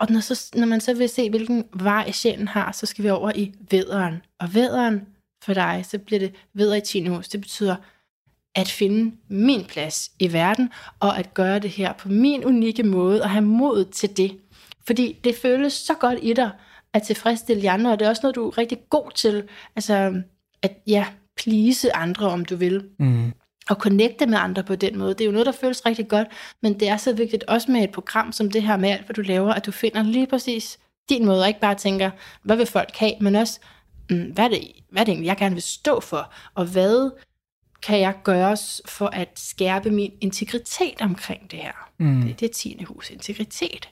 og 0.00 0.06
når, 0.10 0.20
så, 0.20 0.50
når 0.54 0.66
man 0.66 0.80
så 0.80 0.94
vil 0.94 1.08
se, 1.08 1.30
hvilken 1.30 1.64
vej 1.72 2.10
sjælen 2.10 2.48
har, 2.48 2.72
så 2.72 2.86
skal 2.86 3.04
vi 3.04 3.10
over 3.10 3.32
i 3.34 3.54
væderen. 3.70 4.22
Og 4.40 4.54
væderen 4.54 5.06
for 5.44 5.54
dig, 5.54 5.84
så 5.88 5.98
bliver 5.98 6.18
det 6.18 6.34
væder 6.54 6.74
i 6.74 6.80
10. 6.80 7.06
hus. 7.06 7.28
Det 7.28 7.40
betyder 7.40 7.76
at 8.54 8.68
finde 8.68 9.16
min 9.28 9.64
plads 9.64 10.10
i 10.18 10.32
verden, 10.32 10.70
og 11.00 11.18
at 11.18 11.34
gøre 11.34 11.58
det 11.58 11.70
her 11.70 11.92
på 11.92 12.08
min 12.08 12.44
unikke 12.44 12.82
måde, 12.82 13.22
og 13.22 13.30
have 13.30 13.44
mod 13.44 13.84
til 13.84 14.16
det. 14.16 14.38
Fordi 14.86 15.20
det 15.24 15.36
føles 15.36 15.72
så 15.72 15.94
godt 15.94 16.18
i 16.22 16.32
dig, 16.32 16.50
at 16.92 17.02
tilfredsstille 17.02 17.62
de 17.62 17.70
andre, 17.70 17.92
og 17.92 17.98
det 17.98 18.04
er 18.04 18.08
også 18.08 18.22
noget, 18.22 18.34
du 18.34 18.48
er 18.48 18.58
rigtig 18.58 18.78
god 18.90 19.10
til, 19.14 19.48
altså 19.76 20.22
at 20.62 20.72
ja, 20.86 21.06
please 21.36 21.96
andre, 21.96 22.28
om 22.28 22.44
du 22.44 22.56
vil 22.56 22.88
Mm 22.98 23.32
og 23.70 23.76
connecte 23.76 24.26
med 24.26 24.38
andre 24.38 24.64
på 24.64 24.76
den 24.76 24.98
måde. 24.98 25.14
Det 25.14 25.20
er 25.20 25.24
jo 25.26 25.32
noget, 25.32 25.46
der 25.46 25.52
føles 25.52 25.86
rigtig 25.86 26.08
godt, 26.08 26.28
men 26.60 26.80
det 26.80 26.88
er 26.88 26.96
så 26.96 27.12
vigtigt 27.12 27.44
også 27.44 27.72
med 27.72 27.84
et 27.84 27.90
program 27.90 28.32
som 28.32 28.50
det 28.50 28.62
her 28.62 28.76
med 28.76 28.90
alt, 28.90 29.04
hvad 29.04 29.14
du 29.14 29.22
laver, 29.22 29.52
at 29.52 29.66
du 29.66 29.70
finder 29.70 30.02
lige 30.02 30.26
præcis 30.26 30.78
din 31.08 31.26
måde, 31.26 31.42
og 31.42 31.48
ikke 31.48 31.60
bare 31.60 31.74
tænker, 31.74 32.10
hvad 32.42 32.56
vil 32.56 32.66
folk 32.66 32.96
have, 32.96 33.14
men 33.20 33.34
også, 33.34 33.60
mm, 34.10 34.22
hvad 34.22 34.44
er 34.44 34.48
det, 34.48 34.72
hvad 34.90 35.02
er 35.02 35.04
det 35.04 35.12
egentlig, 35.12 35.26
jeg 35.26 35.36
gerne 35.36 35.54
vil 35.54 35.62
stå 35.62 36.00
for, 36.00 36.32
og 36.54 36.66
hvad 36.66 37.10
kan 37.82 38.00
jeg 38.00 38.14
gøre 38.24 38.56
for 38.86 39.06
at 39.06 39.28
skærpe 39.34 39.90
min 39.90 40.12
integritet 40.20 41.00
omkring 41.00 41.50
det 41.50 41.58
her. 41.58 41.90
Mm. 41.98 42.22
Det, 42.22 42.40
det 42.40 42.48
er 42.48 42.52
10. 42.52 42.84
hus, 42.88 43.10
integritet. 43.10 43.88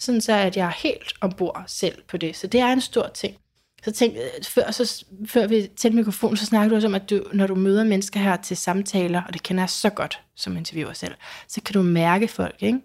Sådan 0.00 0.20
så, 0.20 0.32
at 0.32 0.56
jeg 0.56 0.66
er 0.66 0.82
helt 0.82 1.12
ombord 1.20 1.64
selv 1.66 2.02
på 2.08 2.16
det. 2.16 2.36
Så 2.36 2.46
det 2.46 2.60
er 2.60 2.72
en 2.72 2.80
stor 2.80 3.08
ting. 3.14 3.36
Så 3.84 3.92
tænk, 3.92 4.14
øh, 4.16 4.44
før, 4.44 4.70
så, 4.70 5.04
før 5.26 5.46
vi 5.46 5.70
tændte 5.76 5.96
mikrofonen, 5.96 6.36
så 6.36 6.46
snakkede 6.46 6.70
du 6.70 6.74
også 6.74 6.88
om, 6.88 6.94
at 6.94 7.10
du, 7.10 7.22
når 7.32 7.46
du 7.46 7.54
møder 7.54 7.84
mennesker 7.84 8.20
her 8.20 8.36
til 8.36 8.56
samtaler, 8.56 9.22
og 9.22 9.32
det 9.32 9.42
kender 9.42 9.62
jeg 9.62 9.70
så 9.70 9.90
godt 9.90 10.20
som 10.36 10.56
interviewer 10.56 10.92
selv, 10.92 11.14
så 11.48 11.60
kan 11.60 11.72
du 11.72 11.82
mærke 11.82 12.28
folk, 12.28 12.56
ikke? 12.60 12.80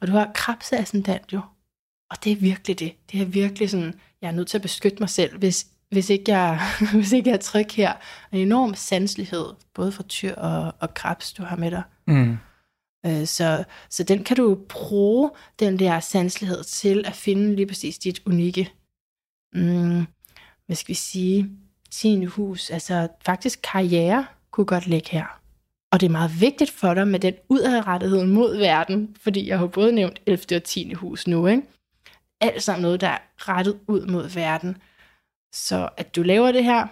Og 0.00 0.06
du 0.06 0.12
har 0.12 0.30
krabseascendant 0.34 1.32
jo. 1.32 1.40
Og 2.10 2.24
det 2.24 2.32
er 2.32 2.36
virkelig 2.36 2.78
det. 2.78 2.92
Det 3.12 3.20
er 3.20 3.24
virkelig 3.24 3.70
sådan, 3.70 3.94
jeg 4.22 4.28
er 4.28 4.32
nødt 4.32 4.48
til 4.48 4.58
at 4.58 4.62
beskytte 4.62 4.96
mig 5.00 5.10
selv, 5.10 5.38
hvis, 5.38 5.66
hvis, 5.90 6.10
ikke, 6.10 6.32
jeg, 6.32 6.60
hvis 6.94 7.12
ikke 7.12 7.30
jeg 7.30 7.36
er 7.36 7.40
tryg 7.40 7.66
her. 7.74 7.92
En 8.32 8.38
enorm 8.38 8.74
sanselighed, 8.74 9.46
både 9.74 9.92
for 9.92 10.02
tyr 10.02 10.34
og, 10.34 10.74
og 10.80 10.94
krabs, 10.94 11.32
du 11.32 11.42
har 11.42 11.56
med 11.56 11.70
dig. 11.70 11.82
Mm. 12.06 12.38
Øh, 13.06 13.26
Så, 13.26 13.64
så 13.90 14.02
den 14.02 14.24
kan 14.24 14.36
du 14.36 14.58
bruge, 14.68 15.30
den 15.58 15.78
der 15.78 16.00
sanselighed, 16.00 16.64
til 16.64 17.04
at 17.06 17.14
finde 17.14 17.56
lige 17.56 17.66
præcis 17.66 17.98
dit 17.98 18.22
unikke, 18.26 18.72
mm, 19.56 20.06
hvad 20.66 20.76
skal 20.76 20.88
vi 20.88 20.94
sige, 20.94 21.50
sin 21.90 22.26
hus. 22.26 22.70
Altså 22.70 23.08
faktisk 23.26 23.60
karriere 23.62 24.26
kunne 24.50 24.66
godt 24.66 24.86
ligge 24.86 25.10
her. 25.10 25.40
Og 25.92 26.00
det 26.00 26.06
er 26.06 26.10
meget 26.10 26.40
vigtigt 26.40 26.70
for 26.70 26.94
dig 26.94 27.08
med 27.08 27.20
den 27.20 27.34
udadrettethed 27.48 28.26
mod 28.26 28.56
verden, 28.56 29.16
fordi 29.20 29.48
jeg 29.48 29.58
har 29.58 29.66
både 29.66 29.92
nævnt 29.92 30.20
11. 30.26 30.56
og 30.56 30.64
10. 30.64 30.92
hus 30.92 31.26
nu, 31.26 31.46
ikke? 31.46 31.62
Alt 32.40 32.62
sammen 32.62 32.82
noget, 32.82 33.00
der 33.00 33.08
er 33.08 33.18
rettet 33.36 33.78
ud 33.88 34.06
mod 34.06 34.28
verden. 34.28 34.76
Så 35.52 35.88
at 35.96 36.16
du 36.16 36.22
laver 36.22 36.52
det 36.52 36.64
her, 36.64 36.86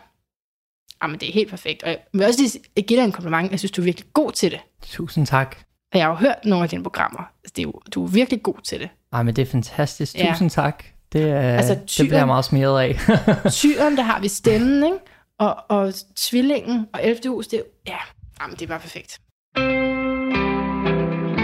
jamen 1.03 1.21
det 1.21 1.29
er 1.29 1.33
helt 1.33 1.51
perfekt. 1.51 1.83
Og 1.83 1.91
jeg 1.91 1.99
vil 2.13 2.27
også 2.27 2.41
lige 2.75 2.87
give 2.87 3.01
dig 3.01 3.05
en 3.05 3.13
kompliment. 3.13 3.51
Jeg 3.51 3.59
synes, 3.59 3.73
du 3.73 3.81
er 3.81 3.85
virkelig 3.85 4.13
god 4.13 4.33
til 4.33 4.51
det. 4.51 4.61
Tusind 4.83 5.27
tak. 5.27 5.57
Og 5.93 5.99
jeg 5.99 6.07
har 6.07 6.11
jo 6.11 6.17
hørt 6.17 6.45
nogle 6.45 6.63
af 6.63 6.69
dine 6.69 6.83
programmer. 6.83 7.21
Altså, 7.21 7.53
det 7.57 7.59
er 7.59 7.67
jo, 7.67 7.81
du 7.95 8.05
er 8.05 8.09
virkelig 8.09 8.43
god 8.43 8.61
til 8.65 8.81
det. 8.81 8.89
Ej, 9.13 9.23
men 9.23 9.37
det 9.37 9.43
er 9.43 9.47
fantastisk. 9.47 10.19
Ja. 10.19 10.31
Tusind 10.31 10.51
tak. 10.51 10.85
Det, 11.15 11.21
øh, 11.21 11.55
Altså, 11.57 11.73
altså, 11.73 11.75
det 11.75 12.09
bliver 12.09 12.19
jeg 12.19 12.23
tyren- 12.23 12.27
meget 12.27 12.45
smeret 12.45 12.81
af. 12.81 12.99
Tyren, 13.53 13.97
der 13.97 14.03
har 14.03 14.21
vi 14.21 14.29
stemmen, 14.29 14.85
ikke? 14.85 14.97
Og, 15.39 15.57
og 15.69 15.93
tvillingen 16.17 16.87
og 16.95 17.01
11. 17.05 17.21
hus, 17.29 17.47
det 17.47 17.59
er 17.59 17.63
ja, 17.87 17.97
jamen, 18.43 18.57
det 18.57 18.63
er 18.63 18.67
bare 18.67 18.81
perfekt. 18.81 19.21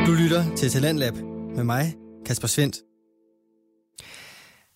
Du 0.06 0.12
lytter 0.22 0.54
til 0.56 0.70
Talentlab 0.70 1.14
med 1.56 1.64
mig, 1.64 1.94
Kasper 2.26 2.48
Svendt. 2.48 2.76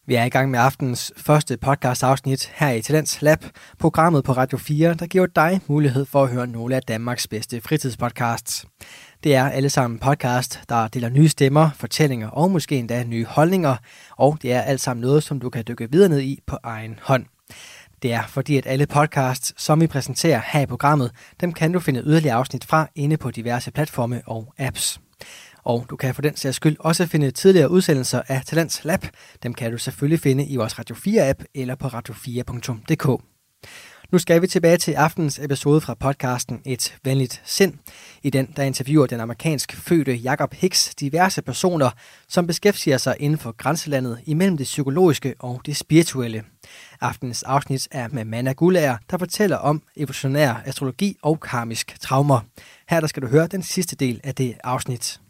Vi 0.06 0.14
er 0.14 0.24
i 0.24 0.28
gang 0.28 0.50
med 0.50 0.58
aftens 0.58 1.12
første 1.16 1.56
podcast 1.56 2.02
afsnit 2.02 2.52
her 2.54 2.70
i 2.70 2.82
Talents 2.82 3.22
Lab, 3.22 3.44
programmet 3.78 4.24
på 4.24 4.32
Radio 4.32 4.58
4, 4.58 4.94
der 4.94 5.06
giver 5.06 5.26
dig 5.26 5.60
mulighed 5.66 6.04
for 6.04 6.22
at 6.22 6.30
høre 6.30 6.46
nogle 6.46 6.76
af 6.76 6.82
Danmarks 6.82 7.28
bedste 7.28 7.60
fritidspodcasts. 7.60 8.66
Det 9.24 9.34
er 9.34 9.48
alle 9.48 9.70
sammen 9.70 9.98
podcast, 9.98 10.60
der 10.68 10.88
deler 10.88 11.08
nye 11.08 11.28
stemmer, 11.28 11.70
fortællinger 11.76 12.28
og 12.28 12.50
måske 12.50 12.76
endda 12.76 13.04
nye 13.04 13.24
holdninger, 13.24 13.76
og 14.16 14.38
det 14.42 14.52
er 14.52 14.60
alt 14.60 14.80
sammen 14.80 15.00
noget, 15.00 15.22
som 15.22 15.40
du 15.40 15.50
kan 15.50 15.64
dykke 15.68 15.90
videre 15.90 16.08
ned 16.08 16.20
i 16.20 16.40
på 16.46 16.58
egen 16.62 16.98
hånd. 17.02 17.26
Det 18.02 18.12
er 18.12 18.22
fordi, 18.28 18.56
at 18.56 18.66
alle 18.66 18.86
podcasts, 18.86 19.62
som 19.62 19.80
vi 19.80 19.86
præsenterer 19.86 20.40
her 20.46 20.60
i 20.60 20.66
programmet, 20.66 21.10
dem 21.40 21.52
kan 21.52 21.72
du 21.72 21.80
finde 21.80 22.00
yderligere 22.00 22.36
afsnit 22.36 22.64
fra 22.64 22.88
inde 22.94 23.16
på 23.16 23.30
diverse 23.30 23.70
platforme 23.70 24.22
og 24.26 24.52
apps. 24.58 25.00
Og 25.64 25.86
du 25.90 25.96
kan 25.96 26.14
for 26.14 26.22
den 26.22 26.36
sags 26.36 26.56
skyld 26.56 26.76
også 26.80 27.06
finde 27.06 27.30
tidligere 27.30 27.70
udsendelser 27.70 28.22
af 28.28 28.42
Talents 28.44 28.84
Lab. 28.84 29.04
Dem 29.42 29.54
kan 29.54 29.72
du 29.72 29.78
selvfølgelig 29.78 30.20
finde 30.20 30.46
i 30.46 30.56
vores 30.56 30.78
Radio 30.78 30.96
4-app 30.96 31.44
eller 31.54 31.74
på 31.74 31.88
radio4.dk. 31.88 33.22
Nu 34.12 34.18
skal 34.18 34.42
vi 34.42 34.46
tilbage 34.46 34.76
til 34.76 34.92
aftenens 34.92 35.38
episode 35.38 35.80
fra 35.80 35.94
podcasten 35.94 36.60
Et 36.64 36.96
Venligt 37.04 37.42
Sind. 37.44 37.74
I 38.22 38.30
den, 38.30 38.52
der 38.56 38.62
interviewer 38.62 39.06
den 39.06 39.20
amerikansk 39.20 39.76
fødte 39.76 40.14
Jacob 40.14 40.54
Hicks 40.54 40.94
diverse 40.94 41.42
personer, 41.42 41.90
som 42.28 42.46
beskæftiger 42.46 42.98
sig 42.98 43.16
inden 43.20 43.38
for 43.38 43.52
grænselandet 43.52 44.20
imellem 44.26 44.56
det 44.56 44.64
psykologiske 44.64 45.34
og 45.38 45.60
det 45.66 45.76
spirituelle. 45.76 46.44
Aftenens 47.00 47.42
afsnit 47.42 47.88
er 47.90 48.08
med 48.12 48.24
Manna 48.24 48.52
Gulager, 48.52 48.96
der 49.10 49.18
fortæller 49.18 49.56
om 49.56 49.82
evolutionær 49.96 50.62
astrologi 50.64 51.16
og 51.22 51.40
karmisk 51.40 52.00
traumer. 52.00 52.40
Her 52.88 53.00
der 53.00 53.06
skal 53.06 53.22
du 53.22 53.26
høre 53.26 53.46
den 53.46 53.62
sidste 53.62 53.96
del 53.96 54.20
af 54.24 54.34
det 54.34 54.54
afsnit. 54.64 55.20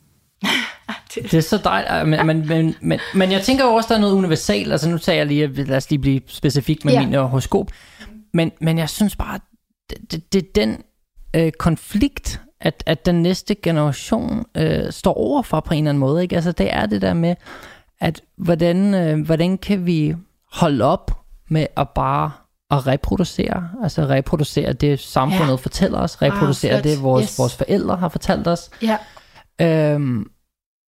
Det 1.14 1.34
er 1.34 1.40
så 1.40 1.58
dejligt, 1.64 2.08
men, 2.08 2.26
men, 2.26 2.48
men, 2.48 2.74
men, 2.80 3.00
men 3.14 3.32
jeg 3.32 3.42
tænker 3.42 3.64
jo 3.64 3.70
også, 3.74 3.88
der 3.88 3.94
er 3.94 4.00
noget 4.00 4.14
universalt. 4.14 4.72
Altså 4.72 4.88
nu 4.88 4.98
tager 4.98 5.16
jeg 5.16 5.26
lige, 5.26 5.46
lad 5.64 5.76
os 5.76 5.90
lige 5.90 5.98
blive 6.00 6.20
specifik 6.26 6.84
med 6.84 6.92
Ja. 6.92 7.00
min 7.04 7.14
øh, 7.14 7.22
horoskop. 7.22 7.70
Men, 8.34 8.52
men 8.60 8.78
jeg 8.78 8.88
synes 8.88 9.16
bare, 9.16 9.40
det, 9.90 10.12
det, 10.12 10.32
det 10.32 10.42
er 10.42 10.46
den 10.54 10.82
øh, 11.36 11.52
konflikt, 11.58 12.40
at, 12.60 12.82
at 12.86 13.06
den 13.06 13.22
næste 13.22 13.54
generation 13.54 14.44
øh, 14.56 14.92
står 14.92 15.14
overfor 15.14 15.60
på 15.60 15.74
en 15.74 15.78
eller 15.78 15.90
anden 15.90 16.00
måde. 16.00 16.22
Ikke? 16.22 16.36
Altså 16.36 16.52
det 16.52 16.74
er 16.74 16.86
det 16.86 17.02
der 17.02 17.14
med, 17.14 17.34
at 18.00 18.20
hvordan, 18.36 18.94
øh, 18.94 19.20
hvordan 19.26 19.58
kan 19.58 19.86
vi 19.86 20.14
holde 20.52 20.84
op 20.84 21.10
med 21.50 21.66
at 21.76 21.88
bare 21.94 22.30
at 22.70 22.86
reproducere, 22.86 23.68
altså 23.82 24.02
reproducere 24.06 24.72
det 24.72 25.00
samfundet 25.00 25.48
Ja. 25.48 25.54
fortæller 25.54 25.98
os, 25.98 26.22
reproducere 26.22 26.72
flot. 26.72 26.84
det 26.84 27.02
vores, 27.02 27.24
yes. 27.24 27.38
vores 27.38 27.56
forældre 27.56 27.96
har 27.96 28.08
fortalt 28.08 28.48
os, 28.48 28.70
Ja, 28.82 28.96
øhm, 29.60 30.26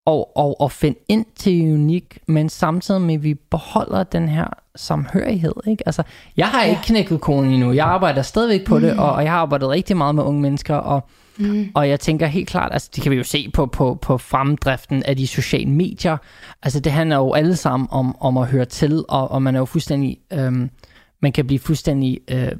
og, 0.06 0.38
og, 0.38 0.62
og 0.62 0.72
finde 0.72 0.99
ind 1.10 1.26
til 1.36 1.74
unik, 1.74 2.20
men 2.28 2.49
samtidig 2.49 3.01
med, 3.01 3.16
at 3.16 3.24
vi 3.24 3.34
beholder 3.34 4.03
den 4.03 4.30
her 4.30 4.47
samhørighed. 4.76 5.53
Ikke? 5.68 5.84
Altså, 5.86 6.03
jeg 6.38 6.47
har 6.47 6.64
ikke 6.64 6.82
knækket 6.84 7.22
koden 7.22 7.51
endnu. 7.51 7.72
Jeg 7.72 7.86
arbejder 7.86 8.22
stadigvæk 8.22 8.66
på 8.66 8.76
mm. 8.76 8.82
det, 8.82 8.97
og, 8.97 9.12
og 9.12 9.24
jeg 9.24 9.32
har 9.32 9.39
arbejdet 9.39 9.70
rigtig 9.70 9.97
meget 9.97 10.16
med 10.16 10.24
unge 10.24 10.41
mennesker, 10.41 10.76
og, 10.76 11.08
mm. 11.38 11.70
og 11.74 11.89
jeg 11.89 11.99
tænker 11.99 12.28
helt 12.28 12.49
klart, 12.49 12.74
altså 12.74 12.89
det 12.95 13.03
kan 13.03 13.12
vi 13.12 13.18
jo 13.18 13.24
se 13.24 13.49
på, 13.53 13.66
på, 13.66 13.95
på 14.01 14.18
fremdriften 14.18 15.03
af 15.03 15.18
de 15.18 15.28
sociale 15.28 15.72
medier. 15.72 16.18
Altså 16.64 16.80
det 16.80 16.91
handler 16.91 17.16
jo 17.16 17.34
alle 17.34 17.56
sammen 17.56 17.88
om, 17.91 18.18
om 18.22 18.38
at 18.38 18.47
høre 18.47 18.66
til, 18.66 19.03
og, 19.08 19.32
og 19.32 19.41
man 19.41 19.56
er 19.56 19.60
jo 19.60 19.66
fuldstændig, 19.66 20.18
øhm, 20.34 20.70
man 21.22 21.32
kan 21.32 21.47
blive 21.47 21.60
fuldstændig 21.60 22.20
øh, 22.32 22.51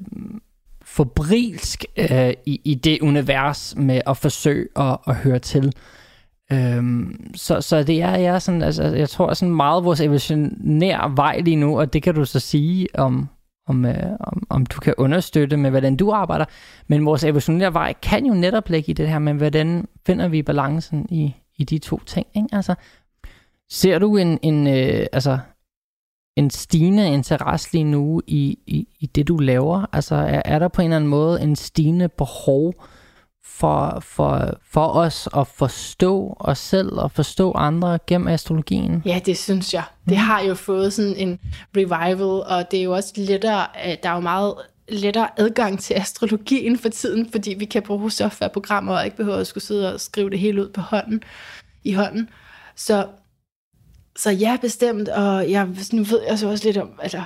forbrilsk 0.86 1.86
øh, 1.98 2.34
i, 2.46 2.62
i 2.64 2.76
det 2.76 3.02
univers 3.02 3.74
med 3.78 4.02
at 4.08 4.18
forsøge 4.18 4.68
at, 4.76 4.98
at 5.08 5.16
høre 5.16 5.40
til. 5.40 5.74
Øhm, 6.52 7.32
så, 7.36 7.62
så 7.62 7.84
det 7.84 8.02
er, 8.02 8.16
jeg, 8.16 8.36
er 8.36 8.40
sådan, 8.40 8.62
altså, 8.62 8.84
jeg 8.84 9.10
tror 9.10 9.34
sådan 9.34 9.56
meget 9.56 9.84
vores 9.84 10.02
evolutionære 10.02 11.18
vej 11.18 11.40
lige 11.40 11.56
nu, 11.56 11.80
og 11.80 11.94
det 11.94 12.04
kan 12.04 12.16
du 12.16 12.26
så 12.26 12.40
sige 12.40 12.88
om, 12.94 13.30
om, 13.68 13.86
øh, 13.86 14.12
om, 14.20 14.44
om 14.50 14.66
du 14.66 14.80
kan 14.80 14.94
understøtte 14.98 15.58
med, 15.58 15.70
hvordan 15.70 15.96
du 15.96 16.12
arbejder. 16.12 16.46
Men 16.88 17.06
vores 17.06 17.24
evolutionære 17.24 17.74
vej 17.74 17.94
kan 18.02 18.26
jo 18.26 18.34
netop 18.34 18.70
ligge 18.70 18.90
i 18.90 18.94
det 18.94 19.10
her 19.10 19.20
med, 19.20 19.34
hvordan 19.34 19.88
finder 20.06 20.28
vi 20.28 20.42
balancen 20.42 21.06
i, 21.10 21.36
i 21.58 21.64
de 21.64 21.78
to 21.78 22.00
ting. 22.06 22.28
Ikke? 22.36 22.48
Altså, 22.52 22.76
ser 23.70 24.00
du 24.00 24.18
en, 24.18 24.40
en, 24.42 24.68
øh, 24.68 25.08
altså, 25.14 25.38
en 26.38 26.50
stigende 26.50 27.14
interesse 27.14 27.74
lige 27.74 27.84
nu 27.84 28.22
i, 28.28 28.60
i, 28.68 28.88
i 29.00 29.06
det, 29.06 29.28
du 29.28 29.38
laver? 29.38 29.86
Altså, 29.94 30.16
er, 30.16 30.42
er 30.46 30.60
der 30.60 30.68
på 30.68 30.82
en 30.82 30.86
eller 30.86 30.96
anden 30.96 31.10
måde 31.10 31.42
en 31.42 31.56
stigende 31.56 32.10
behov 32.10 32.74
for, 33.58 34.00
for, 34.02 34.60
for 34.72 34.88
os 34.88 35.30
at 35.38 35.48
forstå 35.48 36.38
os 36.40 36.60
selv 36.60 36.90
og 36.94 37.12
forstå 37.12 37.52
andre 37.52 38.00
gennem 38.08 38.28
astrologien? 38.28 39.02
Ja, 39.06 39.20
det 39.26 39.38
synes 39.38 39.74
jeg. 39.74 39.84
Det 40.10 40.18
har 40.18 40.42
jo 40.42 40.56
fået 40.56 40.94
sådan 40.94 41.16
en 41.16 41.40
revival, 41.78 42.54
og 42.54 42.72
det 42.72 42.80
er 42.80 42.84
jo 42.84 42.96
også 42.96 43.14
lettere, 43.18 43.68
øh, 43.86 43.98
der 44.04 44.10
er 44.10 44.14
jo 44.14 44.20
meget 44.20 44.54
lettere 44.90 45.30
adgang 45.38 45.80
til 45.80 45.94
astrologien 45.94 46.78
for 46.78 46.90
tiden, 46.90 47.30
fordi 47.32 47.54
vi 47.54 47.66
kan 47.66 47.82
bruge 47.82 48.12
softwareprogrammer 48.12 48.98
og 48.98 49.06
ikke 49.06 49.18
behøver 49.18 49.38
at 49.38 49.48
skulle 49.48 49.64
sidde 49.64 49.94
og 49.94 50.02
skrive 50.02 50.30
det 50.30 50.40
hele 50.40 50.62
ud 50.62 50.70
på 50.70 50.82
hånden, 50.82 51.24
i 51.84 51.94
hånden. 51.94 52.30
Så, 52.76 53.08
så 54.16 54.32
ja, 54.32 54.58
bestemt, 54.62 55.10
og 55.10 55.52
jeg, 55.52 55.68
nu 55.94 56.04
ved 56.04 56.22
jeg 56.28 56.40
så 56.40 56.50
også 56.50 56.66
lidt 56.66 56.78
om, 56.78 56.90
altså, 57.02 57.24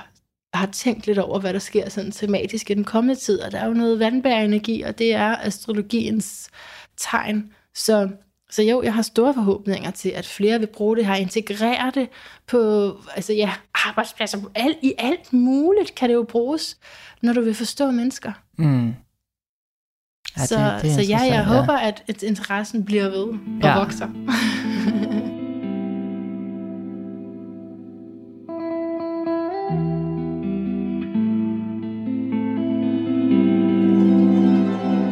har 0.54 0.66
tænkt 0.66 1.06
lidt 1.06 1.18
over, 1.18 1.38
hvad 1.38 1.52
der 1.52 1.58
sker 1.58 1.88
sådan 1.88 2.10
tematisk 2.10 2.70
i 2.70 2.74
den 2.74 2.84
kommende 2.84 3.20
tid, 3.20 3.40
og 3.40 3.52
der 3.52 3.58
er 3.58 3.66
jo 3.66 3.74
noget 3.74 3.98
vandbærenergi, 3.98 4.82
og 4.82 4.98
det 4.98 5.14
er 5.14 5.36
astrologiens 5.36 6.50
tegn. 6.96 7.52
Så, 7.74 8.08
så 8.50 8.62
jo, 8.62 8.82
jeg 8.82 8.94
har 8.94 9.02
store 9.02 9.34
forhåbninger 9.34 9.90
til, 9.90 10.08
at 10.08 10.26
flere 10.26 10.58
vil 10.58 10.66
bruge 10.66 10.96
det 10.96 11.06
her, 11.06 11.14
integrere 11.14 11.92
det 11.94 12.08
på 12.46 12.92
altså 13.16 13.32
ja, 13.32 13.52
arbejdspladser, 13.74 14.38
alt, 14.54 14.78
i 14.82 14.94
alt 14.98 15.32
muligt 15.32 15.94
kan 15.94 16.08
det 16.08 16.14
jo 16.14 16.22
bruges, 16.22 16.76
når 17.22 17.32
du 17.32 17.40
vil 17.40 17.54
forstå 17.54 17.90
mennesker. 17.90 18.32
Mm. 18.58 18.94
Ja, 20.36 20.46
så, 20.46 20.80
så 20.94 21.02
ja, 21.08 21.18
jeg 21.18 21.44
håber, 21.44 21.72
at, 21.72 22.04
at 22.08 22.22
interessen 22.22 22.84
bliver 22.84 23.08
ved 23.08 23.24
og 23.24 23.38
ja. 23.62 23.68
Ja. 23.68 23.78
vokser. 23.78 24.08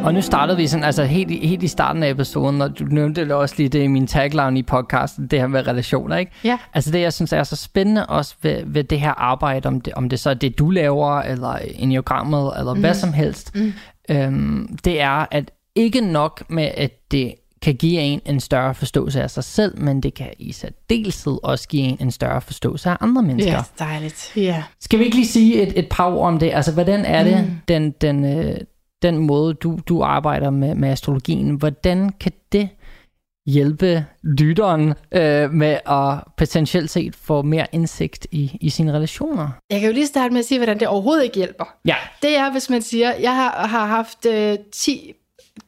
Og 0.03 0.13
nu 0.13 0.21
startede 0.21 0.57
vi 0.57 0.67
sådan, 0.67 0.83
altså 0.83 1.03
helt, 1.03 1.31
i- 1.31 1.47
helt 1.47 1.63
i 1.63 1.67
starten 1.67 2.03
af 2.03 2.09
episoden, 2.09 2.61
og 2.61 2.79
du 2.79 2.83
nævnte 2.83 3.21
det 3.21 3.31
også 3.31 3.55
lige 3.57 3.69
det 3.69 3.83
i 3.83 3.87
min 3.87 4.07
tagline 4.07 4.59
i 4.59 4.63
podcasten, 4.63 5.27
det 5.27 5.39
her 5.39 5.47
med 5.47 5.67
relationer, 5.67 6.15
ikke? 6.17 6.31
Ja. 6.43 6.57
Altså 6.73 6.91
det, 6.91 7.01
jeg 7.01 7.13
synes 7.13 7.33
er 7.33 7.43
så 7.43 7.55
spændende 7.55 8.05
også 8.05 8.35
ved, 8.41 8.61
ved 8.65 8.83
det 8.83 8.99
her 8.99 9.11
arbejde, 9.11 9.67
om 9.67 9.81
det, 9.81 9.93
om 9.93 10.09
det 10.09 10.19
så 10.19 10.29
er 10.29 10.33
det, 10.33 10.59
du 10.59 10.69
laver, 10.69 11.19
eller 11.21 11.55
enneagrammet, 11.75 12.51
eller 12.59 12.73
mm. 12.73 12.79
hvad 12.79 12.93
som 12.93 13.13
helst, 13.13 13.55
Mm. 13.55 13.73
øhm, 14.09 14.77
det 14.85 15.01
er, 15.01 15.25
at 15.31 15.51
ikke 15.75 16.01
nok 16.01 16.43
med, 16.49 16.71
at 16.77 17.11
det 17.11 17.33
kan 17.61 17.75
give 17.75 17.99
en 17.99 18.21
en 18.25 18.39
større 18.39 18.75
forståelse 18.75 19.21
af 19.23 19.31
sig 19.31 19.43
selv, 19.43 19.81
men 19.81 20.03
det 20.03 20.13
kan 20.13 20.27
i 20.39 20.51
særdeleshed 20.51 21.37
også 21.43 21.67
give 21.67 21.83
en 21.83 21.97
en 21.99 22.11
større 22.11 22.41
forståelse 22.41 22.89
af 22.89 22.97
andre 23.01 23.21
mennesker. 23.23 23.51
Ja, 23.53 23.61
dejligt. 23.85 24.31
Ja. 24.35 24.63
Skal 24.81 24.99
vi 24.99 25.03
ikke 25.03 25.15
lige 25.15 25.27
sige 25.27 25.61
et, 25.61 25.73
et 25.79 25.87
par 25.89 26.05
ord 26.13 26.27
om 26.27 26.39
det? 26.39 26.51
Altså, 26.53 26.71
hvordan 26.73 27.05
er 27.05 27.23
det, 27.23 27.43
mm. 27.43 27.51
den, 27.67 27.91
den, 27.91 28.25
øh, 28.39 28.57
den 29.01 29.17
måde, 29.17 29.53
du, 29.53 29.79
du 29.87 30.01
arbejder 30.01 30.49
med, 30.49 30.75
med 30.75 30.89
astrologien, 30.89 31.55
hvordan 31.55 32.09
kan 32.19 32.31
det 32.51 32.69
hjælpe 33.45 34.05
lytteren 34.23 34.93
øh, 35.11 35.51
med 35.51 35.79
at 35.85 36.33
potentielt 36.37 36.89
set 36.89 37.15
få 37.15 37.41
mere 37.41 37.67
indsigt 37.71 38.27
i, 38.31 38.57
i 38.61 38.69
sine 38.69 38.93
relationer? 38.93 39.49
Jeg 39.69 39.79
kan 39.79 39.89
jo 39.89 39.93
lige 39.93 40.07
starte 40.07 40.33
med 40.33 40.39
at 40.39 40.45
sige, 40.45 40.59
hvordan 40.59 40.79
det 40.79 40.87
overhovedet 40.87 41.23
ikke 41.23 41.35
hjælper. 41.35 41.75
Ja. 41.85 41.95
Det 42.21 42.37
er, 42.37 42.51
hvis 42.51 42.69
man 42.69 42.81
siger, 42.81 43.13
jeg 43.13 43.35
har, 43.35 43.67
har 43.67 43.85
haft 43.85 44.25
øh, 44.25 44.57
10 44.71 45.13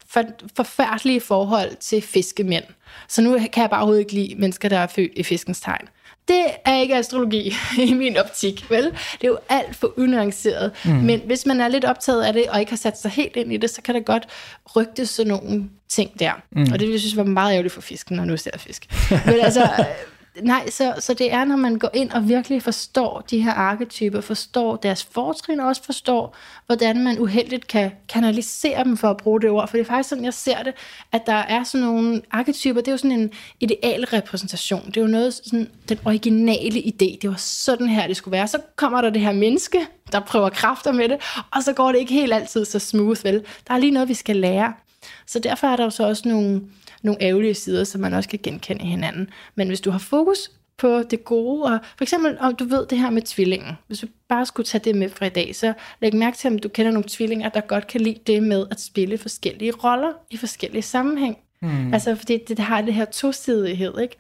for, 0.08 0.24
forfærdelige 0.56 1.22
forhold 1.22 1.76
til 1.76 2.02
fiskemænd. 2.02 2.64
Så 3.08 3.22
nu 3.22 3.38
kan 3.54 3.62
jeg 3.62 3.70
bare 3.70 3.80
overhovedet 3.80 4.00
ikke 4.00 4.14
lide 4.14 4.36
mennesker, 4.40 4.70
der 4.70 4.78
er 4.78 4.88
født 4.88 5.12
i 5.16 5.24
fiskens 5.24 5.62
tegn. 5.62 5.88
Det 6.32 6.46
er 6.66 6.78
ikke 6.78 6.96
astrologi 6.96 7.54
i 7.90 7.94
min 7.94 8.18
optik, 8.18 8.70
vel? 8.70 8.84
Det 8.84 9.24
er 9.24 9.28
jo 9.28 9.38
alt 9.50 9.76
for 9.76 10.00
unuanceret. 10.00 10.72
Mm. 10.86 10.92
Men 10.92 11.22
hvis 11.26 11.46
man 11.46 11.62
er 11.62 11.68
lidt 11.68 11.86
optaget 11.86 12.24
af 12.24 12.34
det, 12.34 12.46
og 12.50 12.60
ikke 12.60 12.72
har 12.72 12.78
sat 12.78 13.00
sig 13.00 13.12
helt 13.12 13.36
ind 13.36 13.54
i 13.54 13.58
det, 13.58 13.70
så 13.70 13.82
kan 13.82 13.96
det 13.96 14.06
godt 14.06 14.28
rygte 14.76 15.06
sådan 15.06 15.32
nogle 15.32 15.70
ting 15.90 16.20
der. 16.20 16.32
Mm. 16.52 16.62
Og 16.62 16.80
det 16.80 16.82
vil 16.82 16.90
jeg 16.90 17.00
synes 17.00 17.18
var 17.18 17.24
meget 17.24 17.52
ærgerligt 17.52 17.74
for 17.74 17.82
fisken, 17.82 18.18
når 18.18 18.26
nu 18.26 18.38
ser 18.38 18.58
fisk. 18.58 18.86
Men 19.26 19.40
altså, 19.42 19.70
nej, 20.42 20.70
så, 20.70 20.94
så 21.00 21.14
det 21.14 21.34
er, 21.34 21.46
når 21.46 21.56
man 21.56 21.80
går 21.80 21.90
ind 21.94 22.12
og 22.12 22.28
virkelig 22.28 22.64
forstår 22.64 23.22
de 23.30 23.42
her 23.42 23.54
arketyper, 23.54 24.22
forstår 24.22 24.76
deres 24.76 25.04
fortrin, 25.04 25.60
og 25.60 25.68
også 25.68 25.84
forstår, 25.84 26.36
hvordan 26.66 27.04
man 27.04 27.20
uheldigt 27.20 27.68
kan 27.68 27.92
kanalisere 28.10 28.84
dem, 28.84 28.98
for 28.98 29.10
at 29.10 29.18
bruge 29.18 29.42
det 29.42 29.50
ord. 29.50 29.68
For 29.68 29.78
det 29.78 29.84
er 29.84 29.88
faktisk 29.88 30.10
sådan, 30.10 30.26
jeg 30.26 30.34
ser 30.34 30.64
det, 30.64 30.74
at 31.12 31.22
der 31.26 31.34
er 31.34 31.64
sådan 31.64 31.88
nogle 31.88 32.22
arketyper, 32.32 32.82
det 32.82 32.88
er 32.88 32.92
jo 32.92 32.98
sådan 32.98 33.20
en 33.20 33.32
ideal 33.60 34.06
repræsentation. 34.06 34.86
Det 34.86 34.98
er 34.98 35.02
jo 35.02 35.08
noget, 35.08 35.34
sådan, 35.34 35.68
den 35.90 36.00
originale 36.06 36.80
idé. 36.80 37.18
Det 37.22 37.30
var 37.30 37.38
sådan 37.38 37.88
her, 37.88 38.08
det 38.08 38.18
skulle 38.18 38.32
være. 38.32 38.48
Så 38.48 38.60
kommer 38.76 39.02
der 39.02 39.10
det 39.10 39.22
her 39.22 39.32
menneske, 39.32 39.88
der 40.12 40.20
prøver 40.20 40.50
kræfter 40.50 40.92
med 40.92 41.10
det, 41.10 41.18
og 41.52 41.64
så 41.64 41.74
går 41.74 41.92
det 41.92 42.00
ikke 42.00 42.14
helt 42.14 42.34
altid 42.34 42.66
så 42.66 42.80
smooth, 42.80 43.24
vel? 43.24 43.46
Der 43.68 43.74
er 43.74 43.78
lige 43.78 43.92
noget, 43.92 44.10
vi 44.10 44.14
skal 44.14 44.36
lære. 44.36 44.74
Så 45.28 45.40
derfor 45.40 45.68
er 45.68 45.76
der 45.76 45.84
jo 45.84 45.90
så 45.90 46.08
også 46.08 46.28
nogle, 46.28 46.62
nogle 47.02 47.22
ærgerlige 47.22 47.54
sider, 47.54 47.84
som 47.84 48.02
man 48.02 48.14
også 48.14 48.30
kan 48.30 48.40
genkende 48.44 48.86
hinanden. 48.86 49.30
Men 49.56 49.68
hvis 49.68 49.82
du 49.82 49.92
har 49.92 50.00
fokus 50.00 50.52
på 50.78 51.04
det 51.04 51.26
gode, 51.26 51.64
og 51.64 51.80
for 51.98 52.04
eksempel 52.04 52.38
om 52.40 52.56
du 52.56 52.66
ved 52.66 52.86
det 52.86 52.98
her 52.98 53.10
med 53.10 53.22
tvillingen, 53.22 53.72
hvis 53.88 54.00
du 54.00 54.08
bare 54.30 54.46
skulle 54.46 54.68
tage 54.68 54.84
det 54.84 54.96
med 54.96 55.10
fra 55.10 55.26
i 55.26 55.30
dag, 55.30 55.56
så 55.56 55.74
læg 56.02 56.16
mærke 56.16 56.38
til, 56.38 56.48
om 56.48 56.60
du 56.60 56.70
kender 56.70 56.92
nogle 56.92 57.10
tvillinger, 57.10 57.50
der 57.50 57.62
godt 57.62 57.88
kan 57.88 58.02
lide 58.02 58.20
det 58.28 58.44
med 58.44 58.66
at 58.72 58.82
spille 58.82 59.18
forskellige 59.18 59.72
roller 59.72 60.14
i 60.30 60.38
forskellige 60.38 60.82
sammenhæng. 60.82 61.38
Mm. 61.62 61.94
Altså 61.94 62.16
fordi 62.16 62.38
det, 62.38 62.48
det 62.48 62.60
har 62.60 62.82
det 62.82 62.94
her 62.94 63.06
tosidighed, 63.06 64.00
ikke? 64.00 64.16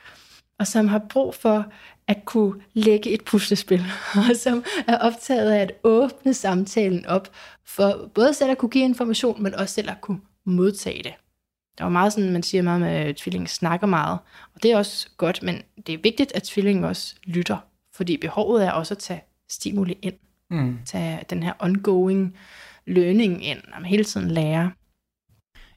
og 0.61 0.67
som 0.67 0.87
har 0.87 0.99
brug 1.09 1.35
for 1.35 1.65
at 2.07 2.25
kunne 2.25 2.61
lægge 2.73 3.09
et 3.09 3.23
puslespil, 3.23 3.85
og 4.29 4.35
som 4.35 4.63
er 4.87 4.97
optaget 4.97 5.51
af 5.51 5.61
at 5.61 5.71
åbne 5.83 6.33
samtalen 6.33 7.05
op, 7.05 7.31
for 7.65 8.09
både 8.13 8.33
selv 8.33 8.51
at 8.51 8.57
kunne 8.57 8.69
give 8.69 8.83
information, 8.83 9.43
men 9.43 9.55
også 9.55 9.73
selv 9.73 9.89
at 9.89 10.01
kunne 10.01 10.19
modtage 10.45 11.03
det. 11.03 11.13
Der 11.77 11.83
er 11.83 11.87
jo 11.87 11.91
meget 11.91 12.13
sådan, 12.13 12.31
man 12.33 12.43
siger 12.43 12.61
meget 12.61 12.79
med, 12.81 12.89
at 12.89 13.15
tvillingen 13.15 13.47
snakker 13.47 13.87
meget, 13.87 14.19
og 14.55 14.63
det 14.63 14.71
er 14.71 14.77
også 14.77 15.07
godt, 15.17 15.43
men 15.43 15.61
det 15.87 15.93
er 15.93 15.97
vigtigt, 16.03 16.31
at 16.35 16.43
tvillingen 16.43 16.83
også 16.83 17.15
lytter, 17.25 17.57
fordi 17.95 18.17
behovet 18.17 18.65
er 18.65 18.71
også 18.71 18.93
at 18.93 18.97
tage 18.97 19.21
stimuli 19.49 19.97
ind, 20.01 20.15
Mm. 20.49 20.77
tage 20.85 21.19
den 21.29 21.43
her 21.43 21.53
ongoing 21.59 22.35
learning 22.87 23.45
ind, 23.45 23.57
og 23.73 23.85
hele 23.85 24.03
tiden 24.03 24.31
lære. 24.31 24.71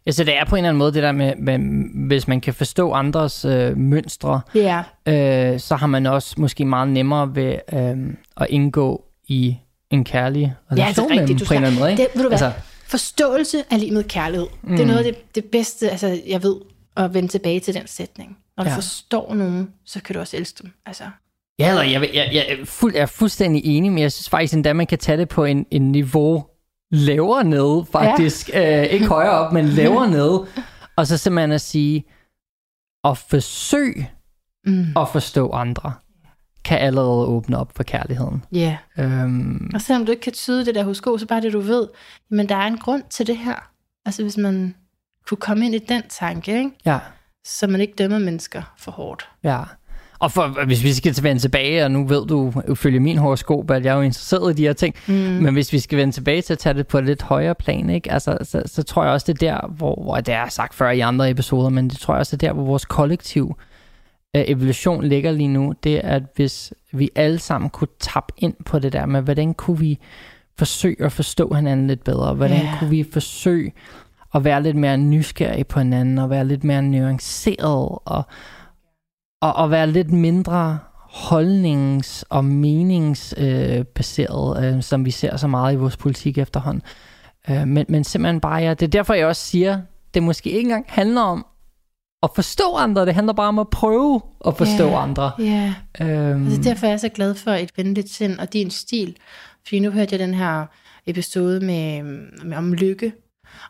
Ja, 0.07 0.11
så 0.11 0.25
det 0.25 0.37
er 0.37 0.45
på 0.45 0.57
en 0.57 0.59
eller 0.59 0.69
anden 0.69 0.79
måde 0.79 0.93
det 0.93 1.03
der 1.03 1.13
med, 1.13 1.37
med 1.37 1.59
hvis 2.07 2.29
man 2.29 2.41
kan 2.41 2.55
forstå 2.55 2.93
andres 2.93 3.45
øh, 3.45 3.77
mønstre, 3.77 4.41
Ja, 4.55 4.83
øh, 5.09 5.61
så 5.61 5.77
har 5.77 5.87
man 5.87 6.07
også 6.07 6.35
måske 6.39 6.65
meget 6.65 6.89
nemmere 6.89 7.35
ved 7.35 7.59
øh, 7.73 8.15
at 8.37 8.47
indgå 8.51 9.05
i 9.29 9.57
en 9.91 10.05
kærlig 10.05 10.55
relation 10.73 10.79
Ja, 10.79 10.89
det 10.89 10.99
er 10.99 11.03
med 11.03 11.09
dem 11.11 11.19
rigtigt, 11.21 11.41
du 11.41 11.45
på 11.47 11.55
en 11.55 11.57
eller 11.57 11.69
anden 11.69 11.81
måde. 11.81 11.91
Ikke? 11.91 12.03
Det, 12.03 12.09
ved 12.15 12.23
du 12.23 12.29
hvad? 12.29 12.43
Altså, 12.43 12.53
Forståelse 12.99 13.65
er 13.71 13.77
lige 13.77 13.93
med 13.93 14.05
kærlighed. 14.05 14.47
Mm. 14.63 14.71
Det 14.71 14.81
er 14.81 14.87
noget 14.87 14.99
af 14.99 15.05
det, 15.05 15.35
det 15.35 15.45
bedste, 15.45 15.91
altså 15.91 16.21
jeg 16.27 16.43
ved, 16.43 16.57
at 16.97 17.15
vende 17.15 17.29
tilbage 17.29 17.61
til 17.61 17.75
den 17.75 17.87
sætning. 17.87 18.37
Når 18.57 18.65
du 18.65 18.71
Ja. 18.71 18.77
forstår 18.77 19.35
nogen, 19.35 19.71
så 19.85 20.03
kan 20.03 20.15
du 20.15 20.21
også 20.21 20.37
elske 20.37 20.63
dem. 20.63 20.73
Altså, 20.87 21.05
Ja, 21.59 21.69
eller 21.69 21.83
jeg, 21.83 22.11
jeg, 22.15 22.31
jeg, 22.33 22.47
er 22.49 22.65
fuld, 22.65 22.95
jeg 22.95 23.03
er 23.03 23.07
fuldstændig 23.07 23.65
enig, 23.65 23.93
men 23.93 23.99
jeg 24.03 24.13
synes 24.13 24.29
faktisk 24.29 24.55
endda, 24.55 24.73
man 24.73 24.87
kan 24.87 24.99
tage 24.99 25.19
det 25.19 25.29
på 25.29 25.45
en, 25.45 25.67
en 25.71 25.93
niveau 25.93 26.47
lavere 26.91 27.45
ned, 27.45 27.85
faktisk. 27.93 28.49
Ja. 28.49 28.81
Øh, 28.87 28.93
ikke 28.93 29.07
højere 29.07 29.31
op, 29.33 29.53
men 29.53 29.65
lavere 29.69 30.11
ned. 30.19 30.39
Og 30.97 31.07
så 31.07 31.17
simpelthen 31.17 31.53
at 31.53 31.61
sige, 31.61 32.05
at 33.05 33.19
forsøg 33.19 34.07
mm. 34.67 34.87
at 34.97 35.09
forstå 35.09 35.51
andre, 35.51 35.93
kan 36.65 36.79
allerede 36.79 37.27
åbne 37.27 37.59
op 37.59 37.73
for 37.77 37.83
kærligheden. 37.83 38.45
yeah. 38.57 38.77
Øhm, 38.99 39.71
Og 39.75 39.81
selvom 39.81 40.07
du 40.07 40.11
ikke 40.13 40.23
kan 40.23 40.33
tyde 40.33 40.67
det 40.67 40.75
der 40.75 40.83
horoskop, 40.83 41.19
så 41.21 41.27
bare 41.27 41.41
det, 41.41 41.53
du 41.53 41.61
ved, 41.61 41.89
men 42.31 42.49
der 42.49 42.57
er 42.57 42.67
en 42.67 42.79
grund 42.79 43.03
til 43.11 43.27
det 43.27 43.37
her. 43.37 43.71
Altså 44.07 44.23
hvis 44.23 44.37
man 44.37 44.75
kunne 45.29 45.39
komme 45.39 45.67
ind 45.67 45.75
i 45.75 45.79
den 45.79 46.03
tanke, 46.09 46.59
ikke? 46.59 46.71
ja, 46.85 46.99
så 47.45 47.67
man 47.67 47.81
ikke 47.81 47.95
dømmer 47.99 48.19
mennesker 48.19 48.63
for 48.79 48.93
hårdt. 48.93 49.29
ja. 49.45 49.61
Og 50.19 50.33
for, 50.33 50.65
hvis 50.65 50.83
vi 50.83 50.93
skal 50.93 51.23
vende 51.23 51.43
tilbage, 51.43 51.85
og 51.85 51.91
nu 51.91 52.07
ved 52.07 52.27
du, 52.27 52.53
ifølge 52.71 53.01
min 53.01 53.19
horoskop, 53.19 53.71
at 53.71 53.85
jeg 53.85 53.91
er 53.93 53.97
jo 53.97 54.03
interesseret 54.03 54.53
i 54.53 54.57
de 54.57 54.63
her 54.63 54.73
ting, 54.73 54.95
Mm. 55.07 55.15
Men 55.15 55.53
hvis 55.55 55.73
vi 55.73 55.79
skal 55.79 55.99
vende 55.99 56.13
tilbage 56.15 56.43
til 56.43 56.53
at 56.53 56.59
tage 56.59 56.75
det 56.75 56.87
på 56.87 56.99
et 56.99 57.05
lidt 57.05 57.23
højere 57.23 57.55
plan, 57.55 57.91
ikke? 57.91 58.13
Altså, 58.13 58.39
så, 58.43 58.63
så 58.67 58.83
tror 58.83 59.05
jeg 59.05 59.13
også, 59.13 59.33
det 59.33 59.43
er 59.43 59.53
der, 59.53 59.67
hvor, 59.69 60.03
hvor 60.03 60.17
det 60.17 60.35
er 60.35 60.49
sagt 60.49 60.75
før 60.75 60.91
i 60.91 61.01
andre 61.01 61.31
episoder, 61.31 61.69
men 61.69 61.91
det 61.91 61.99
tror 61.99 62.15
jeg 62.15 62.19
også, 62.21 62.37
det 62.37 62.43
er 62.43 62.49
der, 62.49 62.55
hvor 62.55 62.65
vores 62.65 62.85
kollektiv 62.85 63.57
øh, 64.37 64.45
evolution 64.47 65.05
ligger 65.05 65.33
lige 65.33 65.49
nu. 65.49 65.75
Det 65.85 66.05
er, 66.05 66.09
at 66.09 66.23
hvis 66.37 66.73
vi 66.93 67.11
alle 67.17 67.39
sammen 67.39 67.71
kunne 67.71 67.89
tappe 68.01 68.33
ind 68.37 68.55
på 68.65 68.79
det 68.79 68.93
der 68.93 69.07
med, 69.07 69.23
hvordan 69.23 69.55
kunne 69.55 69.79
vi 69.79 69.99
forsøge 70.59 71.05
at 71.05 71.13
forstå 71.13 71.55
hinanden 71.55 71.87
lidt 71.87 72.05
bedre? 72.05 72.35
Hvordan 72.35 72.61
Ja. 72.63 72.77
kunne 72.79 72.91
vi 72.91 73.05
forsøge 73.13 73.73
at 74.35 74.45
være 74.45 74.63
lidt 74.63 74.77
mere 74.77 74.97
nysgerrige 74.97 75.65
på 75.65 75.79
hinanden, 75.79 76.19
og 76.19 76.31
være 76.31 76.47
lidt 76.47 76.65
mere 76.65 76.83
nuanceret, 76.83 77.99
og, 78.05 78.23
og, 79.41 79.53
og 79.53 79.71
være 79.71 79.87
lidt 79.87 80.13
mindre 80.13 80.79
holdnings- 81.15 82.23
og 82.29 82.45
meningsbaseret, 82.45 84.65
øh, 84.65 84.77
øh, 84.77 84.83
som 84.83 85.05
vi 85.05 85.11
ser 85.11 85.37
så 85.37 85.47
meget 85.49 85.73
i 85.73 85.77
vores 85.77 85.97
politik 85.97 86.39
efterhånden. 86.39 86.83
Øh, 87.51 87.69
men, 87.69 87.87
men 87.89 88.05
simpelthen 88.05 88.41
bare, 88.41 88.63
ja, 88.63 88.75
det 88.75 88.83
er 88.83 88.91
derfor, 88.91 89.15
jeg 89.15 89.27
også 89.27 89.47
siger, 89.47 89.81
det 90.15 90.23
måske 90.23 90.51
ikke 90.51 90.61
engang 90.61 90.85
handler 90.89 91.21
om 91.21 91.47
at 92.25 92.31
forstå 92.35 92.75
andre, 92.75 93.07
det 93.07 93.15
handler 93.15 93.33
bare 93.33 93.49
om 93.49 93.59
at 93.59 93.69
prøve 93.69 94.21
at 94.47 94.57
forstå 94.57 94.85
Ja. 94.89 95.03
andre. 95.03 95.31
Ja, 95.39 95.75
Øhm, 96.01 96.47
altså 96.47 96.63
derfor 96.63 96.87
er 96.87 96.91
jeg 96.91 97.01
så 97.01 97.09
glad 97.09 97.35
for 97.35 97.51
et 97.51 97.71
venligt 97.77 98.11
sind 98.11 98.39
og 98.39 98.53
din 98.53 98.71
stil. 98.71 99.17
Fordi 99.65 99.79
nu 99.79 99.91
hørte 99.91 100.09
jeg 100.13 100.19
den 100.21 100.35
her 100.35 100.67
episode 101.07 101.61
med, 101.61 102.03
med 102.45 102.57
om 102.57 102.73
lykke. 102.73 103.13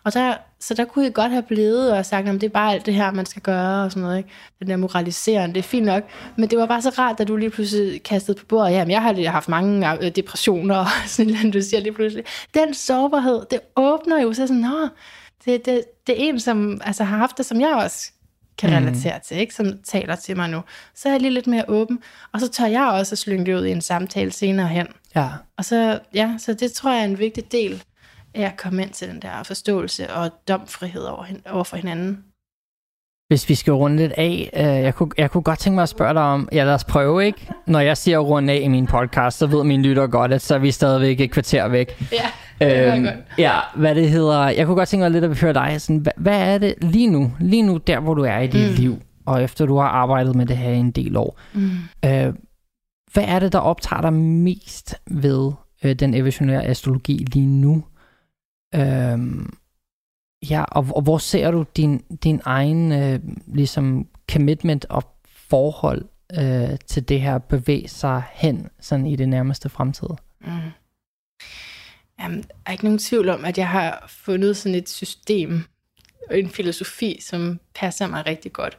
Og 0.04 0.14
der, 0.14 0.34
så 0.60 0.74
der 0.74 0.84
kunne 0.84 1.04
jeg 1.04 1.12
godt 1.14 1.32
have 1.32 1.42
blevet 1.42 1.92
og 1.92 2.06
sagt, 2.06 2.28
at 2.28 2.34
det 2.34 2.44
er 2.44 2.48
bare 2.48 2.72
alt 2.72 2.86
det 2.86 2.94
her, 2.94 3.10
man 3.12 3.26
skal 3.26 3.42
gøre 3.42 3.84
og 3.84 3.90
sådan 3.90 4.02
noget. 4.02 4.18
Ikke? 4.18 4.28
Den 4.58 4.68
der 4.68 4.76
moraliserende, 4.76 5.54
det 5.54 5.58
er 5.58 5.62
fint 5.68 5.86
nok. 5.86 6.02
Men 6.36 6.50
det 6.50 6.58
var 6.58 6.66
bare 6.66 6.82
så 6.82 6.88
rart, 6.98 7.18
da 7.18 7.24
du 7.24 7.36
lige 7.36 7.50
pludselig 7.50 8.02
kastede 8.02 8.38
på 8.38 8.44
bordet. 8.46 8.72
Jamen, 8.72 8.90
jeg 8.90 9.02
har 9.02 9.30
haft 9.30 9.48
mange 9.48 10.04
øh, 10.04 10.10
depressioner 10.16 10.76
og 10.84 10.86
sådan 11.06 11.32
noget, 11.32 11.54
du 11.54 11.60
siger 11.62 11.80
lige 11.80 11.92
pludselig. 11.92 12.24
Den 12.54 12.74
sårbarhed, 12.74 13.42
det 13.50 13.60
åbner 13.76 14.22
jo 14.22 14.32
så 14.32 14.46
sådan, 14.46 14.56
Nå, 14.62 14.88
det, 15.44 15.66
det, 15.66 15.84
det 16.06 16.12
er 16.22 16.28
en, 16.28 16.40
som 16.40 16.80
altså, 16.84 17.04
har 17.04 17.16
haft 17.16 17.38
det, 17.38 17.46
som 17.46 17.60
jeg 17.60 17.74
også 17.74 18.10
kan 18.58 18.70
Mm. 18.70 18.76
relatere 18.76 19.20
til, 19.20 19.36
ikke? 19.36 19.54
som 19.54 19.66
taler 19.84 20.16
til 20.16 20.36
mig 20.36 20.48
nu. 20.50 20.60
Så 20.94 21.08
er 21.08 21.12
jeg 21.12 21.20
lige 21.20 21.34
lidt 21.34 21.46
mere 21.46 21.64
åben, 21.68 21.98
og 22.32 22.40
så 22.40 22.48
tør 22.50 22.66
jeg 22.66 22.86
også 22.86 23.14
at 23.14 23.18
slynge 23.18 23.46
det 23.46 23.54
ud 23.54 23.64
i 23.64 23.70
en 23.70 23.80
samtale 23.80 24.32
senere 24.32 24.68
hen. 24.68 24.86
ja. 25.16 25.28
Og 25.58 25.64
så, 25.64 25.98
ja, 26.14 26.34
så 26.38 26.54
det 26.54 26.72
tror 26.72 26.90
jeg 26.92 27.00
er 27.00 27.04
en 27.04 27.18
vigtig 27.18 27.52
del 27.52 27.82
af 28.34 28.42
at 28.42 28.56
komme 28.56 28.82
ind 28.82 28.90
til 28.90 29.08
den 29.08 29.22
der 29.22 29.42
forståelse 29.42 30.10
og 30.12 30.30
domfrihed 30.48 31.02
over, 31.02 31.24
over 31.50 31.64
for 31.64 31.76
hinanden. 31.76 32.24
Hvis 33.28 33.48
vi 33.48 33.54
skal 33.54 33.72
runde 33.72 33.96
lidt 33.96 34.12
af, 34.16 34.50
øh, 34.56 34.62
jeg, 34.62 34.94
kunne, 34.94 35.10
jeg 35.18 35.30
kunne 35.30 35.42
godt 35.42 35.58
tænke 35.58 35.74
mig 35.74 35.82
at 35.82 35.88
spørge 35.88 36.14
dig 36.14 36.22
om, 36.22 36.48
ja 36.52 36.64
lad 36.64 36.74
os 36.74 36.84
prøve, 36.84 37.26
ikke? 37.26 37.50
Når 37.66 37.80
jeg 37.80 37.96
siger 37.96 38.18
runde 38.18 38.52
af 38.52 38.60
i 38.62 38.68
min 38.68 38.86
podcast, 38.86 39.38
så 39.38 39.46
ved 39.46 39.64
mine 39.64 39.82
lytter 39.82 40.06
godt, 40.06 40.32
at 40.32 40.42
så 40.42 40.54
er 40.54 40.58
vi 40.58 40.70
stadigvæk 40.70 41.20
et 41.20 41.30
kvarter 41.30 41.68
væk. 41.68 42.02
Ja, 42.12 42.30
var 42.60 43.02
godt. 43.04 43.24
ja, 43.38 43.52
hvad 43.76 43.94
det 43.94 44.10
hedder. 44.10 44.48
Jeg 44.48 44.66
kunne 44.66 44.76
godt 44.76 44.88
tænke 44.88 45.02
mig 45.02 45.10
lidt 45.10 45.24
at 45.24 45.40
høre 45.40 45.52
dig. 45.52 45.80
Sådan, 45.80 45.96
hvad, 46.00 46.12
hvad 46.16 46.54
er 46.54 46.58
det 46.58 46.74
lige 46.80 47.10
nu, 47.10 47.32
lige 47.40 47.62
nu 47.62 47.76
der, 47.76 48.00
hvor 48.00 48.14
du 48.14 48.22
er 48.22 48.38
i 48.38 48.46
dit 48.46 48.70
Mm. 48.70 48.76
liv, 48.76 49.02
og 49.26 49.42
efter 49.42 49.66
du 49.66 49.76
har 49.76 49.88
arbejdet 49.88 50.34
med 50.34 50.46
det 50.46 50.56
her 50.56 50.70
i 50.70 50.76
en 50.76 50.90
del 50.90 51.16
år. 51.16 51.38
Mm. 51.54 51.70
Øh, 52.04 52.34
hvad 53.12 53.24
er 53.26 53.38
det, 53.38 53.52
der 53.52 53.58
optager 53.58 54.02
dig 54.02 54.12
mest 54.12 54.94
ved 55.10 55.52
øh, 55.84 55.94
den 55.94 56.14
evolutionære 56.14 56.64
astrologi 56.64 57.16
lige 57.32 57.46
nu? 57.46 57.84
Øh, 58.74 59.18
ja, 60.50 60.62
og, 60.62 60.86
og 60.96 61.02
hvor 61.02 61.18
ser 61.18 61.50
du 61.50 61.64
din, 61.76 61.98
din 62.24 62.40
egen 62.44 62.92
øh, 62.92 63.20
ligesom 63.46 64.06
commitment 64.32 64.84
og 64.88 65.02
forhold 65.28 66.04
øh, 66.38 66.78
til 66.86 67.08
det 67.08 67.20
her 67.20 67.38
bevæge 67.38 67.88
sig 67.88 68.22
hen 68.32 68.68
sådan 68.80 69.06
i 69.06 69.16
det 69.16 69.28
nærmeste 69.28 69.68
fremtid? 69.68 70.08
Mm. 70.40 70.50
Jamen, 72.20 72.42
der 72.42 72.54
er 72.66 72.72
ikke 72.72 72.84
nogen 72.84 72.98
tvivl 72.98 73.28
om, 73.28 73.44
at 73.44 73.58
jeg 73.58 73.68
har 73.68 74.04
fundet 74.08 74.56
sådan 74.56 74.74
et 74.74 74.88
system 74.88 75.64
og 76.30 76.38
en 76.38 76.50
filosofi, 76.50 77.20
som 77.20 77.60
passer 77.74 78.06
mig 78.06 78.26
rigtig 78.26 78.52
godt. 78.52 78.78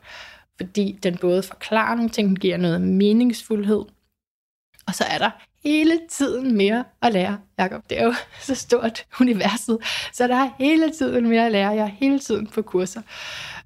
Fordi 0.58 1.00
den 1.04 1.18
både 1.18 1.44
forklarer 1.44 1.96
nogle 1.96 2.10
ting, 2.10 2.28
den 2.28 2.36
giver 2.36 2.58
noget 2.58 2.82
meningsfuldhed, 2.82 3.86
og 4.88 4.96
så 4.96 5.04
er 5.04 5.18
der 5.18 5.30
hele 5.64 6.00
tiden 6.10 6.58
mere 6.58 6.84
at 7.02 7.14
lære, 7.14 7.38
Jacob. 7.60 7.90
Det 7.90 8.00
er 8.00 8.06
jo 8.06 8.14
så 8.48 8.56
stort 8.56 9.06
universet, 9.22 9.78
så 10.14 10.28
der 10.28 10.36
er 10.36 10.50
hele 10.60 10.92
tiden 10.92 11.30
mere 11.30 11.46
at 11.46 11.52
lære. 11.52 11.70
Jeg 11.70 11.84
er 11.84 11.92
hele 12.00 12.20
tiden 12.20 12.48
på 12.48 12.62
kurser. 12.62 13.02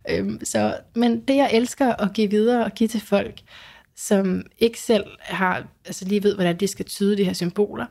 Øhm, 0.10 0.46
så, 0.46 0.78
men 0.96 1.22
det, 1.22 1.36
jeg 1.36 1.50
elsker 1.54 1.96
at 1.96 2.14
give 2.14 2.30
videre 2.30 2.66
og 2.66 2.72
give 2.72 2.88
til 2.88 3.02
folk, 3.02 3.40
som 3.96 4.44
ikke 4.58 4.80
selv 4.80 5.06
har, 5.20 5.64
altså 5.86 6.06
lige 6.06 6.24
ved, 6.24 6.36
hvordan 6.36 6.58
de 6.58 6.68
skal 6.68 6.86
tyde 6.86 7.18
de 7.18 7.24
her 7.24 7.34
symboler, 7.34 7.86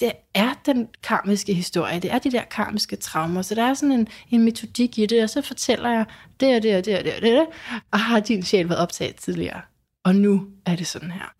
det 0.00 0.12
er 0.34 0.54
den 0.66 0.88
karmiske 1.02 1.54
historie, 1.54 2.00
det 2.00 2.12
er 2.12 2.18
de 2.18 2.30
der 2.32 2.44
karmiske 2.44 2.96
traumer, 2.96 3.42
så 3.42 3.54
der 3.54 3.64
er 3.64 3.74
sådan 3.74 3.92
en, 3.92 4.08
en 4.30 4.44
metodik 4.44 4.98
i 4.98 5.06
det, 5.06 5.22
og 5.22 5.30
så 5.30 5.42
fortæller 5.42 5.90
jeg 5.90 6.04
det 6.40 6.56
og 6.56 6.62
det 6.62 6.76
og 6.76 6.84
det 6.84 6.98
og 6.98 7.04
det 7.04 7.14
og 7.14 7.22
det, 7.22 7.46
og 7.90 8.00
har 8.00 8.20
din 8.20 8.42
sjæl 8.42 8.68
været 8.68 8.80
optaget 8.80 9.16
tidligere, 9.16 9.60
og 10.04 10.14
nu 10.14 10.48
er 10.66 10.76
det 10.76 10.86
sådan 10.86 11.10
her. 11.10 11.34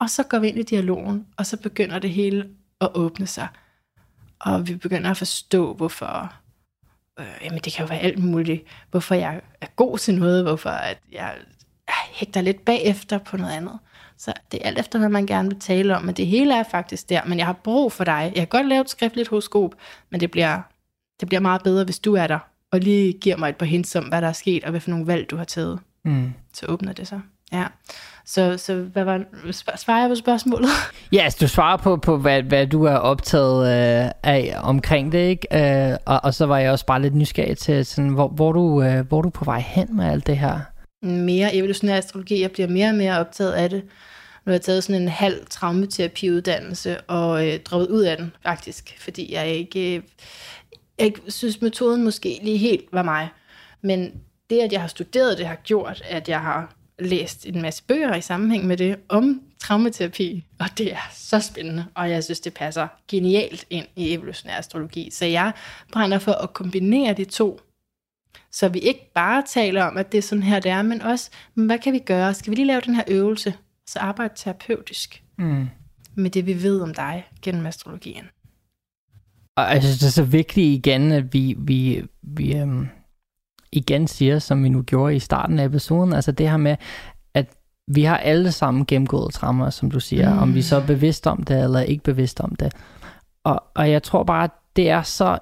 Og 0.00 0.10
så 0.10 0.22
går 0.22 0.38
vi 0.38 0.48
ind 0.48 0.58
i 0.58 0.62
dialogen, 0.62 1.26
og 1.36 1.46
så 1.46 1.56
begynder 1.56 1.98
det 1.98 2.10
hele 2.10 2.48
at 2.80 2.90
åbne 2.94 3.26
sig, 3.26 3.48
og 4.40 4.68
vi 4.68 4.76
begynder 4.76 5.10
at 5.10 5.16
forstå, 5.16 5.74
hvorfor, 5.74 6.32
øh, 7.20 7.26
jamen 7.42 7.60
det 7.60 7.72
kan 7.72 7.84
jo 7.84 7.88
være 7.88 8.00
alt 8.00 8.18
muligt, 8.18 8.64
hvorfor 8.90 9.14
jeg 9.14 9.40
er 9.60 9.66
god 9.76 9.98
til 9.98 10.14
noget, 10.14 10.42
hvorfor 10.42 10.70
at 10.70 10.98
jeg 11.12 11.34
hægter 12.12 12.40
lidt 12.40 12.64
bagefter 12.64 13.18
på 13.18 13.36
noget 13.36 13.52
andet. 13.52 13.78
Så 14.18 14.32
det 14.52 14.60
er 14.62 14.68
alt 14.68 14.78
efter, 14.78 14.98
hvad 14.98 15.08
man 15.08 15.26
gerne 15.26 15.48
vil 15.48 15.60
tale 15.60 15.96
om, 15.96 16.02
men 16.04 16.14
det 16.14 16.26
hele 16.26 16.58
er 16.58 16.62
faktisk 16.70 17.08
der. 17.08 17.20
Men 17.26 17.38
jeg 17.38 17.46
har 17.46 17.52
brug 17.52 17.92
for 17.92 18.04
dig. 18.04 18.22
Jeg 18.34 18.40
kan 18.40 18.46
godt 18.46 18.68
lave 18.68 18.80
et 18.80 18.90
skriftligt 18.90 19.28
horoskop, 19.28 19.74
men 20.10 20.20
det 20.20 20.30
bliver, 20.30 20.60
det 21.20 21.28
bliver 21.28 21.40
meget 21.40 21.62
bedre, 21.62 21.84
hvis 21.84 21.98
du 21.98 22.14
er 22.14 22.26
der, 22.26 22.38
og 22.72 22.80
lige 22.80 23.12
giver 23.12 23.36
mig 23.36 23.48
et 23.48 23.56
par 23.56 23.66
hints 23.66 23.96
om, 23.96 24.04
hvad 24.04 24.22
der 24.22 24.28
er 24.28 24.32
sket, 24.32 24.64
og 24.64 24.70
hvad 24.70 24.80
for 24.80 24.90
nogle 24.90 25.06
valg, 25.06 25.30
du 25.30 25.36
har 25.36 25.44
taget. 25.44 25.78
Mm. 26.04 26.32
Så 26.54 26.66
åbner 26.68 26.92
det 26.92 27.08
sig. 27.08 27.20
Ja. 27.52 27.64
Så, 28.26 28.56
så 28.58 28.74
hvad 28.74 29.04
var, 29.04 29.22
svar- 29.52 29.76
svarer 29.76 30.00
jeg 30.00 30.08
på 30.08 30.14
spørgsmålet? 30.14 30.68
Ja, 31.12 31.22
altså, 31.22 31.38
du 31.40 31.48
svarer 31.48 31.76
på, 31.76 31.96
på 31.96 32.16
hvad, 32.16 32.42
hvad 32.42 32.66
du 32.66 32.84
er 32.84 32.96
optaget 32.96 33.60
øh, 33.66 34.10
af 34.22 34.56
omkring 34.62 35.12
det, 35.12 35.18
ikke? 35.18 35.90
Øh, 35.90 35.96
og, 36.06 36.20
og 36.24 36.34
så 36.34 36.46
var 36.46 36.58
jeg 36.58 36.72
også 36.72 36.86
bare 36.86 37.02
lidt 37.02 37.14
nysgerrig 37.14 37.58
til, 37.58 37.86
sådan, 37.86 38.10
hvor, 38.10 38.28
hvor, 38.28 38.52
du, 38.52 38.82
øh, 38.82 39.06
hvor 39.06 39.18
er 39.18 39.22
du 39.22 39.30
på 39.30 39.44
vej 39.44 39.60
hen 39.60 39.96
med 39.96 40.04
alt 40.06 40.26
det 40.26 40.38
her? 40.38 40.60
Mere 41.02 41.54
evolutionær 41.54 41.96
astrologi. 41.96 42.40
Jeg 42.40 42.50
bliver 42.50 42.68
mere 42.68 42.88
og 42.88 42.94
mere 42.94 43.18
optaget 43.18 43.52
af 43.52 43.70
det. 43.70 43.82
Nu 44.44 44.50
har 44.50 44.52
jeg 44.52 44.62
taget 44.62 44.84
sådan 44.84 45.02
en 45.02 45.08
halv 45.08 45.46
traumaterapiuddannelse 45.50 47.00
og 47.00 47.46
øh, 47.46 47.60
droppet 47.60 47.88
ud 47.88 48.02
af 48.02 48.16
den, 48.16 48.32
faktisk. 48.42 48.96
Fordi 49.00 49.32
jeg 49.32 49.48
ikke, 49.48 49.96
øh, 49.96 50.02
jeg 50.98 51.12
synes, 51.28 51.62
metoden 51.62 52.04
måske 52.04 52.40
lige 52.42 52.58
helt 52.58 52.84
var 52.92 53.02
mig. 53.02 53.28
Men 53.82 54.12
det, 54.50 54.60
at 54.60 54.72
jeg 54.72 54.80
har 54.80 54.88
studeret 54.88 55.38
det, 55.38 55.46
har 55.46 55.54
gjort, 55.54 56.02
at 56.08 56.28
jeg 56.28 56.40
har 56.40 56.74
læst 56.98 57.46
en 57.46 57.62
masse 57.62 57.82
bøger 57.82 58.14
i 58.14 58.20
sammenhæng 58.20 58.66
med 58.66 58.76
det 58.76 58.96
om 59.08 59.42
traumaterapi, 59.58 60.44
og 60.60 60.66
det 60.78 60.92
er 60.92 61.10
så 61.12 61.40
spændende, 61.40 61.84
og 61.94 62.10
jeg 62.10 62.24
synes, 62.24 62.40
det 62.40 62.54
passer 62.54 62.88
genialt 63.08 63.66
ind 63.70 63.86
i 63.96 64.12
evolutionær 64.12 64.58
astrologi. 64.58 65.10
Så 65.10 65.24
jeg 65.24 65.52
brænder 65.92 66.18
for 66.18 66.32
at 66.32 66.52
kombinere 66.52 67.12
de 67.12 67.24
to, 67.24 67.60
så 68.58 68.68
vi 68.68 68.78
ikke 68.78 69.10
bare 69.14 69.42
taler 69.46 69.84
om, 69.84 69.96
at 69.96 70.12
det 70.12 70.18
er 70.18 70.22
sådan 70.22 70.42
her, 70.42 70.60
det 70.60 70.70
er, 70.70 70.82
men 70.82 71.02
også, 71.02 71.30
men 71.54 71.66
hvad 71.66 71.78
kan 71.78 71.92
vi 71.92 71.98
gøre? 71.98 72.34
Skal 72.34 72.50
vi 72.50 72.56
lige 72.56 72.66
lave 72.66 72.80
den 72.80 72.94
her 72.94 73.04
øvelse, 73.08 73.54
så 73.86 73.98
arbejde 73.98 74.34
terapeutisk 74.36 75.22
Mm. 75.36 75.68
med 76.14 76.30
det, 76.30 76.46
vi 76.46 76.62
ved 76.62 76.80
om 76.80 76.94
dig 76.94 77.24
gennem 77.42 77.66
astrologien? 77.66 78.24
Og 79.56 79.72
jeg 79.72 79.82
synes, 79.82 79.98
det 79.98 80.06
er 80.06 80.10
så 80.10 80.22
vigtigt 80.22 80.86
igen, 80.86 81.12
at 81.12 81.34
vi, 81.34 81.54
vi, 81.58 82.04
vi 82.22 82.56
øhm, 82.56 82.88
igen 83.72 84.08
siger, 84.08 84.38
som 84.38 84.64
vi 84.64 84.68
nu 84.68 84.82
gjorde 84.82 85.16
i 85.16 85.18
starten 85.18 85.58
af 85.58 85.64
episoden, 85.64 86.12
altså 86.12 86.32
det 86.32 86.50
her 86.50 86.56
med, 86.56 86.76
at 87.34 87.46
vi 87.88 88.02
har 88.02 88.16
alle 88.16 88.52
sammen 88.52 88.86
gennemgået 88.86 89.34
traumer, 89.34 89.70
som 89.70 89.90
du 89.90 90.00
siger, 90.00 90.34
mm. 90.34 90.38
om 90.38 90.54
vi 90.54 90.62
så 90.62 90.76
er 90.76 90.86
bevidst 90.86 91.26
om 91.26 91.42
det, 91.42 91.64
eller 91.64 91.80
ikke 91.80 92.04
bevidst 92.04 92.40
om 92.40 92.56
det. 92.56 92.72
Og, 93.44 93.62
og 93.74 93.90
jeg 93.90 94.02
tror 94.02 94.24
bare, 94.24 94.44
at 94.44 94.50
det 94.76 94.90
er 94.90 95.02
så 95.02 95.38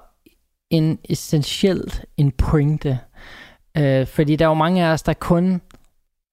en 0.69 0.99
essentielt 1.09 2.05
en 2.17 2.31
pointe, 2.31 2.99
øh, 3.77 4.07
fordi 4.07 4.35
der 4.35 4.45
er 4.45 4.49
jo 4.49 4.55
mange 4.55 4.85
af 4.85 4.93
os, 4.93 5.01
der 5.01 5.13
kun 5.13 5.61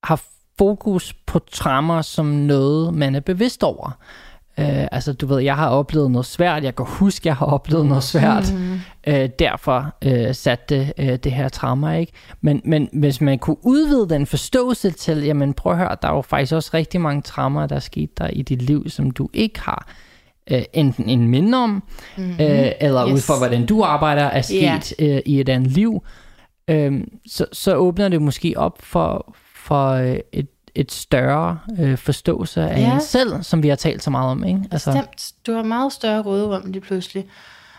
har 0.04 0.22
fokus 0.58 1.12
på 1.26 1.38
traumer 1.38 2.02
som 2.02 2.26
noget, 2.26 2.94
man 2.94 3.14
er 3.14 3.20
bevidst 3.20 3.62
over. 3.62 3.98
Øh, 4.58 4.86
altså, 4.92 5.12
du 5.12 5.26
ved, 5.26 5.40
jeg 5.40 5.56
har 5.56 5.68
oplevet 5.68 6.10
noget 6.10 6.26
svært, 6.26 6.64
jeg 6.64 6.76
kan 6.76 6.86
huske, 6.88 7.28
jeg 7.28 7.36
har 7.36 7.46
oplevet 7.46 7.86
noget 7.86 8.02
svært, 8.02 8.54
mm. 8.54 8.80
øh, 9.06 9.28
derfor 9.38 9.94
øh, 10.04 10.34
satte 10.34 10.78
det, 10.78 10.92
øh, 10.98 11.16
det 11.16 11.32
her 11.32 11.48
trauma, 11.48 11.98
ikke? 11.98 12.12
Men, 12.40 12.60
men 12.64 12.88
hvis 12.92 13.20
man 13.20 13.38
kunne 13.38 13.56
udvide 13.62 14.08
den 14.08 14.26
forståelse 14.26 14.90
til, 14.90 15.22
jamen 15.22 15.54
prøv 15.54 15.72
at 15.72 15.78
høre, 15.78 15.96
der 16.02 16.08
er 16.08 16.14
jo 16.14 16.22
faktisk 16.22 16.52
også 16.52 16.70
rigtig 16.74 17.00
mange 17.00 17.22
traumer, 17.22 17.66
der 17.66 17.76
er 17.76 17.80
sket 17.80 18.18
der 18.18 18.26
i 18.26 18.42
dit 18.42 18.62
liv, 18.62 18.88
som 18.88 19.10
du 19.10 19.28
ikke 19.32 19.60
har 19.60 19.88
øh, 20.50 20.62
enten 20.72 21.08
en 21.08 21.28
minde 21.28 21.58
om, 21.58 21.82
mm-hmm. 22.16 22.32
øh, 22.32 22.72
eller 22.80 23.08
yes. 23.08 23.14
ud 23.14 23.20
fra, 23.20 23.38
hvordan 23.38 23.66
du 23.66 23.82
arbejder, 23.82 24.22
er 24.22 24.42
sket 24.42 24.94
yeah. 25.00 25.16
øh, 25.16 25.22
i 25.26 25.40
et 25.40 25.48
andet 25.48 25.72
liv, 25.72 26.02
øh, 26.68 27.00
så, 27.26 27.46
så 27.52 27.76
åbner 27.76 28.08
det 28.08 28.22
måske 28.22 28.54
op 28.56 28.82
for, 28.82 29.36
for 29.54 29.90
øh, 29.90 30.18
et 30.32 30.48
et 30.74 30.92
større 30.92 31.58
øh, 31.78 31.98
forståelse 31.98 32.62
af 32.62 32.80
ja. 32.80 32.94
en 32.94 33.00
selv, 33.00 33.42
som 33.42 33.62
vi 33.62 33.68
har 33.68 33.76
talt 33.76 34.02
så 34.02 34.10
meget 34.10 34.30
om. 34.30 34.44
Ikke? 34.44 34.60
Altså. 34.70 34.90
Stemt. 34.90 35.32
Du 35.46 35.52
har 35.52 35.62
meget 35.62 35.92
større 35.92 36.22
råderum 36.22 36.70
lige 36.70 36.80
pludselig. 36.80 37.26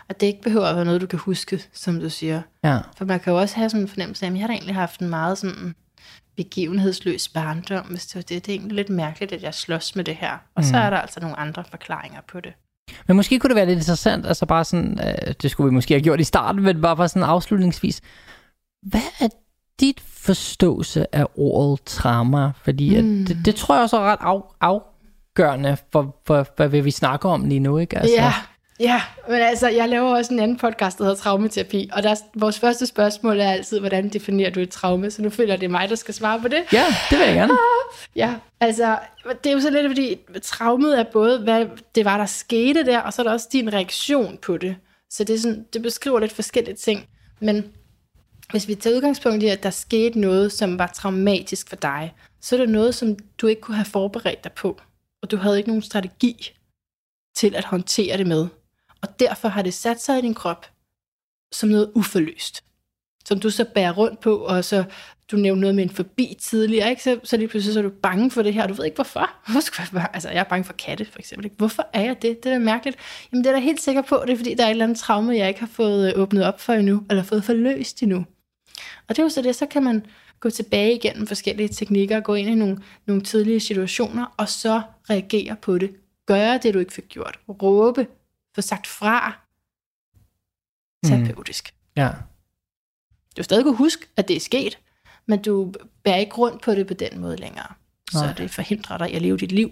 At 0.08 0.20
det 0.20 0.26
ikke 0.26 0.42
behøver 0.42 0.66
at 0.66 0.76
være 0.76 0.84
noget, 0.84 1.00
du 1.00 1.06
kan 1.06 1.18
huske, 1.18 1.62
som 1.72 2.00
du 2.00 2.10
siger. 2.10 2.42
Ja. 2.64 2.78
For 2.96 3.04
man 3.04 3.20
kan 3.20 3.32
jo 3.32 3.38
også 3.38 3.56
have 3.56 3.70
sådan 3.70 3.82
en 3.82 3.88
fornemmelse 3.88 4.26
af, 4.26 4.30
at 4.30 4.36
jeg 4.36 4.42
har 4.42 4.48
egentlig 4.48 4.74
haft 4.74 5.00
en 5.00 5.08
meget 5.08 5.38
sådan 5.38 5.74
begivenhedsløs 6.36 7.28
barndom, 7.28 7.86
hvis 7.86 8.06
det 8.06 8.14
var 8.14 8.22
det. 8.22 8.46
Det 8.46 8.52
er 8.52 8.56
egentlig 8.56 8.76
lidt 8.76 8.88
mærkeligt, 8.88 9.32
at 9.32 9.42
jeg 9.42 9.54
slås 9.54 9.96
med 9.96 10.04
det 10.04 10.14
her. 10.14 10.32
Og 10.32 10.38
mm. 10.56 10.62
så 10.62 10.76
er 10.76 10.90
der 10.90 10.96
altså 10.96 11.20
nogle 11.20 11.38
andre 11.38 11.64
forklaringer 11.70 12.20
på 12.28 12.40
det. 12.40 12.52
Men 13.06 13.16
måske 13.16 13.38
kunne 13.38 13.48
det 13.48 13.56
være 13.56 13.66
lidt 13.66 13.78
interessant, 13.78 14.26
altså 14.26 14.46
bare 14.46 14.64
sådan, 14.64 15.00
øh, 15.06 15.34
det 15.42 15.50
skulle 15.50 15.70
vi 15.70 15.74
måske 15.74 15.94
have 15.94 16.02
gjort 16.02 16.20
i 16.20 16.24
starten, 16.24 16.62
men 16.62 16.80
bare, 16.80 16.96
bare 16.96 17.08
sådan 17.08 17.22
afslutningsvis. 17.22 18.00
Hvad 18.90 19.00
er 19.20 19.28
dit 19.80 20.00
forståelse 20.00 21.14
af 21.14 21.26
ordet 21.36 21.84
trauma? 21.84 22.52
Fordi 22.64 23.00
mm. 23.00 23.22
at 23.22 23.28
det, 23.28 23.38
det 23.44 23.54
tror 23.54 23.74
jeg 23.74 23.82
også 23.82 23.96
er 23.96 24.00
ret 24.00 24.18
af, 24.20 24.40
afgørende 24.60 25.76
for, 25.92 26.16
for, 26.26 26.46
for, 26.56 26.66
hvad 26.66 26.80
vi 26.80 26.90
snakker 26.90 27.28
om 27.28 27.44
lige 27.44 27.60
nu, 27.60 27.78
ikke? 27.78 27.98
Altså. 27.98 28.14
Ja, 28.14 28.32
ja, 28.80 29.02
men 29.28 29.40
altså, 29.40 29.68
jeg 29.68 29.88
laver 29.88 30.16
også 30.16 30.34
en 30.34 30.40
anden 30.40 30.56
podcast, 30.56 30.98
der 30.98 31.04
hedder 31.04 31.16
Traumaterapi, 31.16 31.90
og 31.92 32.02
der, 32.02 32.14
vores 32.34 32.58
første 32.58 32.86
spørgsmål 32.86 33.40
er 33.40 33.50
altid, 33.50 33.80
hvordan 33.80 34.08
definerer 34.08 34.50
du 34.50 34.60
et 34.60 34.70
traume? 34.70 35.10
Så 35.10 35.22
nu 35.22 35.30
føler 35.30 35.52
jeg, 35.52 35.60
det 35.60 35.66
er 35.66 35.70
mig, 35.70 35.88
der 35.88 35.94
skal 35.94 36.14
svare 36.14 36.40
på 36.40 36.48
det. 36.48 36.62
Ja, 36.72 36.84
det 37.10 37.18
vil 37.18 37.26
jeg 37.26 37.34
gerne. 37.34 37.52
Ja, 38.16 38.34
altså, 38.60 38.98
det 39.44 39.50
er 39.50 39.54
jo 39.54 39.60
så 39.60 39.70
lidt, 39.70 39.86
fordi 39.86 40.16
traumet 40.42 40.98
er 40.98 41.04
både, 41.12 41.38
hvad 41.38 41.66
det 41.94 42.04
var, 42.04 42.16
der 42.16 42.26
skete 42.26 42.86
der, 42.86 42.98
og 42.98 43.12
så 43.12 43.22
er 43.22 43.24
der 43.24 43.32
også 43.32 43.48
din 43.52 43.72
reaktion 43.72 44.38
på 44.42 44.56
det. 44.56 44.76
Så 45.10 45.24
det, 45.24 45.34
er 45.34 45.38
sådan, 45.38 45.64
det 45.72 45.82
beskriver 45.82 46.20
lidt 46.20 46.32
forskellige 46.32 46.76
ting. 46.76 47.04
Men 47.40 47.64
hvis 48.50 48.68
vi 48.68 48.74
tager 48.74 48.96
udgangspunkt 48.96 49.42
i, 49.42 49.46
at 49.46 49.62
der 49.62 49.70
skete 49.70 50.20
noget, 50.20 50.52
som 50.52 50.78
var 50.78 50.86
traumatisk 50.86 51.68
for 51.68 51.76
dig, 51.76 52.14
så 52.40 52.56
er 52.56 52.60
det 52.60 52.68
noget, 52.68 52.94
som 52.94 53.16
du 53.38 53.46
ikke 53.46 53.60
kunne 53.60 53.76
have 53.76 53.84
forberedt 53.84 54.44
dig 54.44 54.52
på, 54.52 54.80
og 55.22 55.30
du 55.30 55.36
havde 55.36 55.58
ikke 55.58 55.70
nogen 55.70 55.82
strategi 55.82 56.52
til 57.36 57.54
at 57.54 57.64
håndtere 57.64 58.18
det 58.18 58.26
med. 58.26 58.46
Og 59.02 59.20
derfor 59.20 59.48
har 59.48 59.62
det 59.62 59.74
sat 59.74 60.02
sig 60.02 60.18
i 60.18 60.22
din 60.22 60.34
krop 60.34 60.66
som 61.52 61.68
noget 61.68 61.92
uforløst, 61.94 62.64
som 63.24 63.40
du 63.40 63.50
så 63.50 63.64
bærer 63.74 63.92
rundt 63.92 64.20
på, 64.20 64.36
og 64.36 64.64
så 64.64 64.84
du 65.30 65.36
nævnte 65.36 65.60
noget 65.60 65.74
med 65.74 65.84
en 65.84 65.90
forbi 65.90 66.36
tidligere, 66.40 66.90
ikke? 66.90 67.02
Så, 67.02 67.20
så 67.24 67.36
lige 67.36 67.48
pludselig 67.48 67.72
så 67.74 67.80
er 67.80 67.82
du 67.82 67.90
bange 68.02 68.30
for 68.30 68.42
det 68.42 68.54
her, 68.54 68.62
og 68.62 68.68
du 68.68 68.74
ved 68.74 68.84
ikke 68.84 68.94
hvorfor. 68.94 69.30
Hvorfor 69.46 69.60
skal 69.60 69.84
jeg? 69.92 70.08
Altså, 70.14 70.30
jeg 70.30 70.38
er 70.38 70.44
bange 70.44 70.64
for 70.64 70.72
katte, 70.72 71.04
for 71.04 71.18
eksempel. 71.18 71.44
Ikke? 71.44 71.56
Hvorfor 71.56 71.86
er 71.92 72.00
jeg 72.00 72.22
det? 72.22 72.44
Det 72.44 72.52
er 72.52 72.58
da 72.58 72.58
mærkeligt. 72.58 72.98
Jamen, 73.32 73.44
det 73.44 73.50
er 73.50 73.54
da 73.54 73.60
helt 73.60 73.80
sikker 73.80 74.02
på, 74.02 74.22
det 74.26 74.32
er 74.32 74.36
fordi, 74.36 74.54
der 74.54 74.62
er 74.62 74.66
et 74.66 74.70
eller 74.70 74.84
andet 74.84 74.98
traume, 74.98 75.36
jeg 75.36 75.48
ikke 75.48 75.60
har 75.60 75.66
fået 75.66 76.14
øh, 76.14 76.22
åbnet 76.22 76.44
op 76.44 76.60
for 76.60 76.72
endnu, 76.72 77.02
eller 77.10 77.22
fået 77.22 77.44
forløst 77.44 78.02
endnu. 78.02 78.24
Og 79.08 79.16
det 79.16 79.18
er 79.18 79.22
jo 79.22 79.28
så 79.28 79.42
det, 79.42 79.56
så 79.56 79.66
kan 79.66 79.82
man 79.82 80.06
gå 80.40 80.50
tilbage 80.50 80.94
igennem 80.94 81.26
forskellige 81.26 81.68
teknikker, 81.68 82.20
gå 82.20 82.34
ind 82.34 82.48
i 82.48 82.54
nogle, 82.54 82.82
nogle 83.06 83.22
tidlige 83.22 83.60
situationer, 83.60 84.34
og 84.36 84.48
så 84.48 84.82
reagere 85.10 85.56
på 85.62 85.78
det. 85.78 85.90
Gøre 86.26 86.58
det, 86.62 86.74
du 86.74 86.78
ikke 86.78 86.92
fik 86.92 87.08
gjort. 87.08 87.38
Råbe. 87.48 88.06
Få 88.54 88.60
sagt 88.60 88.86
fra. 88.86 89.38
Terapeutisk. 91.04 91.74
Mm. 91.74 92.02
Ja. 92.02 92.10
Du 93.36 93.42
stadig 93.42 93.64
kunne 93.64 93.76
huske, 93.76 94.06
at 94.16 94.28
det 94.28 94.36
er 94.36 94.40
sket, 94.40 94.78
men 95.26 95.42
du 95.42 95.72
bærer 96.04 96.16
ikke 96.16 96.34
rundt 96.34 96.62
på 96.62 96.72
det 96.72 96.86
på 96.86 96.94
den 96.94 97.20
måde 97.20 97.36
længere. 97.36 97.66
Nej. 98.14 98.26
Så 98.26 98.42
det 98.42 98.50
forhindrer 98.50 98.98
dig 98.98 99.10
i 99.10 99.14
at 99.14 99.22
leve 99.22 99.36
dit 99.36 99.52
liv. 99.52 99.70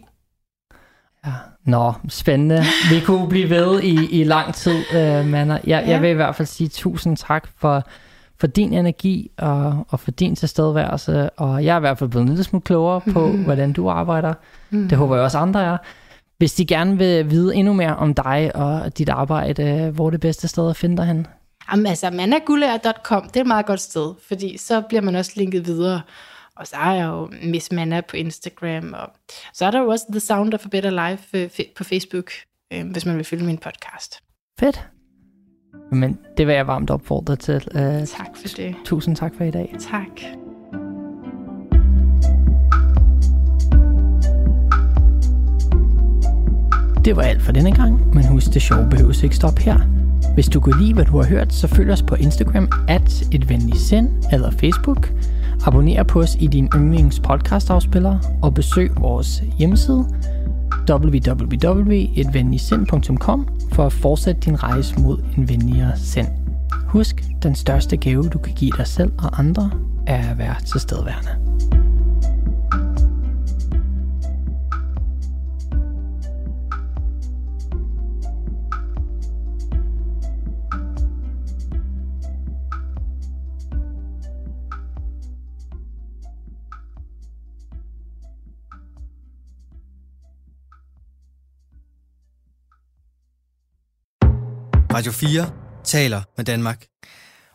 Ja. 1.27 1.33
Nå, 1.65 1.93
spændende. 2.09 2.63
Vi 2.91 3.01
kunne 3.01 3.29
blive 3.29 3.51
ved 3.51 3.83
i, 3.83 4.21
i 4.21 4.25
lang 4.25 4.55
tid, 4.55 4.79
uh, 4.91 5.27
Manna. 5.27 5.55
Jeg, 5.55 5.63
ja. 5.65 5.91
jeg 5.91 6.03
vil 6.03 6.11
i 6.11 6.15
hvert 6.15 6.37
fald 6.37 6.47
sige 6.47 6.69
tusind 6.69 7.17
tak 7.17 7.49
for 7.57 7.89
for 8.45 8.49
din 8.49 8.73
energi 8.73 9.31
og, 9.39 9.87
og 9.89 10.01
for 10.01 10.11
din 10.11 10.37
tilstedeværelse. 10.37 11.31
Og 11.31 11.65
jeg 11.65 11.73
er 11.73 11.77
i 11.77 11.81
hvert 11.81 11.99
fald 11.99 12.11
blevet 12.11 12.23
en 12.23 12.29
lille 12.29 12.45
smule 12.45 12.63
klogere 12.63 13.01
på, 13.01 13.27
mm. 13.27 13.45
hvordan 13.45 13.73
du 13.73 13.89
arbejder. 13.89 14.35
Mm. 14.71 14.89
Det 14.89 14.99
håber 14.99 15.15
jeg 15.15 15.25
også 15.25 15.39
andre 15.39 15.65
er. 15.65 15.77
Hvis 16.39 16.55
de 16.55 16.67
gerne 16.67 16.99
vil 16.99 17.31
vide 17.31 17.55
endnu 17.55 17.73
mere 17.73 17.97
om 17.97 18.15
dig 18.15 18.51
og 18.55 18.99
dit 18.99 19.09
arbejde, 19.09 19.91
hvor 19.95 20.07
er 20.07 20.11
det 20.11 20.21
bedste 20.21 20.49
sted 20.49 20.71
at 20.71 20.77
finde 20.77 20.97
dig 20.97 21.07
hen? 21.07 21.27
Jamen 21.71 21.87
altså, 21.87 22.11
managulær.com, 22.11 23.23
det 23.23 23.37
er 23.37 23.41
et 23.41 23.47
meget 23.47 23.67
godt 23.67 23.81
sted, 23.81 24.15
fordi 24.29 24.57
så 24.59 24.81
bliver 24.81 25.03
man 25.03 25.15
også 25.15 25.33
linket 25.37 25.67
videre. 25.67 26.01
Og 26.57 26.67
så 26.67 26.77
er 26.77 26.93
jeg 26.93 27.07
jo 27.07 27.31
Miss 27.43 27.73
Manna 27.73 28.01
på 28.01 28.17
Instagram, 28.17 28.93
og 28.93 29.11
så 29.55 29.67
er 29.67 29.71
der 29.71 29.81
jo 29.81 29.89
også 29.89 30.05
The 30.11 30.21
Sound 30.21 30.55
of 30.55 30.67
a 30.67 30.69
Better 30.69 31.09
Life 31.09 31.39
øh, 31.39 31.67
på 31.77 31.85
Facebook, 31.85 32.31
øh, 32.73 32.91
hvis 32.91 33.07
man 33.07 33.17
vil 33.17 33.25
følge 33.25 33.45
min 33.45 33.59
podcast. 33.59 34.21
Fedt. 34.61 34.94
Men 35.91 36.19
det 36.37 36.47
vil 36.47 36.55
jeg 36.55 36.67
varmt 36.67 36.91
opfordre 36.91 37.37
til. 37.37 37.55
Uh, 37.75 37.81
tak 38.07 38.37
for 38.37 38.49
det. 38.57 38.75
Tusind 38.85 39.17
tak 39.17 39.35
for 39.37 39.45
i 39.45 39.51
dag. 39.51 39.75
Tak. 39.81 40.21
Det 47.05 47.17
var 47.17 47.23
alt 47.23 47.43
for 47.43 47.53
denne 47.53 47.73
gang, 47.73 48.15
men 48.15 48.27
husk, 48.27 48.55
det 48.55 48.63
sjove 48.63 48.91
behøves 48.91 49.23
ikke 49.23 49.37
stoppe 49.37 49.63
her. 49.63 49.79
Hvis 50.35 50.49
du 50.49 50.61
kunne 50.61 50.83
lide, 50.83 50.95
hvad 50.95 51.05
du 51.05 51.17
har 51.17 51.29
hørt, 51.29 51.53
så 51.53 51.69
følg 51.69 51.91
os 51.91 52.03
på 52.03 52.15
Instagram 52.15 52.69
at 52.89 53.23
et 53.33 53.49
venligt 53.49 53.79
sind 53.79 54.09
eller 54.33 54.51
Facebook. 54.51 55.13
Abonner 55.67 56.03
på 56.03 56.21
os 56.21 56.37
i 56.41 56.47
din 56.47 56.69
yndlings 56.75 57.21
podcastafspiller 57.21 58.19
og 58.43 58.55
besøg 58.55 58.91
vores 59.01 59.43
hjemmeside 59.59 60.07
www.etvenligsind.com 60.91 63.49
for 63.73 63.87
at 63.87 63.93
fortsætte 63.93 64.41
din 64.41 64.63
rejse 64.63 65.01
mod 65.01 65.25
en 65.37 65.49
venligere 65.49 65.97
sind. 65.97 66.29
Husk, 66.87 67.25
den 67.43 67.55
største 67.55 67.97
gave, 67.97 68.29
du 68.29 68.39
kan 68.39 68.55
give 68.55 68.73
dig 68.77 68.87
selv 68.87 69.13
og 69.19 69.39
andre, 69.39 69.71
er 70.07 70.31
at 70.31 70.39
være 70.39 70.55
tilstedeværende. 70.67 71.84
Radio 94.95 95.13
4 95.13 95.51
taler 95.85 96.23
med 96.37 96.45
Danmark. 96.45 96.87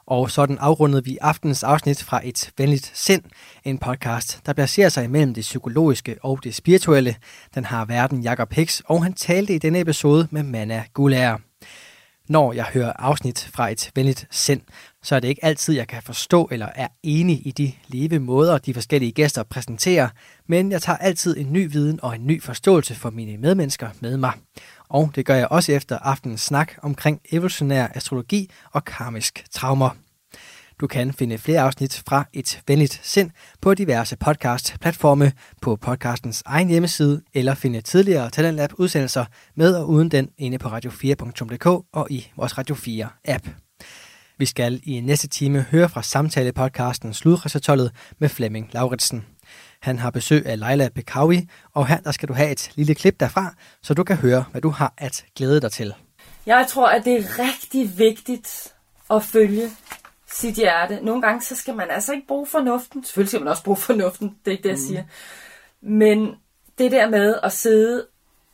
Og 0.07 0.31
sådan 0.31 0.57
afrundede 0.57 1.03
vi 1.03 1.17
aftenens 1.21 1.63
afsnit 1.63 2.03
fra 2.03 2.21
Et 2.23 2.51
Venligt 2.57 2.91
Sind, 2.93 3.21
en 3.63 3.77
podcast, 3.77 4.41
der 4.45 4.53
placerer 4.53 4.89
sig 4.89 5.03
imellem 5.03 5.33
det 5.33 5.41
psykologiske 5.41 6.15
og 6.21 6.43
det 6.43 6.55
spirituelle. 6.55 7.15
Den 7.55 7.65
har 7.65 7.85
verden 7.85 8.21
Jakob 8.21 8.53
Hicks, 8.53 8.81
og 8.85 9.03
han 9.03 9.13
talte 9.13 9.55
i 9.55 9.57
denne 9.57 9.79
episode 9.79 10.27
med 10.31 10.43
Manna 10.43 10.83
Gulager. 10.93 11.37
Når 12.29 12.53
jeg 12.53 12.65
hører 12.73 12.93
afsnit 12.95 13.49
fra 13.53 13.69
Et 13.69 13.91
Venligt 13.95 14.27
Sind, 14.31 14.61
så 15.03 15.15
er 15.15 15.19
det 15.19 15.27
ikke 15.27 15.45
altid, 15.45 15.75
jeg 15.75 15.87
kan 15.87 16.01
forstå 16.03 16.47
eller 16.51 16.69
er 16.75 16.87
enig 17.03 17.47
i 17.47 17.51
de 17.51 17.73
leve 17.87 18.19
måder, 18.19 18.57
de 18.57 18.73
forskellige 18.73 19.11
gæster 19.11 19.43
præsenterer, 19.43 20.09
men 20.47 20.71
jeg 20.71 20.81
tager 20.81 20.97
altid 20.97 21.37
en 21.37 21.53
ny 21.53 21.71
viden 21.71 21.99
og 22.03 22.15
en 22.15 22.27
ny 22.27 22.43
forståelse 22.43 22.95
for 22.95 23.09
mine 23.09 23.37
medmennesker 23.37 23.89
med 23.99 24.17
mig. 24.17 24.33
Og 24.89 25.11
det 25.15 25.25
gør 25.25 25.35
jeg 25.35 25.47
også 25.47 25.71
efter 25.71 25.97
aftenens 25.97 26.41
snak 26.41 26.73
omkring 26.81 27.21
evolutionær 27.31 27.87
astrologi 27.95 28.49
og 28.71 28.85
karmisk 28.85 29.45
traumer. 29.51 29.89
Du 30.79 30.87
kan 30.87 31.13
finde 31.13 31.37
flere 31.37 31.61
afsnit 31.61 32.03
fra 32.07 32.25
Et 32.33 32.61
Venligt 32.67 32.99
Sind 33.03 33.31
på 33.61 33.73
diverse 33.73 34.17
podcast-platforme 34.17 35.31
på 35.61 35.75
podcastens 35.75 36.43
egen 36.45 36.67
hjemmeside, 36.67 37.21
eller 37.33 37.55
finde 37.55 37.81
tidligere 37.81 38.29
Talentlab 38.29 38.69
udsendelser 38.77 39.25
med 39.55 39.75
og 39.75 39.89
uden 39.89 40.11
den 40.11 40.29
inde 40.37 40.57
på 40.57 40.69
radio4.dk 40.69 41.65
og 41.93 42.07
i 42.09 42.31
vores 42.37 42.57
Radio 42.57 42.75
4-app. 42.75 43.49
Vi 44.37 44.45
skal 44.45 44.81
i 44.83 44.99
næste 44.99 45.27
time 45.27 45.61
høre 45.61 45.89
fra 45.89 46.01
samtale-podcasten 46.01 47.13
Sludresultatet 47.13 47.91
med 48.19 48.29
Flemming 48.29 48.69
Lauritsen. 48.73 49.25
Han 49.81 49.99
har 49.99 50.09
besøg 50.09 50.45
af 50.45 50.59
Leila 50.59 50.89
Bekawi, 50.95 51.49
og 51.73 51.87
her 51.87 51.97
der 51.97 52.11
skal 52.11 52.29
du 52.29 52.33
have 52.33 52.51
et 52.51 52.71
lille 52.75 52.95
klip 52.95 53.19
derfra, 53.19 53.53
så 53.81 53.93
du 53.93 54.03
kan 54.03 54.15
høre, 54.15 54.45
hvad 54.51 54.61
du 54.61 54.69
har 54.69 54.93
at 54.97 55.25
glæde 55.35 55.61
dig 55.61 55.71
til. 55.71 55.93
Jeg 56.45 56.65
tror, 56.69 56.87
at 56.87 57.05
det 57.05 57.13
er 57.13 57.39
rigtig 57.39 57.97
vigtigt 57.97 58.73
at 59.09 59.23
følge 59.23 59.69
sit 60.31 60.55
hjerte. 60.55 60.99
Nogle 61.01 61.21
gange, 61.21 61.41
så 61.41 61.55
skal 61.55 61.75
man 61.75 61.89
altså 61.89 62.13
ikke 62.13 62.27
bruge 62.27 62.47
fornuften. 62.47 63.03
Selvfølgelig 63.03 63.29
skal 63.29 63.41
man 63.41 63.47
også 63.47 63.63
bruge 63.63 63.77
fornuften, 63.77 64.27
det 64.45 64.51
er 64.51 64.51
ikke 64.51 64.63
det, 64.63 64.69
jeg 64.69 64.79
siger. 64.79 65.03
Men 65.81 66.35
det 66.77 66.91
der 66.91 67.09
med 67.09 67.35
at 67.43 67.51
sidde 67.51 68.07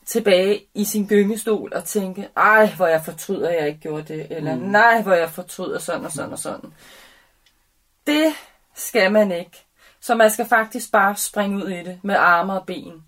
tilbage 0.06 0.62
i 0.74 0.84
sin 0.84 1.08
gyngestol 1.08 1.74
og 1.76 1.84
tænke, 1.84 2.28
ej, 2.38 2.74
hvor 2.76 2.88
jeg 2.88 3.02
fortryder, 3.06 3.50
at 3.50 3.56
jeg 3.56 3.68
ikke 3.68 3.80
gjorde 3.80 4.14
det, 4.14 4.28
eller 4.30 4.56
mm. 4.56 4.62
nej, 4.62 5.02
hvor 5.02 5.14
jeg 5.14 5.30
fortryder 5.30 5.80
sådan 5.80 6.06
og 6.06 6.12
sådan 6.12 6.32
og 6.32 6.40
sådan. 6.40 6.74
Det 8.08 8.34
skal 8.76 9.12
man 9.12 9.32
ikke. 9.32 9.65
Så 10.06 10.16
man 10.16 10.32
skal 10.32 10.46
faktisk 10.46 10.92
bare 10.92 11.16
springe 11.16 11.58
ud 11.58 11.70
i 11.70 11.84
det 11.84 12.00
med 12.04 12.16
arme 12.16 12.54
og 12.54 12.66
ben. 12.66 13.04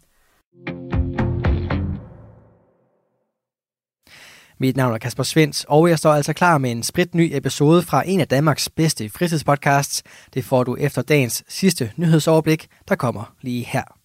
Mit 4.60 4.78
navn 4.78 4.94
er 4.94 4.98
Kasper 4.98 5.24
Svens, 5.24 5.66
og 5.70 5.90
jeg 5.90 6.00
står 6.00 6.14
altså 6.14 6.34
klar 6.34 6.58
med 6.58 6.72
en 6.72 6.84
spritny 6.84 7.30
episode 7.34 7.82
fra 7.82 8.04
en 8.06 8.20
af 8.20 8.28
Danmarks 8.28 8.70
bedste 8.70 9.10
fritidspodcasts. 9.10 10.04
Det 10.34 10.46
får 10.46 10.64
du 10.64 10.76
efter 10.76 11.02
dagens 11.02 11.44
sidste 11.48 11.92
nyhedsoverblik, 11.98 12.68
der 12.90 12.96
kommer 12.96 13.36
lige 13.42 13.66
her. 13.66 13.97